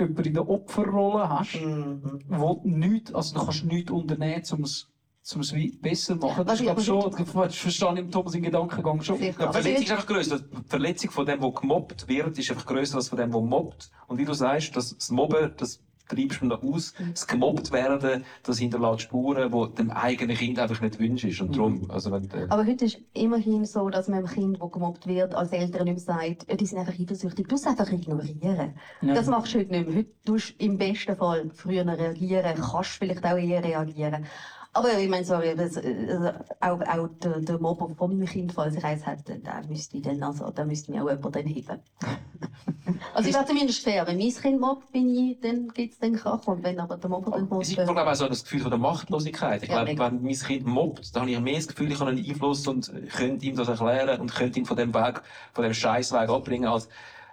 jemanden 0.00 0.24
in 0.24 0.34
der 0.34 0.48
Opferrolle 0.48 1.28
hast, 1.28 1.54
Mhm. 1.64 2.20
wo 2.28 2.60
nichts, 2.64 3.14
also 3.14 3.38
du 3.38 3.44
kannst 3.44 3.64
nichts 3.64 3.92
unternehmen, 3.92 4.42
um 4.52 4.62
es 4.64 4.90
um 5.34 5.40
es 5.40 5.54
besser 5.80 6.16
machen. 6.16 6.44
Das 6.44 6.54
ist, 6.54 6.60
ich 6.60 6.66
glaube 6.66 6.80
ich, 6.80 6.86
schon, 6.86 7.48
ich 7.48 7.58
verstehe 7.58 7.98
im 7.98 8.10
Thomas 8.10 8.34
in 8.34 8.42
Gedankengang 8.42 9.00
schon. 9.02 9.20
Ja, 9.20 9.28
die 9.28 9.32
Verletzung 9.32 9.82
ist 9.82 9.90
einfach 9.90 10.06
grösser. 10.06 10.38
Die 10.40 10.68
Verletzung 10.68 11.10
von 11.10 11.26
dem, 11.26 11.40
der 11.40 11.50
gemobbt 11.50 12.08
wird, 12.08 12.38
ist 12.38 12.50
einfach 12.50 12.66
grösser 12.66 12.96
als 12.96 13.08
von 13.08 13.18
dem, 13.18 13.32
der 13.32 13.40
mobbt. 13.40 13.90
Und 14.06 14.18
wie 14.18 14.24
du 14.24 14.34
sagst, 14.34 14.76
das, 14.76 14.94
das 14.96 15.10
Mobben, 15.10 15.52
das 15.56 15.80
treibst 16.08 16.42
du 16.42 16.46
noch 16.46 16.62
aus. 16.62 16.94
Das 17.12 17.26
gemobbt 17.26 17.72
werden, 17.72 18.24
das 18.42 18.58
hinterlässt 18.58 19.02
Spuren, 19.02 19.50
die 19.50 19.74
dem 19.76 19.90
eigenen 19.90 20.36
Kind 20.36 20.58
einfach 20.58 20.80
nicht 20.80 20.98
wünscht. 20.98 21.24
ist. 21.24 21.40
Und 21.40 21.56
darum, 21.56 21.90
also 21.90 22.12
wenn, 22.12 22.30
äh, 22.30 22.46
Aber 22.50 22.66
heute 22.66 22.84
ist 22.84 22.98
immerhin 23.14 23.64
so, 23.64 23.88
dass 23.88 24.08
man 24.08 24.18
einem 24.18 24.26
Kind, 24.26 24.58
das 24.60 24.70
gemobbt 24.70 25.06
wird, 25.06 25.34
als 25.34 25.52
Eltern 25.52 25.84
nicht 25.84 26.06
mehr 26.06 26.16
sagt, 26.16 26.48
ja, 26.48 26.56
die 26.56 26.66
sind 26.66 26.78
einfach 26.78 26.98
eifersüchtig. 26.98 27.48
Du 27.48 27.54
musst 27.54 27.66
einfach 27.66 27.90
ignorieren. 27.90 28.74
Ja. 29.00 29.14
Das 29.14 29.26
machst 29.26 29.54
du 29.54 29.60
heute 29.60 29.70
nicht 29.70 29.88
mehr. 29.88 29.96
Heute 29.98 30.10
tust 30.24 30.60
du 30.60 30.64
im 30.64 30.76
besten 30.76 31.16
Fall 31.16 31.50
früher 31.54 31.86
reagieren, 31.86 32.54
kannst 32.56 32.90
vielleicht 32.90 33.24
auch 33.24 33.38
eher 33.38 33.64
reagieren. 33.64 34.26
Aber 34.76 34.98
ich 34.98 35.08
meine, 35.08 35.24
sorry, 35.24 35.54
das, 35.56 35.76
äh, 35.76 36.32
auch, 36.60 36.80
auch 36.80 37.08
der, 37.22 37.40
der 37.40 37.58
Mobber 37.60 37.88
von 37.96 38.10
meinem 38.10 38.26
Kind, 38.26 38.52
falls 38.52 38.74
ich 38.74 38.84
eins 38.84 39.06
hätte, 39.06 39.38
da 39.38 39.62
müsste 39.68 39.96
ich 39.96 40.02
dann, 40.02 40.20
also, 40.20 40.50
da 40.50 40.64
müsste 40.64 40.90
mir 40.90 41.04
auch 41.04 41.10
jemand 41.10 41.36
dann 41.36 41.46
heben. 41.46 41.80
also 43.14 43.28
ich 43.28 43.34
wäre 43.34 43.46
zumindest 43.46 43.84
fair. 43.84 44.04
Wenn 44.04 44.18
mein 44.18 44.34
Kind 44.34 44.60
mobbt, 44.60 44.90
bin 44.90 45.14
ich, 45.14 45.38
dann 45.40 45.68
gibt 45.68 45.92
es 45.92 45.98
den 46.00 46.16
Krach. 46.16 46.44
Und 46.48 46.64
wenn 46.64 46.80
aber 46.80 46.96
der 46.96 47.08
Mobber 47.08 47.30
dann 47.30 47.48
mobbt, 47.48 47.62
Es 47.62 47.68
ist 47.68 47.76
glaube 47.76 48.04
auch 48.04 48.14
so 48.16 48.26
das 48.26 48.42
Gefühl 48.42 48.62
von 48.62 48.70
der 48.70 48.80
Machtlosigkeit. 48.80 49.62
Ich 49.62 49.68
glaube, 49.68 49.96
wenn 49.96 50.22
mein 50.22 50.34
Kind 50.34 50.66
mobbt, 50.66 51.14
dann 51.14 51.22
habe 51.22 51.30
ich 51.30 51.40
mehr 51.40 51.54
das 51.54 51.68
Gefühl, 51.68 51.92
ich 51.92 52.00
habe 52.00 52.10
einen 52.10 52.28
Einfluss 52.28 52.66
und 52.66 52.92
könnte 53.12 53.46
ihm 53.46 53.54
das 53.54 53.68
erklären 53.68 54.20
und 54.20 54.34
könnte 54.34 54.58
ihn 54.58 54.66
von 54.66 54.76
dem 54.76 54.92
Weg, 54.92 55.22
von 55.52 55.62
dem 55.62 55.72
Scheißweg 55.72 56.28
abbringen, 56.28 56.68
als, 56.68 56.88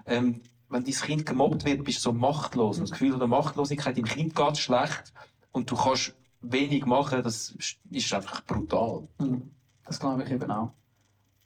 ähm, 0.06 0.42
wenn 0.70 0.84
dein 0.84 0.94
Kind 0.94 1.26
gemobbt 1.26 1.66
wird, 1.66 1.84
bist 1.84 1.98
du 1.98 2.02
so 2.04 2.14
machtlos. 2.14 2.78
Und 2.78 2.84
das 2.84 2.92
Gefühl 2.92 3.12
von 3.12 3.20
der 3.20 3.28
Machtlosigkeit, 3.28 3.98
dem 3.98 4.06
Kind 4.06 4.36
geht 4.36 4.58
schlecht 4.60 5.12
und 5.52 5.72
du 5.72 5.76
kannst 5.76 6.14
wenig 6.42 6.86
machen, 6.86 7.24
das 7.24 7.56
ist 7.90 8.14
einfach 8.14 8.44
brutal. 8.46 9.08
Mhm. 9.20 9.52
Das 9.86 10.00
glaube 10.00 10.24
ich 10.24 10.32
eben 10.32 10.50
auch. 10.50 10.72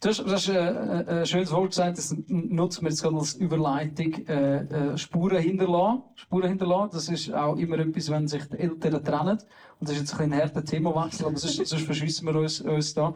Du 0.02 0.10
hast, 0.10 0.20
du 0.20 0.32
hast 0.32 0.50
äh, 0.50 0.54
äh, 0.54 1.20
ein 1.22 1.26
schönes 1.26 1.52
Wort 1.52 1.70
gesagt, 1.70 1.98
das 1.98 2.16
nutzen 2.28 2.84
wir 2.84 2.90
jetzt 2.90 3.02
gerade 3.02 3.18
als 3.18 3.34
Überleitung. 3.34 4.14
Äh, 4.28 4.58
äh, 4.94 4.98
Spuren 4.98 5.42
hinterlassen. 5.42 6.04
Spuren 6.16 6.50
hinterlassen, 6.50 6.92
das 6.94 7.10
ist 7.10 7.34
auch 7.34 7.56
immer 7.56 7.80
etwas, 7.80 8.10
wenn 8.10 8.28
sich 8.28 8.44
die 8.46 8.60
Eltern 8.60 9.04
trennen. 9.04 9.40
Und 9.80 9.90
das 9.90 9.92
ist 9.92 10.02
jetzt 10.02 10.14
ein, 10.14 10.30
bisschen 10.30 10.34
ein 10.34 10.42
harter 10.42 10.64
Themawechsel, 10.64 11.26
aber 11.26 11.38
sonst, 11.38 11.66
sonst 11.66 11.86
verschiessen 11.86 12.28
wir 12.28 12.36
uns, 12.36 12.62
uns 12.62 12.94
da. 12.94 13.14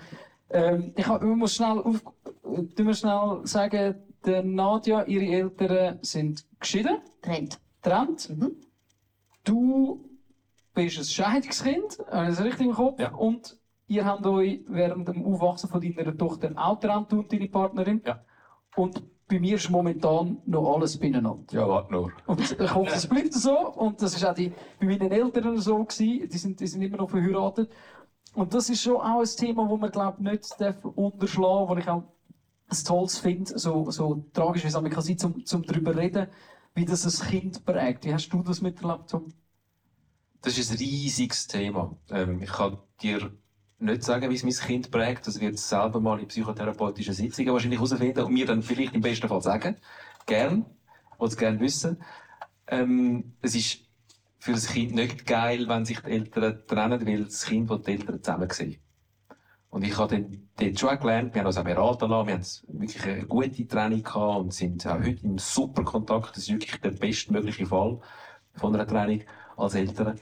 Ähm, 0.50 0.94
ich 0.96 1.08
hab, 1.08 1.22
ich 1.22 1.28
muss 1.28 1.54
schnell, 1.54 1.78
auf, 1.80 1.98
äh, 2.26 2.64
tun 2.64 2.88
wir 2.88 2.94
schnell 2.96 3.42
sagen, 3.44 3.96
der 4.26 4.44
Nadja, 4.44 5.04
ihre 5.04 5.26
Eltern 5.26 6.00
sind 6.02 6.46
geschieden, 6.60 6.98
trennt. 7.22 7.60
getrennt. 7.82 8.30
Mhm. 8.30 8.56
Du 9.44 10.09
bist 10.86 10.98
ein 10.98 11.06
Scheidungskind, 11.06 12.00
habe 12.12 12.30
ich 12.30 12.38
das 12.38 12.44
richtig 12.44 12.68
im 12.68 12.74
Kopf? 12.74 13.00
Ja. 13.00 13.14
Und 13.14 13.58
ihr 13.88 14.06
habt 14.06 14.26
euch 14.26 14.62
während 14.68 15.08
dem 15.08 15.26
Aufwachsen 15.26 15.70
von 15.70 15.82
deiner 15.82 16.18
Tochter 16.18 16.52
auch 16.56 16.80
getrennt, 16.80 17.12
du 17.12 17.20
und 17.20 17.32
deine 17.32 17.48
Partnerin. 17.48 18.02
Ja. 18.06 18.24
Und 18.76 19.04
bei 19.28 19.40
mir 19.40 19.56
ist 19.56 19.70
momentan 19.70 20.42
noch 20.46 20.74
alles 20.74 20.98
beieinander. 20.98 21.38
Ja, 21.52 21.68
warte 21.68 21.94
nur. 21.94 22.12
Und 22.26 22.42
ich 22.42 22.74
hoffe, 22.74 22.92
das 22.92 23.08
bleibt 23.08 23.34
so. 23.34 23.58
Und 23.74 24.02
das 24.02 24.16
ist 24.16 24.26
auch 24.26 24.34
die, 24.34 24.52
bei 24.80 24.88
meinen 24.88 25.12
Eltern 25.12 25.58
so 25.60 25.84
gewesen. 25.84 26.28
Die 26.28 26.38
sind, 26.38 26.60
die 26.60 26.68
sind 26.68 26.82
immer 26.82 26.98
noch 26.98 27.10
verheiratet. 27.10 27.70
Und 28.34 28.54
das 28.54 28.70
ist 28.70 28.82
schon 28.82 28.98
auch 28.98 29.20
ein 29.20 29.26
Thema, 29.38 29.70
wo 29.70 29.78
man, 29.78 29.92
glaube 29.92 30.18
ich, 30.20 30.32
nicht 30.32 30.60
darf 30.60 30.84
unterschlagen 30.84 31.68
darf, 31.68 31.70
wo 31.70 31.78
ich 31.78 31.88
auch 31.88 32.04
ein 32.72 32.86
tolles 32.86 33.18
finde, 33.18 33.58
so, 33.58 33.90
so 33.90 34.24
tragisch 34.34 34.64
wie 34.64 34.68
es 34.68 34.74
manchmal 34.74 34.94
kann 34.94 35.04
sein, 35.04 35.18
zum, 35.18 35.46
zum 35.46 35.64
darüber 35.64 35.96
reden, 35.96 36.28
wie 36.76 36.86
das 36.86 37.06
ein 37.06 37.28
Kind 37.30 37.66
prägt. 37.66 38.06
Wie 38.06 38.14
hast 38.14 38.30
du 38.30 38.44
das 38.44 38.62
miterlebt, 38.62 39.10
Tom? 39.10 39.34
Das 40.42 40.58
ist 40.58 40.72
ein 40.72 40.78
riesiges 40.78 41.48
Thema. 41.48 41.96
Ähm, 42.10 42.42
ich 42.42 42.52
kann 42.52 42.78
dir 43.02 43.32
nicht 43.80 44.04
sagen, 44.04 44.30
wie 44.30 44.36
es 44.36 44.44
mein 44.44 44.54
Kind 44.54 44.92
prägt. 44.92 45.28
Das 45.28 45.40
wird 45.40 45.56
es 45.56 45.68
selber 45.68 46.00
mal 46.00 46.20
in 46.20 46.28
psychotherapeutischen 46.28 47.14
Sitzungen 47.14 47.54
wahrscheinlich 47.54 47.80
herausfinden 47.80 48.24
und 48.24 48.34
mir 48.34 48.46
dann 48.46 48.62
vielleicht 48.62 48.94
im 48.94 49.02
besten 49.02 49.28
Fall 49.28 49.42
sagen. 49.42 49.78
Gern. 50.26 50.66
Wollte 51.18 51.34
es 51.34 51.38
gerne 51.38 51.60
wissen. 51.60 52.02
Ähm, 52.68 53.34
es 53.42 53.56
ist 53.56 53.80
für 54.38 54.54
das 54.54 54.68
Kind 54.68 54.96
nicht 54.96 55.26
geil, 55.26 55.68
wenn 55.68 55.86
sich 55.86 56.00
die 56.00 56.12
Eltern 56.12 56.64
trennen, 56.66 57.06
weil 57.06 57.26
das 57.26 57.46
Kind 57.46 57.70
will 57.70 57.80
die 57.80 57.92
Eltern 57.92 58.24
zusammen 58.24 58.50
sehen. 58.50 58.78
Und 59.70 59.84
ich 59.84 59.98
habe 59.98 60.16
dann 60.16 60.50
dort 60.58 60.80
schon 60.80 61.00
gelernt, 61.00 61.34
wir 61.34 61.42
haben 61.42 61.48
uns 61.48 61.58
auch 61.58 61.64
beraten 61.64 62.10
lassen, 62.10 62.28
wir 62.28 62.34
haben 62.34 62.82
wirklich 62.82 63.06
eine 63.06 63.26
gute 63.26 63.68
Training 63.68 64.04
gehabt 64.04 64.40
und 64.40 64.54
sind 64.54 64.86
auch 64.88 64.98
heute 64.98 65.26
im 65.26 65.38
super 65.38 65.84
Kontakt. 65.84 66.38
Das 66.38 66.44
ist 66.44 66.50
wirklich 66.50 66.80
der 66.82 66.92
bestmögliche 66.92 67.66
Fall 67.66 68.00
von 68.56 68.74
einer 68.74 68.88
Training 68.88 69.26
als 69.58 69.76
Eltern. 69.76 70.20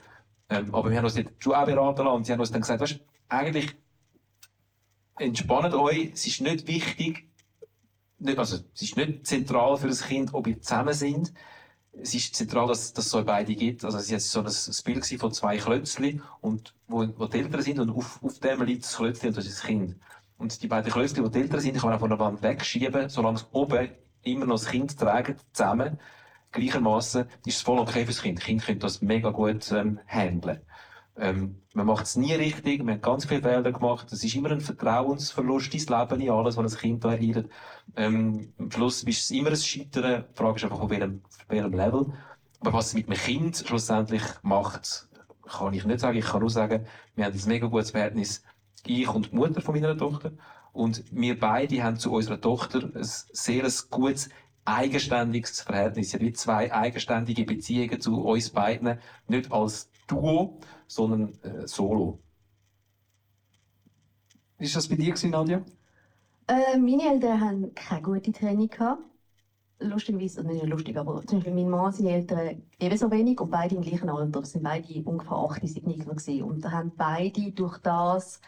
Ähm, 0.49 0.73
aber 0.73 0.89
wir 0.89 0.97
haben 0.97 1.05
uns 1.05 1.15
dort 1.15 1.31
schon 1.39 1.53
auch 1.53 1.65
beraten 1.65 2.05
lassen 2.05 2.23
sie 2.23 2.31
haben 2.31 2.39
uns 2.39 2.51
dann 2.51 2.61
gesagt, 2.61 2.81
weißt, 2.81 2.99
eigentlich 3.29 3.75
entspannt 5.17 5.73
euch, 5.73 6.11
es 6.13 6.25
ist 6.27 6.41
nicht 6.41 6.67
wichtig, 6.67 7.27
nicht, 8.19 8.39
also 8.39 8.57
es 8.73 8.81
ist 8.81 8.97
nicht 8.97 9.27
zentral 9.27 9.77
für 9.77 9.87
das 9.87 10.03
Kind, 10.03 10.33
ob 10.33 10.47
ihr 10.47 10.61
zusammen 10.61 10.93
sind. 10.93 11.33
Es 11.99 12.13
ist 12.13 12.35
zentral, 12.35 12.67
dass, 12.67 12.93
dass 12.93 13.05
es 13.05 13.11
so 13.11 13.23
beide 13.23 13.55
gibt. 13.55 13.83
Also 13.83 13.97
es 13.97 14.11
war 14.11 14.19
so 14.19 14.39
ein, 14.41 14.83
Bild 14.85 15.19
von 15.19 15.31
zwei 15.31 15.57
Klötzchen 15.57 16.21
und 16.41 16.73
wo, 16.87 17.07
wo 17.17 17.25
die 17.25 17.39
Eltern 17.39 17.61
sind 17.61 17.79
und 17.79 17.89
auf, 17.89 18.23
auf 18.23 18.39
dem 18.39 18.61
liegt 18.63 18.83
das 18.83 18.95
Klötzchen 18.95 19.29
und 19.29 19.37
das 19.37 19.45
ist 19.45 19.59
das 19.59 19.65
Kind. 19.65 19.95
Und 20.37 20.61
die 20.61 20.67
beiden 20.67 20.91
Klötzchen, 20.91 21.23
wo 21.23 21.29
die 21.29 21.39
Eltern 21.39 21.59
sind, 21.59 21.75
die 21.75 21.79
kann 21.79 21.89
man 21.89 21.99
von 21.99 22.09
der 22.09 22.19
Wand 22.19 22.41
wegschieben, 22.43 23.09
solange 23.09 23.37
es 23.37 23.47
oben 23.51 23.89
immer 24.23 24.45
noch 24.45 24.59
das 24.59 24.67
Kind 24.67 24.97
tragen, 24.97 25.35
zusammen. 25.53 25.99
Gleichermaßen 26.51 27.25
ist 27.45 27.55
es 27.57 27.61
voll 27.61 27.79
okay 27.79 28.05
fürs 28.05 28.21
Kind. 28.21 28.39
Kind 28.39 28.65
können 28.65 28.79
das 28.79 29.01
mega 29.01 29.31
gut 29.31 29.71
ähm, 29.71 29.99
handeln. 30.07 30.61
Ähm, 31.19 31.61
man 31.73 31.87
macht 31.87 32.05
es 32.05 32.15
nie 32.15 32.33
richtig, 32.33 32.83
man 32.83 32.95
hat 32.95 33.01
ganz 33.01 33.25
viele 33.25 33.41
Fehler 33.41 33.71
gemacht. 33.71 34.11
Es 34.11 34.23
ist 34.23 34.35
immer 34.35 34.51
ein 34.51 34.61
Vertrauensverlust 34.61 35.73
ins 35.73 35.89
Leben, 35.89 36.21
in 36.21 36.29
alles, 36.29 36.57
was 36.57 36.75
ein 36.75 36.79
Kind 36.79 37.03
da 37.03 37.11
erleidet. 37.13 37.51
Ähm, 37.95 38.53
am 38.59 38.71
Schluss 38.71 39.03
ist 39.03 39.23
es 39.23 39.31
immer 39.31 39.49
ein 39.49 39.55
Scheitern. 39.55 40.25
Die 40.29 40.37
Frage 40.37 40.57
ist 40.57 40.63
einfach, 40.63 40.79
auf 40.79 40.89
welchem, 40.89 41.21
auf 41.25 41.49
welchem 41.49 41.73
Level. 41.73 42.13
Aber 42.59 42.73
was 42.73 42.87
es 42.87 42.93
mit 42.93 43.07
einem 43.07 43.17
Kind 43.17 43.57
schlussendlich 43.57 44.23
macht, 44.43 45.07
kann 45.47 45.73
ich 45.73 45.85
nicht 45.85 45.99
sagen. 45.99 46.17
Ich 46.17 46.25
kann 46.25 46.41
nur 46.41 46.49
sagen, 46.49 46.85
wir 47.15 47.25
haben 47.25 47.33
ein 47.33 47.47
mega 47.47 47.67
gutes 47.67 47.91
Verhältnis, 47.91 48.43
ich 48.85 49.09
und 49.09 49.31
die 49.31 49.35
Mutter 49.35 49.61
von 49.61 49.73
meiner 49.73 49.97
Tochter. 49.97 50.31
Und 50.71 51.03
wir 51.11 51.39
beide 51.39 51.83
haben 51.83 51.97
zu 51.97 52.11
unserer 52.11 52.39
Tochter 52.39 52.91
ein 52.93 53.03
sehr 53.03 53.67
gutes, 53.89 54.29
eigenständiges 54.67 55.61
Verhältnis. 55.61 56.19
Wie 56.19 56.33
zwei 56.33 56.73
eigenständige 56.73 57.45
Beziehungen 57.45 58.01
zu 58.01 58.21
uns 58.21 58.49
beiden. 58.49 58.99
Nicht 59.27 59.51
als 59.51 59.89
Duo, 60.07 60.59
sondern 60.87 61.33
äh, 61.43 61.67
solo. 61.67 62.19
War 64.59 64.67
das 64.67 64.87
bei 64.87 64.95
dir, 64.95 65.11
gewesen, 65.11 65.31
Nadja? 65.31 65.63
Äh, 66.47 66.77
meine 66.77 67.03
Eltern 67.13 67.41
haben 67.41 67.75
keine 67.75 68.01
gute 68.01 68.31
Training 68.31 68.69
gehabt. 68.69 69.01
Lustigerweise, 69.79 70.39
also 70.39 70.51
nicht 70.51 70.65
lustig, 70.65 70.97
aber 70.97 71.23
zum 71.27 71.39
Beispiel 71.39 71.53
mein 71.53 71.69
Mann, 71.69 71.91
seine 71.91 72.11
Eltern 72.11 72.63
ebenso 72.79 73.11
wenig 73.11 73.39
und 73.39 73.51
beide 73.51 73.75
im 73.75 73.81
gleichen 73.81 74.09
Alter. 74.09 74.39
Das 74.41 74.51
sind 74.53 74.63
beide 74.63 75.03
ungefähr 75.03 75.37
80 75.37 75.71
Signiger 75.71 76.05
gewesen. 76.05 76.43
Und 76.43 76.71
haben 76.71 76.91
beide 76.95 77.51
durch 77.51 77.77
das 77.79 78.41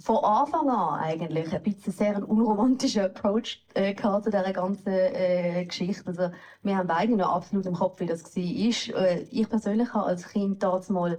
von 0.00 0.24
Anfang 0.24 0.68
an 0.70 1.00
eigentlich 1.00 1.52
ein 1.52 1.62
bisschen 1.62 1.92
sehr 1.92 2.16
einen 2.16 2.24
unromantischen 2.24 3.02
Approach 3.02 3.64
äh, 3.74 3.94
zu 3.94 4.30
dieser 4.30 4.52
ganzen 4.52 4.92
äh, 4.92 5.64
Geschichte. 5.64 6.06
Also, 6.06 6.30
wir 6.62 6.76
haben 6.76 6.86
beide 6.86 7.16
noch 7.16 7.34
absolut 7.34 7.66
im 7.66 7.74
Kopf, 7.74 8.00
wie 8.00 8.06
das 8.06 8.24
war. 8.24 9.02
Äh, 9.02 9.22
ich 9.30 9.48
persönlich 9.48 9.92
habe 9.92 10.06
als 10.06 10.28
Kind 10.28 10.62
damals 10.62 10.88
mal, 10.88 11.18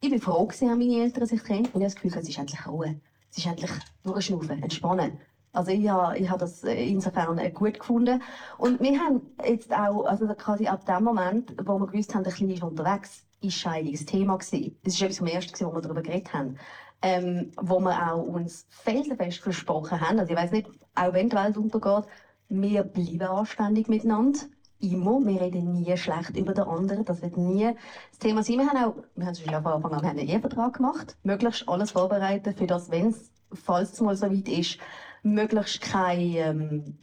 ich 0.00 0.10
bin 0.10 0.20
froh 0.20 0.48
haben 0.48 0.78
meine 0.78 1.02
Eltern 1.02 1.26
sich 1.26 1.42
kennt, 1.44 1.74
und 1.74 1.80
ich 1.80 1.84
habe 1.84 1.84
das 1.84 1.94
Gefühl, 1.94 2.18
es 2.18 2.28
ist 2.28 2.38
endlich 2.38 2.66
Ruhe. 2.66 3.00
Es 3.30 3.38
ist 3.38 3.46
endlich 3.46 3.70
durchschnaufen, 4.02 4.62
entspannen. 4.62 5.20
Also 5.52 5.70
ich 5.70 5.88
habe, 5.88 6.18
ich 6.18 6.28
habe 6.28 6.40
das 6.40 6.64
äh, 6.64 6.88
insofern 6.88 7.40
gut 7.54 7.78
gefunden. 7.78 8.22
Und 8.58 8.80
wir 8.80 8.98
haben 8.98 9.22
jetzt 9.44 9.72
auch, 9.72 10.04
also 10.04 10.26
quasi 10.34 10.66
ab 10.66 10.84
dem 10.86 11.04
Moment, 11.04 11.54
wo 11.64 11.78
wir 11.78 11.86
gewusst 11.86 12.14
haben, 12.14 12.24
der 12.24 12.32
Kleine 12.32 12.54
ist 12.54 12.62
unterwegs, 12.62 13.24
ist 13.40 13.54
Scheidung 13.54 13.92
ein 13.92 14.06
Thema 14.06 14.36
gewesen. 14.36 14.76
Das 14.82 14.94
ist 14.94 15.02
etwas 15.02 15.18
vom 15.18 15.26
Ersten, 15.28 15.66
wo 15.66 15.72
wir 15.72 15.80
darüber 15.80 16.02
geredet 16.02 16.32
haben 16.34 16.58
ähm, 17.02 17.52
wo 17.60 17.80
wir 17.80 18.12
auch 18.12 18.22
uns 18.22 18.66
felsenfest 18.70 19.38
versprochen 19.38 20.00
haben. 20.00 20.18
Also 20.18 20.32
ich 20.32 20.38
weiß 20.38 20.52
nicht, 20.52 20.68
auch 20.94 21.12
wenn 21.12 21.28
die 21.28 21.36
Welt 21.36 21.56
untergeht, 21.56 22.04
wir 22.48 22.82
bleiben 22.82 23.22
anständig 23.22 23.88
miteinander. 23.88 24.40
Immer. 24.80 25.20
Wir 25.26 25.40
reden 25.40 25.72
nie 25.72 25.96
schlecht 25.96 26.36
über 26.36 26.54
den 26.54 26.64
anderen. 26.64 27.04
Das 27.04 27.20
wird 27.20 27.36
nie 27.36 27.74
das 28.10 28.18
Thema 28.20 28.42
sein. 28.42 28.58
Wir 28.58 28.68
haben 28.68 28.84
auch, 28.84 28.96
wir 29.16 29.26
haben 29.26 29.34
schon 29.34 29.62
von 29.62 29.72
Anfang 29.72 29.92
an 29.92 30.04
einen 30.04 30.18
Ehevertrag 30.20 30.74
gemacht. 30.74 31.16
Möglichst 31.24 31.68
alles 31.68 31.90
vorbereiten 31.90 32.54
für 32.54 32.66
das, 32.66 32.90
wenn 32.90 33.08
es, 33.08 33.30
falls 33.52 33.92
es 33.92 34.00
mal 34.00 34.16
so 34.16 34.30
weit 34.30 34.48
ist, 34.48 34.78
möglichst 35.22 35.80
keine 35.80 36.38
ähm, 36.38 36.98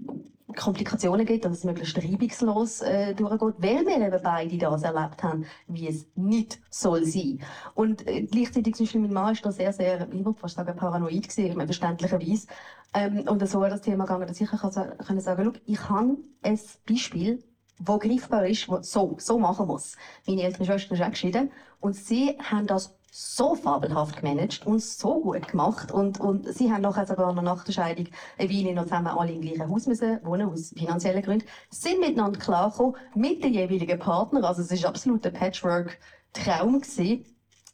Komplikationen 0.54 1.26
gibt, 1.26 1.44
dass 1.44 1.58
es 1.58 1.64
möglichst 1.64 1.98
reibungslos 1.98 2.82
äh, 2.82 3.16
durchgeht, 3.16 3.56
weil 3.58 3.86
wir 3.86 4.08
eben 4.08 4.22
beide 4.22 4.58
das 4.58 4.84
erlebt 4.84 5.24
haben, 5.24 5.46
wie 5.68 5.88
es 5.88 6.08
nicht 6.16 6.60
soll 6.70 7.04
sein. 7.06 7.40
Und 7.74 8.08
äh, 8.08 8.24
gleichzeitig 8.24 8.76
zum 8.76 8.86
Beispiel 8.86 9.02
mein 9.02 9.14
Mann 9.14 9.34
ist 9.34 9.46
da 9.46 9.52
sehr, 9.52 9.74
sehr, 9.74 10.08
ich 10.12 10.26
würde 10.26 10.40
fast 10.40 10.56
sagen, 10.56 10.76
paranoid 10.76 11.28
gewesen, 11.28 11.66
verständlicherweise. 11.66 12.48
Ähm, 12.94 13.28
und 13.28 13.48
so 13.48 13.60
war 13.60 13.70
das 13.70 13.82
Thema 13.82 14.06
gegangen, 14.06 14.28
dass 14.28 14.40
ich 14.40 14.50
kann 14.50 14.72
sagen, 14.72 15.20
sagen 15.20 15.54
ich 15.66 15.90
habe 15.90 16.18
ein 16.44 16.60
Beispiel, 16.88 17.44
wo 17.80 17.98
greifbar 17.98 18.48
ist, 18.48 18.70
wo 18.70 18.82
so, 18.82 19.16
so 19.20 19.40
machen 19.40 19.68
muss. 19.68 19.96
Meine 20.28 20.44
ältere 20.44 20.66
Schwester 20.66 20.96
ist 20.96 21.02
auch 21.02 21.10
geschieden 21.10 21.52
und 21.80 21.96
sie 21.96 22.38
haben 22.40 22.68
das 22.68 22.96
so 23.18 23.56
fabelhaft 23.56 24.18
gemanagt 24.18 24.68
und 24.68 24.82
so 24.82 25.22
gut 25.22 25.48
gemacht. 25.48 25.90
Und, 25.90 26.20
und 26.20 26.54
sie 26.54 26.70
haben 26.72 26.82
nachher 26.82 27.08
sogar 27.08 27.32
noch 27.32 27.42
nach 27.42 27.64
der 27.64 27.72
Scheidung 27.72 28.08
eine 28.38 28.50
Weile 28.50 28.74
noch 28.74 28.84
zusammen 28.84 29.08
alle 29.08 29.32
im 29.32 29.42
gleichen 29.42 29.70
Haus 29.70 29.88
müssen 29.88 30.20
wohnen, 30.26 30.50
aus 30.50 30.74
finanziellen 30.76 31.22
Gründen, 31.22 31.46
sind 31.70 32.02
miteinander 32.02 32.38
klargekommen, 32.40 32.98
mit 33.16 33.42
den 33.42 33.54
jeweiligen 33.54 34.00
Partnern. 34.00 34.44
Also 34.44 34.64
es 34.64 34.72
ist 34.72 34.84
absolut 34.84 35.26
ein 35.26 35.32
Patchwork-Traum. 35.32 36.82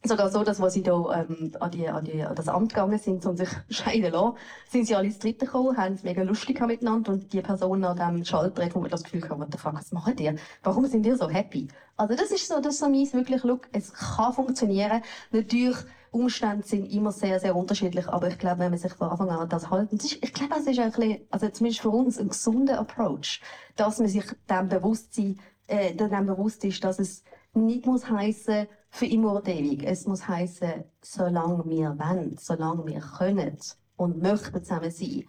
Sogar 0.04 0.32
so, 0.32 0.44
dass, 0.44 0.60
als 0.60 0.74
sie 0.74 0.82
da, 0.82 1.26
ähm, 1.30 1.52
an, 1.60 1.70
die, 1.70 1.88
an, 1.88 2.04
die, 2.04 2.24
an 2.24 2.36
das 2.36 2.48
Amt 2.48 2.74
gegangen 2.74 2.98
sind, 2.98 3.24
um 3.28 3.38
sich 3.38 3.50
scheiden 3.70 4.12
lassen, 4.12 4.36
sind 4.68 4.88
sie 4.88 4.96
alle 4.96 5.06
ins 5.06 5.20
Dritte 5.20 5.46
gekommen, 5.46 5.78
haben 5.78 5.94
es 5.94 6.04
mega 6.04 6.24
lustig 6.24 6.60
miteinander 6.60 7.12
und 7.12 7.32
die 7.32 7.42
Person 7.42 7.84
an 7.84 7.98
dem 7.98 8.26
Schalter 8.26 8.68
wo 8.74 8.80
man 8.80 8.90
das 8.90 9.04
Gefühl 9.04 9.24
hat, 9.24 9.38
what 9.38 9.50
the 9.52 9.60
fuck, 9.60 9.76
was 9.76 9.92
macht 9.92 10.20
ihr? 10.20 10.36
Warum 10.64 10.88
sind 10.88 11.06
ihr 11.06 11.16
so 11.16 11.30
happy? 11.30 11.68
Also 11.98 12.16
das 12.16 12.32
ist 12.32 12.48
so, 12.48 12.60
das 12.60 12.74
ist 12.76 12.80
so 12.80 12.90
meins 12.90 13.14
wirklich, 13.14 13.44
look, 13.44 13.68
es 13.74 13.94
kann 13.94 14.34
funktionieren. 14.34 15.04
Natürlich, 15.32 15.78
Umstände 16.10 16.66
sind 16.66 16.92
immer 16.92 17.12
sehr, 17.12 17.40
sehr 17.40 17.56
unterschiedlich, 17.56 18.08
aber 18.08 18.28
ich 18.28 18.40
glaube, 18.40 18.60
wenn 18.60 18.72
man 18.72 18.80
sich 18.80 18.92
von 18.94 19.10
Anfang 19.10 19.30
an 19.30 19.48
das 19.48 19.70
halten, 19.70 19.96
ist, 19.98 20.14
ich 20.14 20.34
glaube, 20.34 20.56
es 20.60 20.68
ist 20.68 20.80
ein 20.80 20.92
bisschen, 20.92 21.22
also 21.30 21.48
zumindest 21.50 21.82
für 21.82 21.90
uns 21.90 22.18
ein 22.18 22.30
gesunder 22.30 22.80
Approach, 22.80 23.40
dass 23.76 24.00
man 24.00 24.08
sich 24.08 24.26
dem 24.50 24.68
bewusst, 24.68 25.14
sein, 25.14 25.40
äh, 25.68 25.94
dem 25.94 26.26
bewusst 26.26 26.66
ist, 26.66 26.84
dass 26.84 27.00
es 27.00 27.24
nicht 27.54 27.86
muss 27.86 28.10
heißen 28.10 28.68
für 28.92 29.06
immer 29.06 29.38
und 29.38 29.48
ewig. 29.48 29.84
Es 29.84 30.06
muss 30.06 30.28
heißen, 30.28 30.84
solange 31.02 31.64
wir 31.66 31.98
wollen, 31.98 32.38
solange 32.38 32.86
wir 32.86 33.00
können 33.00 33.58
und 33.96 34.22
möchten 34.22 34.64
zusammen 34.64 34.92
sein. 34.92 35.24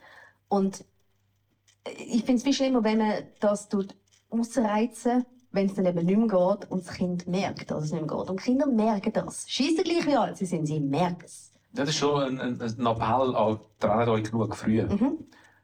Und 0.49 0.85
ich 1.85 2.25
finde 2.25 2.35
es 2.35 2.43
viel 2.43 2.53
schlimmer, 2.53 2.85
wenn 2.85 2.99
man 2.99 3.23
das 3.41 3.69
tut 3.69 3.95
ausreizen, 4.31 5.25
wenn 5.53 5.67
es 5.67 5.75
dann 5.75 5.87
eben 5.87 6.05
nicht 6.05 6.19
mehr 6.19 6.27
geht 6.27 6.71
und 6.71 6.87
das 6.87 6.95
Kind 6.95 7.27
merkt, 7.29 7.71
dass 7.71 7.85
es 7.85 7.93
nicht 7.93 8.07
mehr 8.07 8.19
geht. 8.19 8.31
Und 8.31 8.41
Kinder 8.41 8.67
merken 8.67 9.13
das. 9.13 9.49
Schießen 9.49 9.85
gleich 9.85 10.07
wie 10.07 10.17
alt 10.17 10.37
sie 10.37 10.47
sind, 10.47 10.67
sie 10.67 10.81
merken 10.81 11.25
es. 11.25 11.53
Das 11.73 11.89
ist 11.89 11.97
schon 11.97 12.23
ein, 12.23 12.41
ein, 12.41 12.61
ein 12.61 12.87
Appell 12.87 13.37
an 13.37 13.61
«Trennt 13.79 14.09
euch 14.09 14.25
genug 14.25 14.57
früh». 14.57 14.83
Mhm. 14.83 15.19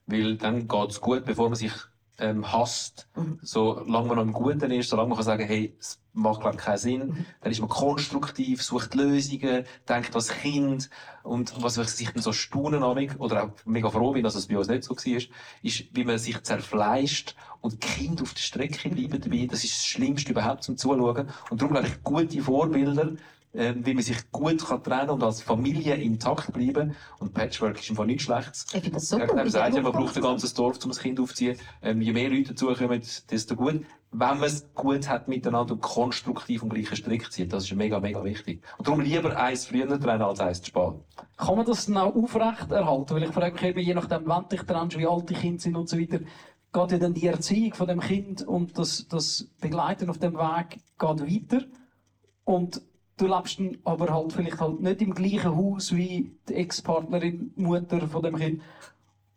Weil 0.07 0.37
dann 0.37 0.67
geht 0.67 0.91
es 0.91 1.01
gut, 1.01 1.25
bevor 1.25 1.49
man 1.49 1.57
sich 1.57 1.73
ähm, 2.19 2.53
hasst. 2.53 3.09
Mhm. 3.17 3.39
Solange 3.43 4.09
man 4.09 4.19
im 4.19 4.33
Guten 4.33 4.71
ist, 4.71 4.91
solange 4.91 5.09
man 5.09 5.17
kann 5.17 5.25
sagen, 5.25 5.47
hey, 5.47 5.75
es 5.79 6.01
macht 6.13 6.41
glaub, 6.41 6.57
keinen 6.57 6.79
Sinn, 6.79 7.07
mhm. 7.09 7.27
dann 7.41 7.53
ist 7.53 7.61
man 7.61 7.69
konstruktiv, 7.69 8.63
sucht 8.63 8.95
Lösungen, 8.95 9.65
denkt 9.89 10.15
als 10.15 10.29
Kind. 10.29 10.91
Und 11.23 11.63
was 11.63 11.79
ich 11.79 11.89
sich 11.89 12.11
dann 12.11 12.23
so 12.23 12.33
staunen 12.33 12.83
oder 12.83 13.45
auch 13.45 13.51
mega 13.65 13.91
froh 13.91 14.13
bin, 14.13 14.25
dass 14.25 14.35
es 14.35 14.49
bei 14.49 14.59
uns 14.59 14.69
nicht 14.69 14.85
so 14.85 14.97
war, 14.97 15.23
ist, 15.63 15.85
wie 15.93 16.05
man 16.05 16.19
sich 16.19 16.43
zerfleischt 16.43 17.37
und 17.61 17.81
Kind 17.81 18.23
auf 18.23 18.35
der 18.35 18.41
Strecke 18.41 18.89
bleiben 18.89 19.21
dabei. 19.21 19.47
Das 19.51 19.65
ist 19.65 19.79
das 19.79 19.87
Schlimmste 19.87 20.33
überhaupt 20.33 20.65
zum 20.65 20.77
Zuschauen. 20.77 21.29
Und 21.51 21.61
darum 21.61 21.75
glaube 21.75 21.89
ich, 21.89 22.03
gute 22.03 22.43
Vorbilder, 22.43 23.13
äh, 23.53 23.75
wie 23.77 23.95
man 23.95 24.03
sich 24.03 24.31
gut 24.31 24.65
kann 24.65 24.83
trennen 24.83 25.11
und 25.11 25.23
als 25.23 25.43
Familie 25.43 25.95
intakt 25.95 26.53
bleiben. 26.53 26.95
Und 27.19 27.35
Patchwork 27.35 27.81
ist 27.81 27.91
einfach 27.91 28.05
nichts 28.05 28.25
Schlechtes. 28.25 28.67
Ich 28.73 28.83
finde 28.83 28.91
das 28.93 29.09
super. 29.09 29.37
Er 29.37 29.51
sagt 29.51 29.75
ja, 29.75 29.83
man 29.83 29.93
braucht 29.93 30.17
ein 30.17 30.23
ganzes 30.23 30.55
Dorf, 30.55 30.79
um 30.85 30.91
das 30.91 30.99
Kind 31.01 31.21
aufzuziehen. 31.21 31.59
Ähm, 31.83 32.01
je 32.01 32.13
mehr 32.13 32.31
Leute 32.31 32.55
dazukommen, 32.55 33.03
desto 33.31 33.57
gut. 33.57 33.85
Wenn 34.11 34.39
man 34.39 34.45
es 34.45 34.73
gut 34.75 35.07
hat 35.09 35.29
miteinander 35.29 35.75
und 35.75 35.83
konstruktiv 35.83 36.63
am 36.63 36.71
gleichen 36.71 36.97
Strick 36.97 37.31
zieht, 37.31 37.53
das 37.53 37.65
ist 37.65 37.75
mega, 37.75 38.01
mega 38.01 38.25
wichtig. 38.25 38.63
Und 38.79 38.89
darum 38.89 39.01
lieber 39.01 39.37
eins 39.37 39.67
früher 39.67 39.87
trennen 40.01 40.23
als 40.23 40.41
eins 40.41 40.63
zu 40.63 40.69
spät. 40.69 40.95
Kann 41.37 41.57
man 41.57 41.67
das 41.67 41.87
dann 41.87 41.99
auch 41.99 42.15
aufrecht 42.15 42.71
erhalten? 42.71 43.15
Weil 43.15 43.25
ich 43.25 43.33
frage 43.33 43.75
mich 43.75 43.87
je 43.87 43.95
nachdem, 43.95 44.23
wann 44.25 44.49
dich 44.49 44.63
trennst, 44.63 44.97
wie 44.97 45.07
alt 45.07 45.29
die 45.29 45.35
Kinder 45.35 45.61
sind 45.61 45.77
und 45.77 45.91
so 45.91 45.99
weiter, 45.99 46.21
geht 46.21 46.93
ja 46.93 46.99
dann 46.99 47.15
die 47.15 47.27
Erziehung 47.27 47.75
von 47.75 47.87
dem 47.87 48.01
Kind 48.01 48.43
und 48.47 48.79
das, 48.79 49.07
das 49.09 49.49
Begleiten 49.61 50.09
auf 50.09 50.19
dem 50.19 50.35
Weg 50.35 50.81
geht 50.99 51.01
weiter. 51.59 51.67
Und 52.45 52.81
du 53.19 53.27
lebst 53.27 53.61
aber 53.85 54.13
halt 54.13 54.33
vielleicht 54.33 54.61
halt 54.61 54.81
nicht 54.81 55.03
im 55.03 55.15
gleichen 55.15 55.55
Haus 55.55 55.95
wie 55.95 56.33
die 56.49 56.55
Ex-Partnerin, 56.55 57.53
Mutter 57.57 58.09
von 58.09 58.23
dem 58.23 58.37
Kind. 58.37 58.63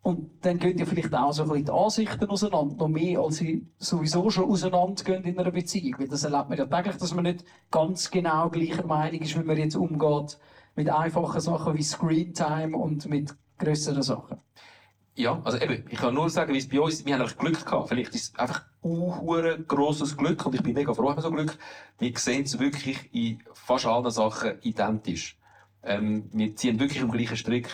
Und 0.04 0.44
dann 0.44 0.58
gehen 0.58 0.80
ja 0.80 0.86
vielleicht 0.86 1.14
auch 1.14 1.32
so 1.32 1.44
ein 1.44 1.50
bisschen 1.50 1.66
die 1.66 1.72
Ansichten 1.72 2.30
auseinander, 2.30 2.76
noch 2.76 2.88
mehr 2.88 3.20
als 3.20 3.38
sie 3.38 3.68
sowieso 3.78 4.32
schon 4.32 4.50
auseinandergehen 4.50 5.24
in 5.26 5.38
einer 5.38 5.52
Beziehung. 5.52 6.00
Weil 6.00 6.08
das 6.08 6.24
erlebt 6.24 6.50
man 6.50 6.58
ja 6.58 6.66
täglich, 6.66 6.96
dass 6.96 7.14
man 7.14 7.24
nicht 7.24 7.46
ganz 7.70 8.10
genau 8.10 8.50
gleicher 8.50 8.86
Meinung 8.86 9.22
ist, 9.22 9.40
wie 9.40 9.44
man 9.44 9.58
jetzt 9.58 9.76
umgeht 9.76 10.40
mit 10.76 10.90
einfachen 10.90 11.42
Sachen 11.42 11.78
wie 11.78 11.84
Screentime 11.84 12.76
und 12.76 13.08
mit 13.08 13.36
grösseren 13.60 14.02
Sachen. 14.02 14.40
Ja, 15.16 15.42
also 15.44 15.60
eben, 15.60 15.86
ich 15.90 16.00
kann 16.00 16.14
nur 16.14 16.30
sagen, 16.30 16.54
wie 16.54 16.58
es 16.58 16.70
bei 16.70 16.80
uns, 16.80 17.06
wir 17.06 17.20
haben 17.20 17.32
Glück 17.38 17.66
gehabt. 17.66 17.90
Vielleicht 17.90 18.16
ist 18.16 18.34
es 18.34 18.40
einfach 18.40 18.64
ein 18.84 19.66
grosses 19.68 20.16
Glück 20.16 20.46
und 20.46 20.56
ich 20.56 20.64
bin 20.64 20.74
mega 20.74 20.94
froh, 20.94 21.10
haben 21.10 21.22
so 21.22 21.30
Glück. 21.30 21.58
Wir 22.00 22.18
sehen 22.18 22.44
es 22.44 22.58
wirklich 22.58 23.10
in 23.14 23.44
fast 23.72 23.86
allen 23.86 24.12
Sachen 24.12 24.62
identisch. 24.62 25.38
Ähm, 25.84 26.30
wir 26.34 26.56
ziehen 26.56 26.80
wirklich 26.80 27.02
im 27.02 27.12
gleichen 27.12 27.38
Strick. 27.38 27.70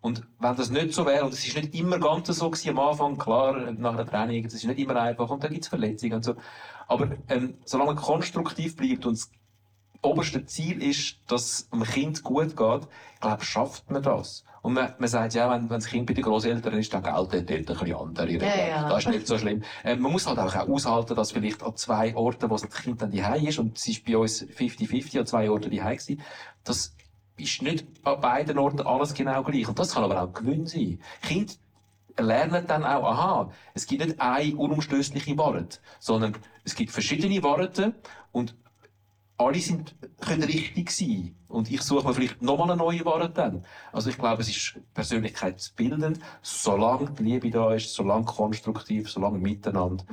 Und 0.00 0.22
wenn 0.38 0.56
das 0.56 0.70
nicht 0.70 0.94
so 0.94 1.04
wäre, 1.04 1.24
und 1.24 1.34
es 1.34 1.46
ist 1.46 1.56
nicht 1.56 1.74
immer 1.74 1.98
ganz 1.98 2.28
so 2.28 2.50
am 2.68 2.78
Anfang, 2.78 3.18
klar, 3.18 3.72
nach 3.72 3.92
einer 3.92 4.06
Training, 4.06 4.46
es 4.46 4.54
ist 4.54 4.64
nicht 4.64 4.78
immer 4.78 4.96
einfach, 4.96 5.28
und 5.28 5.42
da 5.44 5.48
gibt 5.48 5.64
es 5.64 5.68
Verletzungen 5.68 6.14
und 6.14 6.24
so. 6.24 6.36
Aber, 6.86 7.10
ähm, 7.28 7.58
solange 7.64 7.94
man 7.94 8.02
konstruktiv 8.02 8.76
bleibt 8.76 9.04
und 9.04 9.18
das 9.18 9.30
oberste 10.02 10.46
Ziel 10.46 10.82
ist, 10.82 11.18
dass 11.26 11.42
es 11.42 11.70
dem 11.70 11.82
Kind 11.82 12.22
gut 12.22 12.56
geht, 12.56 12.56
glaube, 12.56 13.44
schafft 13.44 13.90
man 13.90 14.02
das. 14.02 14.44
Und 14.62 14.74
man, 14.74 14.94
man 14.98 15.08
sagt 15.08 15.34
ja, 15.34 15.50
wenn, 15.50 15.70
wenn 15.70 15.78
das 15.78 15.86
Kind 15.86 16.06
bei 16.06 16.14
den 16.14 16.24
Großeltern 16.24 16.74
ist, 16.74 16.92
dann 16.92 17.02
gelten 17.02 17.46
dort 17.46 17.50
ein 17.50 17.64
bisschen 17.64 17.96
andere 17.96 18.26
Regeln. 18.26 18.50
Ja, 18.50 18.68
ja. 18.68 18.88
Das 18.88 19.04
ist 19.04 19.08
nicht 19.10 19.26
so 19.26 19.38
schlimm. 19.38 19.62
Äh, 19.84 19.96
man 19.96 20.12
muss 20.12 20.26
halt 20.26 20.38
auch 20.38 20.54
aushalten, 20.54 21.14
dass 21.14 21.32
vielleicht 21.32 21.62
an 21.62 21.76
zwei 21.76 22.14
Orten, 22.14 22.50
wo 22.50 22.56
das 22.56 22.68
Kind 22.68 23.00
dann 23.00 23.10
daheim 23.10 23.46
ist, 23.46 23.58
und 23.58 23.78
es 23.78 23.88
ist 23.88 24.04
bei 24.04 24.16
uns 24.16 24.42
50-50 24.44 25.20
an 25.20 25.26
zwei 25.26 25.50
Orten 25.50 25.70
daheim 25.70 25.96
gewesen, 25.96 26.20
das 26.64 26.94
ist 27.36 27.62
nicht 27.62 27.86
an 28.04 28.20
beiden 28.20 28.58
Orten 28.58 28.82
alles 28.82 29.14
genau 29.14 29.42
gleich. 29.42 29.68
Und 29.68 29.78
das 29.78 29.94
kann 29.94 30.04
aber 30.04 30.22
auch 30.22 30.32
Gewinn 30.32 30.66
sein. 30.66 31.00
Kind 31.22 31.58
lernen 32.18 32.66
dann 32.66 32.84
auch, 32.84 33.04
aha, 33.04 33.50
es 33.74 33.86
gibt 33.86 34.04
nicht 34.04 34.20
eine 34.20 34.56
unumstößliche 34.56 35.36
Wahrheit, 35.38 35.80
sondern 35.98 36.36
es 36.64 36.74
gibt 36.74 36.90
verschiedene 36.90 37.42
Wahrheiten 37.42 37.94
und 38.32 38.54
alle 39.40 39.58
sind, 39.58 39.94
können 40.20 40.42
richtig 40.42 40.90
sein. 40.90 41.34
Und 41.48 41.70
ich 41.70 41.80
suche 41.82 42.06
mir 42.06 42.14
vielleicht 42.14 42.42
nochmal 42.42 42.70
eine 42.70 42.76
neue 42.76 43.04
Ware 43.04 43.30
dann. 43.30 43.64
Also 43.92 44.10
ich 44.10 44.18
glaube, 44.18 44.42
es 44.42 44.48
ist 44.48 44.78
persönlichkeitsbildend, 44.94 46.20
solange 46.42 47.10
die 47.10 47.22
Liebe 47.22 47.50
da 47.50 47.74
ist, 47.74 47.92
solange 47.94 48.24
konstruktiv, 48.24 49.10
solange 49.10 49.38
miteinander. 49.38 50.04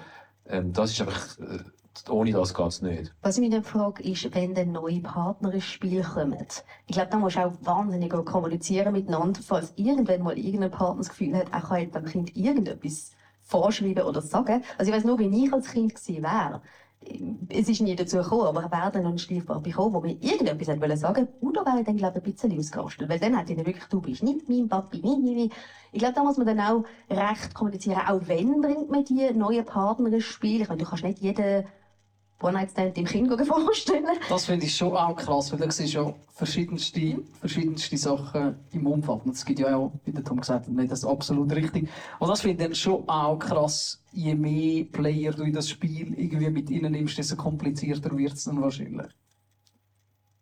Ähm, 0.48 0.72
das 0.72 0.92
ist 0.92 1.02
einfach, 1.02 1.38
äh, 1.40 2.10
ohne 2.10 2.32
das 2.32 2.54
geht 2.54 2.68
es 2.68 2.82
nicht. 2.82 3.14
Was 3.22 3.38
ich 3.38 3.42
mich 3.42 3.52
dann 3.52 3.64
frage, 3.64 4.02
ist, 4.04 4.34
wenn 4.34 4.56
dann 4.56 4.72
neue 4.72 5.02
Partner 5.02 5.54
ins 5.54 5.66
Spiel 5.66 6.04
kommen. 6.04 6.48
Ich 6.88 6.96
glaube, 6.96 7.10
da 7.12 7.18
musst 7.18 7.36
du 7.36 7.46
auch 7.46 7.54
wahnsinnig 7.62 8.12
kommunizieren 8.12 8.94
miteinander, 8.94 9.42
falls 9.46 9.74
irgendwann 9.76 10.24
mal 10.24 10.38
irgendein 10.38 10.72
Partner 10.72 11.00
das 11.00 11.10
Gefühl 11.10 11.36
hat, 11.36 11.52
er 11.52 11.62
kann 11.62 11.92
dem 11.92 12.06
Kind 12.06 12.36
irgendetwas 12.36 13.12
vorschreiben 13.42 14.04
oder 14.04 14.22
sagen. 14.22 14.64
Also 14.78 14.92
ich 14.92 14.98
weiß 14.98 15.06
nur, 15.06 15.20
wie 15.20 15.46
ich 15.46 15.52
als 15.54 15.72
Kind 15.72 15.94
wäre 16.08 16.62
es 17.50 17.70
ist 17.70 17.82
nie 17.82 17.96
dazu 17.96 18.18
gekommen, 18.18 18.48
aber 18.48 18.72
wäre 18.72 18.92
dann 18.92 19.04
noch 19.04 19.12
ein 19.12 19.18
Stiefpapi 19.18 19.70
gekommen, 19.70 19.94
der 19.94 20.02
mir 20.02 20.22
irgendetwas 20.22 20.68
hat 20.68 20.82
wollen 20.82 20.98
sagen 20.98 21.28
oder 21.42 21.66
wäre 21.66 21.80
ich 21.80 21.86
dann, 21.86 21.98
glaube 21.98 22.20
ich, 22.20 22.26
ein 22.26 22.32
bisschen 22.32 22.58
ausgerastet. 22.58 23.10
Weil 23.10 23.20
dann 23.20 23.38
hätte 23.38 23.52
ich 23.52 23.58
dann 23.58 23.66
wirklich, 23.66 23.86
du 23.86 24.02
bist 24.02 24.24
nicht 24.24 24.50
mein 24.50 24.68
Papi, 24.68 25.02
wie, 25.04 25.36
wie. 25.36 25.50
Ich 25.92 26.00
glaube, 26.00 26.16
da 26.16 26.24
muss 26.24 26.38
man 26.38 26.48
dann 26.48 26.60
auch 26.60 26.84
recht 27.10 27.54
kommunizieren, 27.54 28.02
auch 28.08 28.22
wenn 28.28 28.62
bringt 28.62 28.90
man 28.90 29.04
die 29.06 29.32
neuen 29.34 29.66
Partner 29.66 30.12
ins 30.12 30.26
Spiel. 30.26 30.62
Ich 30.62 30.68
meine, 30.68 30.84
du 30.84 30.90
kannst 30.90 31.04
nicht 31.04 31.20
jeden 31.20 31.66
One-Night-Stand 32.42 32.96
dem 32.96 33.06
Kind 33.06 33.30
vorstellen. 33.48 34.06
Das 34.30 34.46
finde 34.46 34.66
ich 34.66 34.76
schon 34.76 34.96
auch 34.96 35.16
krass, 35.16 35.52
weil 35.52 35.60
da 35.60 35.72
siehst 35.72 35.94
ja 35.94 36.14
verschiedenste, 36.34 37.20
verschiedenste 37.40 37.98
Sachen 37.98 38.56
im 38.72 38.86
Umfang. 38.86 39.22
Das 39.26 39.44
gibt 39.44 39.60
ja 39.60 39.76
auch, 39.76 39.92
wie 40.06 40.12
der 40.12 40.24
Tom 40.24 40.40
gesagt 40.40 40.68
hat, 40.68 40.74
nicht 40.74 40.92
das 40.92 41.04
absolut 41.04 41.52
richtig. 41.54 41.90
Und 42.20 42.28
das 42.30 42.42
finde 42.42 42.64
ich 42.64 42.68
dann 42.68 42.76
schon 42.76 43.10
auch 43.10 43.40
krass, 43.40 44.04
je 44.12 44.36
mehr 44.36 44.86
Player 44.86 45.34
du 45.34 45.44
in 45.44 45.54
das 45.54 45.70
Spiel 45.70 46.14
irgendwie 46.18 46.50
mit 46.52 46.70
ihnen 46.70 46.92
nimmst, 46.92 47.18
desto 47.18 47.36
komplizierter 47.36 48.16
wird 48.16 48.34
es 48.34 48.44
dann 48.44 48.62
wahrscheinlich. 48.62 49.08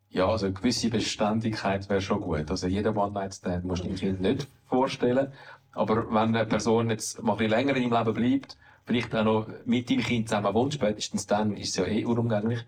Ja, 0.09 0.27
also 0.27 0.45
eine 0.45 0.55
gewisse 0.55 0.89
Beständigkeit 0.89 1.89
wäre 1.89 2.01
schon 2.01 2.21
gut. 2.21 2.49
Also 2.49 2.67
jeder 2.67 2.95
One-Night-Stand 2.95 3.65
musst 3.65 3.83
du 3.83 3.87
dem 3.87 3.97
Kind 3.97 4.21
nicht 4.21 4.47
vorstellen. 4.67 5.31
Aber 5.73 6.09
wenn 6.09 6.35
eine 6.35 6.45
Person 6.45 6.89
jetzt 6.89 7.21
mal 7.21 7.33
ein 7.33 7.37
bisschen 7.37 7.51
länger 7.51 7.75
in 7.75 7.89
deinem 7.89 8.07
Leben 8.07 8.13
bleibt, 8.13 8.57
vielleicht 8.85 9.13
auch 9.15 9.23
noch 9.23 9.47
mit 9.65 9.89
deinem 9.89 10.01
Kind 10.01 10.29
zusammen 10.29 10.53
wohnt, 10.53 10.73
spätestens 10.73 11.27
dann 11.27 11.57
ist 11.57 11.69
es 11.69 11.75
ja 11.75 11.85
eh 11.85 12.05
unumgänglich, 12.05 12.65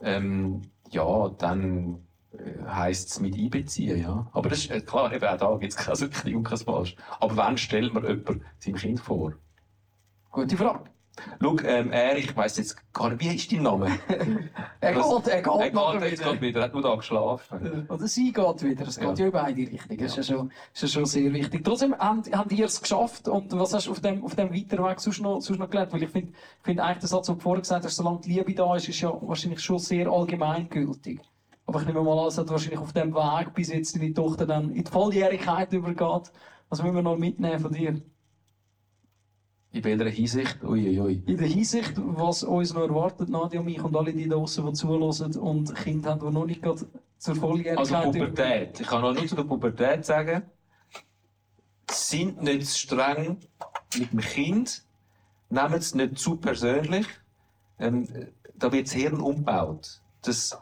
ähm, 0.00 0.62
ja, 0.90 1.28
dann 1.38 2.06
äh, 2.32 2.64
heisst 2.66 3.10
es 3.10 3.20
mit 3.20 3.34
einbeziehen, 3.34 4.00
ja. 4.00 4.26
Aber 4.32 4.48
das 4.48 4.60
ist 4.60 4.70
äh, 4.70 4.80
klar, 4.80 5.12
eben 5.12 5.24
auch 5.24 5.36
da 5.36 5.56
gibt 5.56 5.72
es 5.72 5.76
kein 5.76 5.94
richtig 5.94 6.34
und 6.34 6.44
kein 6.44 6.58
falsch. 6.58 6.96
Aber 7.20 7.36
wann 7.36 7.58
stellt 7.58 7.92
man 7.92 8.04
jemand 8.04 8.42
seinem 8.58 8.76
Kind 8.76 9.00
vor? 9.00 9.34
Gute 10.30 10.56
Frage. 10.56 10.95
Schau, 11.42 11.56
ähm, 11.64 11.92
er, 11.92 12.16
ich 12.18 12.36
weiss 12.36 12.56
jetzt 12.58 12.76
gar 12.92 13.10
nicht, 13.10 13.20
wie 13.22 13.34
ist 13.34 13.50
dein 13.52 13.62
Name? 13.62 13.90
Er 14.80 14.92
geht, 14.92 15.02
er 15.28 15.42
geht, 15.42 15.74
er 15.74 16.00
geht 16.00 16.10
jetzt 16.10 16.20
wieder. 16.20 16.40
wieder, 16.40 16.60
er 16.60 16.64
hat 16.66 16.72
nur 16.74 16.82
da 16.82 16.94
geschlafen. 16.94 17.86
Oder 17.88 18.06
sie 18.06 18.32
geht 18.32 18.62
wieder. 18.62 18.86
Es 18.86 18.98
geht 18.98 19.08
Ja. 19.08 19.14
ja 19.14 19.26
in 19.26 19.32
beide 19.32 19.60
Richtungen. 19.62 19.98
Das 19.98 20.16
ist 20.16 20.28
ja 20.28 20.36
schon, 20.36 20.52
ist 20.72 20.82
ja 20.82 20.88
schon 20.88 21.06
sehr 21.06 21.32
wichtig. 21.32 21.64
Trotzdem 21.64 21.94
habt, 21.98 22.30
habt 22.36 22.52
ihr 22.52 22.66
es 22.66 22.80
geschafft. 22.80 23.26
Und 23.26 23.52
was 23.58 23.74
hast 23.74 23.86
du 23.86 23.92
auf 23.92 24.00
dem, 24.00 24.22
auf 24.24 24.36
dem 24.36 24.52
weiteren 24.54 24.84
Weg 24.84 25.00
sonst 25.00 25.20
noch, 25.20 25.40
sonst 25.40 25.58
noch 25.58 25.68
gelernt? 25.70 25.92
Weil 25.92 26.02
ich 26.04 26.10
finde, 26.10 26.32
ich 26.32 26.64
finde 26.64 26.84
eigentlich 26.84 27.10
Satz, 27.10 27.26
den 27.26 27.36
du 27.36 27.40
vorher 27.40 27.62
gesagt 27.62 27.84
hast, 27.84 27.96
solange 27.96 28.20
die 28.20 28.32
Liebe 28.34 28.54
da 28.54 28.76
ist, 28.76 28.88
ist 28.88 29.00
ja 29.00 29.12
wahrscheinlich 29.22 29.60
schon 29.60 29.78
sehr 29.78 30.08
allgemeingültig. 30.08 31.20
Aber 31.66 31.80
ich 31.80 31.86
nehme 31.86 32.02
mal 32.02 32.18
an, 32.20 32.28
es 32.28 32.38
hat 32.38 32.48
wahrscheinlich 32.48 32.78
auf 32.80 32.92
dem 32.92 33.12
Weg, 33.14 33.54
bis 33.54 33.68
jetzt 33.72 33.96
deine 33.96 34.12
Tochter 34.12 34.46
dann 34.46 34.70
in 34.70 34.84
die 34.84 34.90
Volljährigkeit 34.90 35.72
übergeht. 35.72 36.30
Was 36.68 36.82
müssen 36.82 36.94
wir 36.94 37.02
noch 37.02 37.16
mitnehmen 37.16 37.58
von 37.58 37.72
dir? 37.72 38.00
In 39.76 39.84
welcher 39.84 40.08
Hinsicht? 40.08 40.64
Uiuiui. 40.64 41.22
In 41.26 41.36
der 41.36 41.48
Hinsicht, 41.48 41.92
was 41.96 42.42
uns 42.42 42.72
noch 42.72 42.82
erwartet, 42.82 43.28
Nadia 43.28 43.60
und 43.60 43.66
mich 43.66 43.82
und 43.82 43.94
alle 43.94 44.12
die 44.12 44.26
da 44.26 44.36
draussen, 44.36 44.64
die 44.66 44.72
zuhören 44.72 45.36
und 45.36 45.74
Kinder 45.74 46.12
haben, 46.12 46.20
die 46.20 46.32
noch 46.32 46.46
nicht 46.46 46.62
gerade 46.62 46.86
zur 47.18 47.34
Volljährigkeit 47.36 47.92
Also 47.92 48.10
Pubertät. 48.10 48.80
Ich 48.80 48.86
kann 48.86 49.02
noch 49.02 49.12
nur 49.12 49.26
zu 49.26 49.36
der 49.36 49.42
Pubertät 49.42 50.04
sagen, 50.06 50.44
sind 51.90 52.42
nicht 52.42 52.66
zu 52.66 52.78
streng 52.78 53.38
mit 53.98 54.12
dem 54.12 54.20
Kind, 54.20 54.82
nehmen 55.50 55.74
es 55.74 55.94
nicht 55.94 56.18
zu 56.18 56.36
persönlich. 56.36 57.06
Ähm, 57.78 58.08
da 58.54 58.72
wird 58.72 58.86
das 58.86 58.94
Hirn 58.94 59.20
umgebaut. 59.20 60.00
Das, 60.22 60.58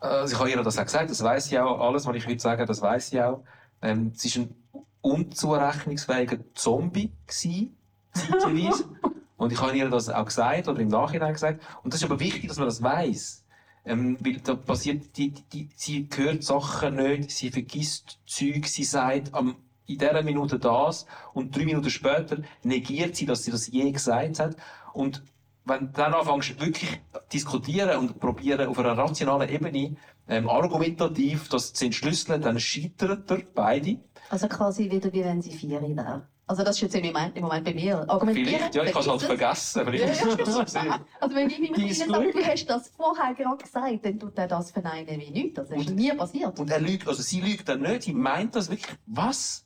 also 0.00 0.34
ich 0.34 0.40
habe 0.40 0.50
ihr 0.50 0.62
das 0.62 0.76
auch 0.76 0.84
gesagt, 0.84 1.08
das 1.08 1.22
weiß 1.22 1.46
sie 1.46 1.58
auch. 1.60 1.80
Alles, 1.80 2.04
was 2.04 2.16
ich 2.16 2.26
heute 2.26 2.40
sage, 2.40 2.66
das 2.66 2.82
weiß 2.82 3.10
sie 3.10 3.22
auch. 3.22 3.44
Ähm, 3.80 4.10
sie 4.16 4.26
ist 4.26 4.36
ein 4.38 4.63
unzurechnungsfähiger 5.04 6.38
Zombie 6.54 7.12
gewesen, 7.26 7.76
zeitweise. 8.12 8.88
Und 9.36 9.52
ich 9.52 9.60
habe 9.60 9.76
ihr 9.76 9.90
das 9.90 10.08
auch 10.08 10.24
gesagt 10.24 10.68
oder 10.68 10.80
im 10.80 10.88
Nachhinein 10.88 11.34
gesagt. 11.34 11.62
Und 11.82 11.92
das 11.92 12.00
ist 12.00 12.06
aber 12.06 12.20
wichtig, 12.20 12.48
dass 12.48 12.56
man 12.56 12.66
das 12.66 12.82
weiß. 12.82 13.44
Ähm, 13.84 14.16
weil 14.20 14.38
da 14.38 14.54
passiert, 14.54 15.16
die, 15.18 15.30
die, 15.30 15.44
die, 15.52 15.68
sie 15.76 16.08
hört 16.14 16.42
Sachen 16.42 16.96
nicht, 16.96 17.30
sie 17.32 17.50
vergisst 17.50 18.18
Zeug, 18.24 18.66
sie 18.66 18.84
sagt 18.84 19.34
am, 19.34 19.56
in 19.86 19.98
dieser 19.98 20.22
Minute 20.22 20.58
das 20.58 21.04
und 21.34 21.54
drei 21.54 21.66
Minuten 21.66 21.90
später 21.90 22.38
negiert 22.62 23.16
sie, 23.16 23.26
dass 23.26 23.44
sie 23.44 23.50
das 23.50 23.66
je 23.66 23.90
gesagt 23.90 24.38
hat. 24.38 24.56
Und 24.94 25.22
wenn 25.66 25.80
du 25.80 25.92
dann 25.92 26.14
anfängst, 26.14 26.58
wirklich 26.60 27.02
diskutieren 27.30 27.98
und 27.98 28.20
probieren, 28.20 28.68
auf 28.68 28.78
einer 28.78 28.96
rationalen 28.96 29.50
Ebene, 29.50 29.96
ähm, 30.28 30.48
argumentativ 30.48 31.50
das 31.50 31.74
zu 31.74 31.84
entschlüsseln, 31.84 32.40
dann 32.40 32.58
scheitert 32.58 33.30
er 33.30 33.42
beide. 33.54 33.98
Also 34.30 34.48
quasi 34.48 34.90
wieder 34.90 35.12
wie 35.12 35.24
wenn 35.24 35.40
sie 35.42 35.52
vier 35.52 35.80
wäre. 35.82 36.26
Also 36.46 36.62
das 36.62 36.76
ist 36.76 36.82
jetzt 36.82 36.94
im 36.94 37.06
Moment, 37.06 37.36
im 37.36 37.42
Moment 37.44 37.64
bei 37.64 37.72
mir. 37.72 38.08
Argumentieren, 38.08 38.48
Vielleicht, 38.48 38.74
ja, 38.74 38.82
ich 38.84 38.90
habe 38.94 39.00
es 39.04 39.08
halt 39.10 39.22
vergessen. 39.22 39.82
Vielleicht 39.86 40.04
ist 40.22 40.38
das 40.40 40.52
so 40.54 40.58
gewesen. 40.60 40.94
Also 41.20 41.34
wenn 41.36 41.48
ich 41.48 41.58
meinem 41.58 41.72
Kind 41.72 41.94
sage, 41.94 42.32
du 42.32 42.44
hast 42.44 42.66
das 42.66 42.88
vorher 42.88 43.34
gerade 43.34 43.56
gesagt, 43.62 44.04
dann 44.04 44.18
tut 44.18 44.36
er 44.38 44.48
das 44.48 44.70
verneinen 44.70 45.20
wie 45.20 45.30
nichts. 45.30 45.54
Das 45.54 45.70
ist 45.70 45.88
Und- 45.88 45.96
nie 45.96 46.12
passiert. 46.12 46.58
Und 46.60 46.70
er 46.70 46.80
lügt, 46.80 47.08
also 47.08 47.22
sie 47.22 47.40
lügt 47.40 47.66
dann 47.68 47.80
nicht, 47.80 48.02
sie 48.02 48.12
meint 48.12 48.54
das 48.56 48.68
wirklich. 48.68 48.94
Was? 49.06 49.64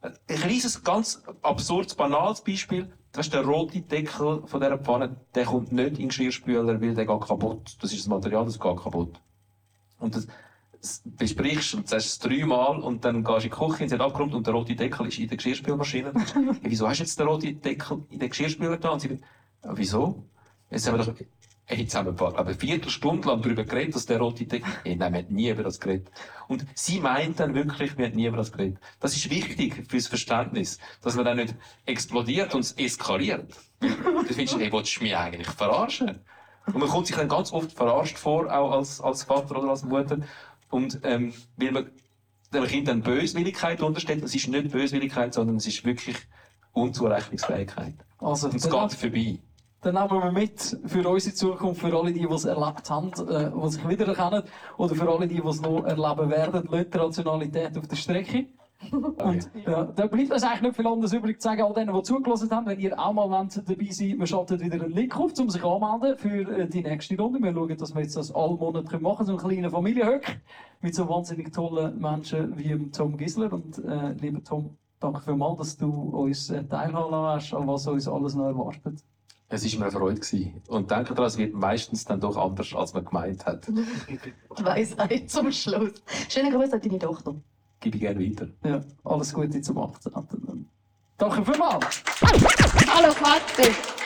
Ein 0.00 0.14
kleines, 0.26 0.82
ganz 0.82 1.22
absurdes, 1.42 1.94
banales 1.94 2.40
Beispiel. 2.40 2.90
Das 3.12 3.26
ist 3.26 3.34
der 3.34 3.44
rote 3.44 3.82
Deckel 3.82 4.42
von 4.46 4.60
dieser 4.60 4.78
Pfanne. 4.78 5.16
Der 5.34 5.44
kommt 5.44 5.72
nicht 5.72 5.88
in 5.90 5.94
den 5.96 6.08
Geschirrspüler, 6.08 6.80
weil 6.80 6.94
der 6.94 7.04
geht 7.06 7.20
kaputt. 7.20 7.76
Das 7.82 7.92
ist 7.92 8.00
das 8.00 8.06
Material, 8.08 8.46
das 8.46 8.58
geht 8.58 8.76
kaputt. 8.78 9.20
Und 9.98 10.16
das 10.16 10.26
besprichst 11.04 11.74
und 11.74 11.88
sagst 11.88 12.06
es 12.06 12.18
dreimal 12.18 12.80
und 12.80 13.04
dann 13.04 13.22
gehst 13.22 13.30
du 13.30 13.34
in 13.34 13.42
die 13.42 13.48
Küche, 13.50 13.88
sie 13.88 13.94
hat 13.94 14.00
abgeräumt 14.00 14.34
und 14.34 14.46
der 14.46 14.54
rote 14.54 14.74
Deckel 14.74 15.06
ist 15.06 15.18
in 15.18 15.28
der 15.28 15.36
Geschirrspülmaschine. 15.36 16.12
ja, 16.34 16.56
wieso 16.62 16.88
hast 16.88 16.98
du 16.98 17.04
jetzt 17.04 17.18
den 17.18 17.26
roten 17.28 17.60
Deckel 17.60 18.04
in 18.10 18.18
den 18.18 18.28
Geschirrspüler 18.28 18.76
da? 18.78 18.90
Und 18.90 19.00
sie, 19.00 19.20
ja, 19.64 19.76
wieso? 19.76 20.24
Jetzt 20.70 20.88
haben 20.88 20.98
wir 20.98 21.04
doch, 21.04 21.14
Hey, 21.64 21.82
jetzt 21.82 21.94
haben 21.94 22.06
wir 22.06 22.12
glaube 22.12 22.38
eine 22.38 22.54
Viertelstunde 22.54 23.28
lang 23.28 23.40
darüber 23.40 23.62
geredet, 23.64 23.94
dass 23.94 24.04
der 24.04 24.18
rote 24.18 24.44
Deckel... 24.44 24.70
Hey, 24.82 24.96
nein, 24.98 25.12
wir 25.12 25.20
haben 25.20 25.34
nie 25.34 25.48
über 25.48 25.62
das 25.62 25.78
geredet. 25.78 26.10
Und 26.48 26.66
sie 26.74 26.98
meint 26.98 27.38
dann 27.38 27.54
wirklich, 27.54 27.96
wir 27.96 28.06
haben 28.06 28.16
nie 28.16 28.26
über 28.26 28.36
das 28.36 28.50
geredet. 28.50 28.78
Das 28.98 29.14
ist 29.14 29.30
wichtig 29.30 29.86
fürs 29.88 30.08
Verständnis, 30.08 30.78
dass 31.02 31.14
man 31.14 31.24
dann 31.24 31.36
nicht 31.36 31.54
explodiert 31.86 32.54
und 32.54 32.60
es 32.60 32.72
eskaliert. 32.72 33.54
Du 33.78 33.88
findest, 34.34 34.58
hey, 34.58 34.72
willst 34.72 34.96
du 34.96 35.02
mich 35.04 35.16
eigentlich 35.16 35.48
verarschen? 35.48 36.18
Und 36.66 36.78
man 36.78 36.88
kommt 36.88 37.06
sich 37.06 37.16
dann 37.16 37.28
ganz 37.28 37.52
oft 37.52 37.72
verarscht 37.72 38.18
vor, 38.18 38.52
auch 38.52 38.72
als, 38.72 39.00
als 39.00 39.22
Vater 39.24 39.58
oder 39.58 39.70
als 39.70 39.84
Mutter. 39.84 40.18
Und 40.72 41.00
ähm, 41.02 41.34
weil 41.58 41.70
man 41.70 41.90
dem 42.52 42.64
Kind 42.64 42.88
dann 42.88 43.02
Böswilligkeit 43.02 43.82
unterstellt, 43.82 44.24
es 44.24 44.34
ist 44.34 44.48
nicht 44.48 44.70
Böswilligkeit, 44.70 45.34
sondern 45.34 45.56
es 45.56 45.66
ist 45.66 45.84
wirklich 45.84 46.16
Unzurechnungsfähigkeit. 46.72 47.94
Also, 48.18 48.48
Und 48.48 48.56
es 48.56 48.70
geht 48.70 48.92
vorbei. 48.94 49.38
dann 49.82 49.94
nehmen 49.94 50.10
wir 50.10 50.32
mit 50.32 50.78
für 50.86 51.06
unsere 51.06 51.34
Zukunft, 51.34 51.82
für 51.82 51.94
alle, 51.94 52.10
die, 52.10 52.20
die 52.20 52.34
es 52.34 52.46
erlebt 52.46 52.88
haben, 52.88 53.12
äh, 53.28 53.50
die 53.50 53.70
sich 53.70 53.86
wiedererkennen, 53.86 54.44
oder 54.78 54.94
für 54.94 55.08
alle, 55.10 55.28
die, 55.28 55.42
die 55.42 55.46
es 55.46 55.60
noch 55.60 55.84
erleben 55.84 56.30
werden, 56.30 56.68
die 56.70 56.98
Rationalität 56.98 57.76
auf 57.76 57.86
der 57.86 57.96
Strecke. 57.96 58.46
Und 58.90 59.50
ja, 59.66 59.84
da 59.84 60.06
bleibt 60.06 60.32
uns 60.32 60.42
eigentlich 60.42 60.62
nicht 60.62 60.76
viel 60.76 60.86
anderes 60.86 61.12
übrig 61.12 61.40
zu 61.40 61.48
sagen, 61.48 61.62
all 61.62 61.74
denen, 61.74 61.94
die 61.94 62.02
zugelassen 62.02 62.50
haben, 62.50 62.66
wenn 62.66 62.80
ihr 62.80 62.98
auch 62.98 63.12
mal 63.12 63.30
wollt, 63.30 63.56
dabei 63.68 63.90
seid, 63.90 64.18
wir 64.18 64.26
schalten 64.26 64.60
wieder 64.60 64.82
einen 64.82 64.92
Link 64.92 65.16
auf, 65.16 65.38
um 65.38 65.48
sich 65.48 65.62
anzumelden 65.62 66.18
für 66.18 66.58
äh, 66.58 66.68
die 66.68 66.82
nächste 66.82 67.16
Runde. 67.16 67.40
Wir 67.40 67.52
schauen, 67.52 67.76
dass 67.76 67.94
wir 67.94 68.02
jetzt 68.02 68.16
das 68.16 68.34
alle 68.34 68.56
Monate 68.56 68.98
machen 68.98 69.26
können, 69.26 69.38
so 69.38 69.46
einen 69.46 69.54
kleinen 69.54 69.70
Familienhöck 69.70 70.40
mit 70.80 70.94
so 70.94 71.08
wahnsinnig 71.08 71.52
tollen 71.52 71.98
Menschen 72.00 72.56
wie 72.58 72.68
dem 72.68 72.92
Tom 72.92 73.16
Gisler. 73.16 73.52
Und 73.52 73.78
äh, 73.84 74.12
lieber 74.20 74.42
Tom, 74.42 74.76
danke 75.00 75.20
vielmals, 75.20 75.58
dass 75.58 75.76
du 75.76 75.90
uns 75.90 76.50
äh, 76.50 76.64
teilhaben 76.64 77.14
hast, 77.14 77.54
an 77.54 77.66
was 77.66 77.86
uns 77.86 78.08
alles 78.08 78.34
noch 78.34 78.46
erwartet. 78.46 79.04
Es 79.48 79.70
war 79.70 79.80
mir 79.80 79.84
eine 79.86 79.92
Freude. 79.92 80.20
Gewesen. 80.20 80.62
Und 80.68 80.90
denke 80.90 81.14
daran, 81.14 81.26
es 81.26 81.36
wird 81.36 81.52
meistens 81.52 82.06
dann 82.06 82.20
doch 82.20 82.38
anders, 82.38 82.74
als 82.74 82.94
man 82.94 83.04
gemeint 83.04 83.44
hat. 83.44 83.68
Die 83.68 84.64
Weisheit 84.64 85.28
zum 85.30 85.52
Schluss. 85.52 85.92
Schönen 86.30 86.50
Gruß 86.50 86.72
an 86.72 86.80
deine 86.80 86.98
Tochter. 86.98 87.34
Gebe 87.82 87.96
ich 87.96 88.02
gerne 88.02 88.20
weiter. 88.20 88.46
Ja, 88.64 88.80
alles 89.04 89.34
Gute 89.34 89.60
zum 89.60 89.78
18. 89.78 90.12
Danke 91.18 91.44
vielmals! 91.44 92.02
Hallo 92.86 93.12
Katze! 93.12 94.01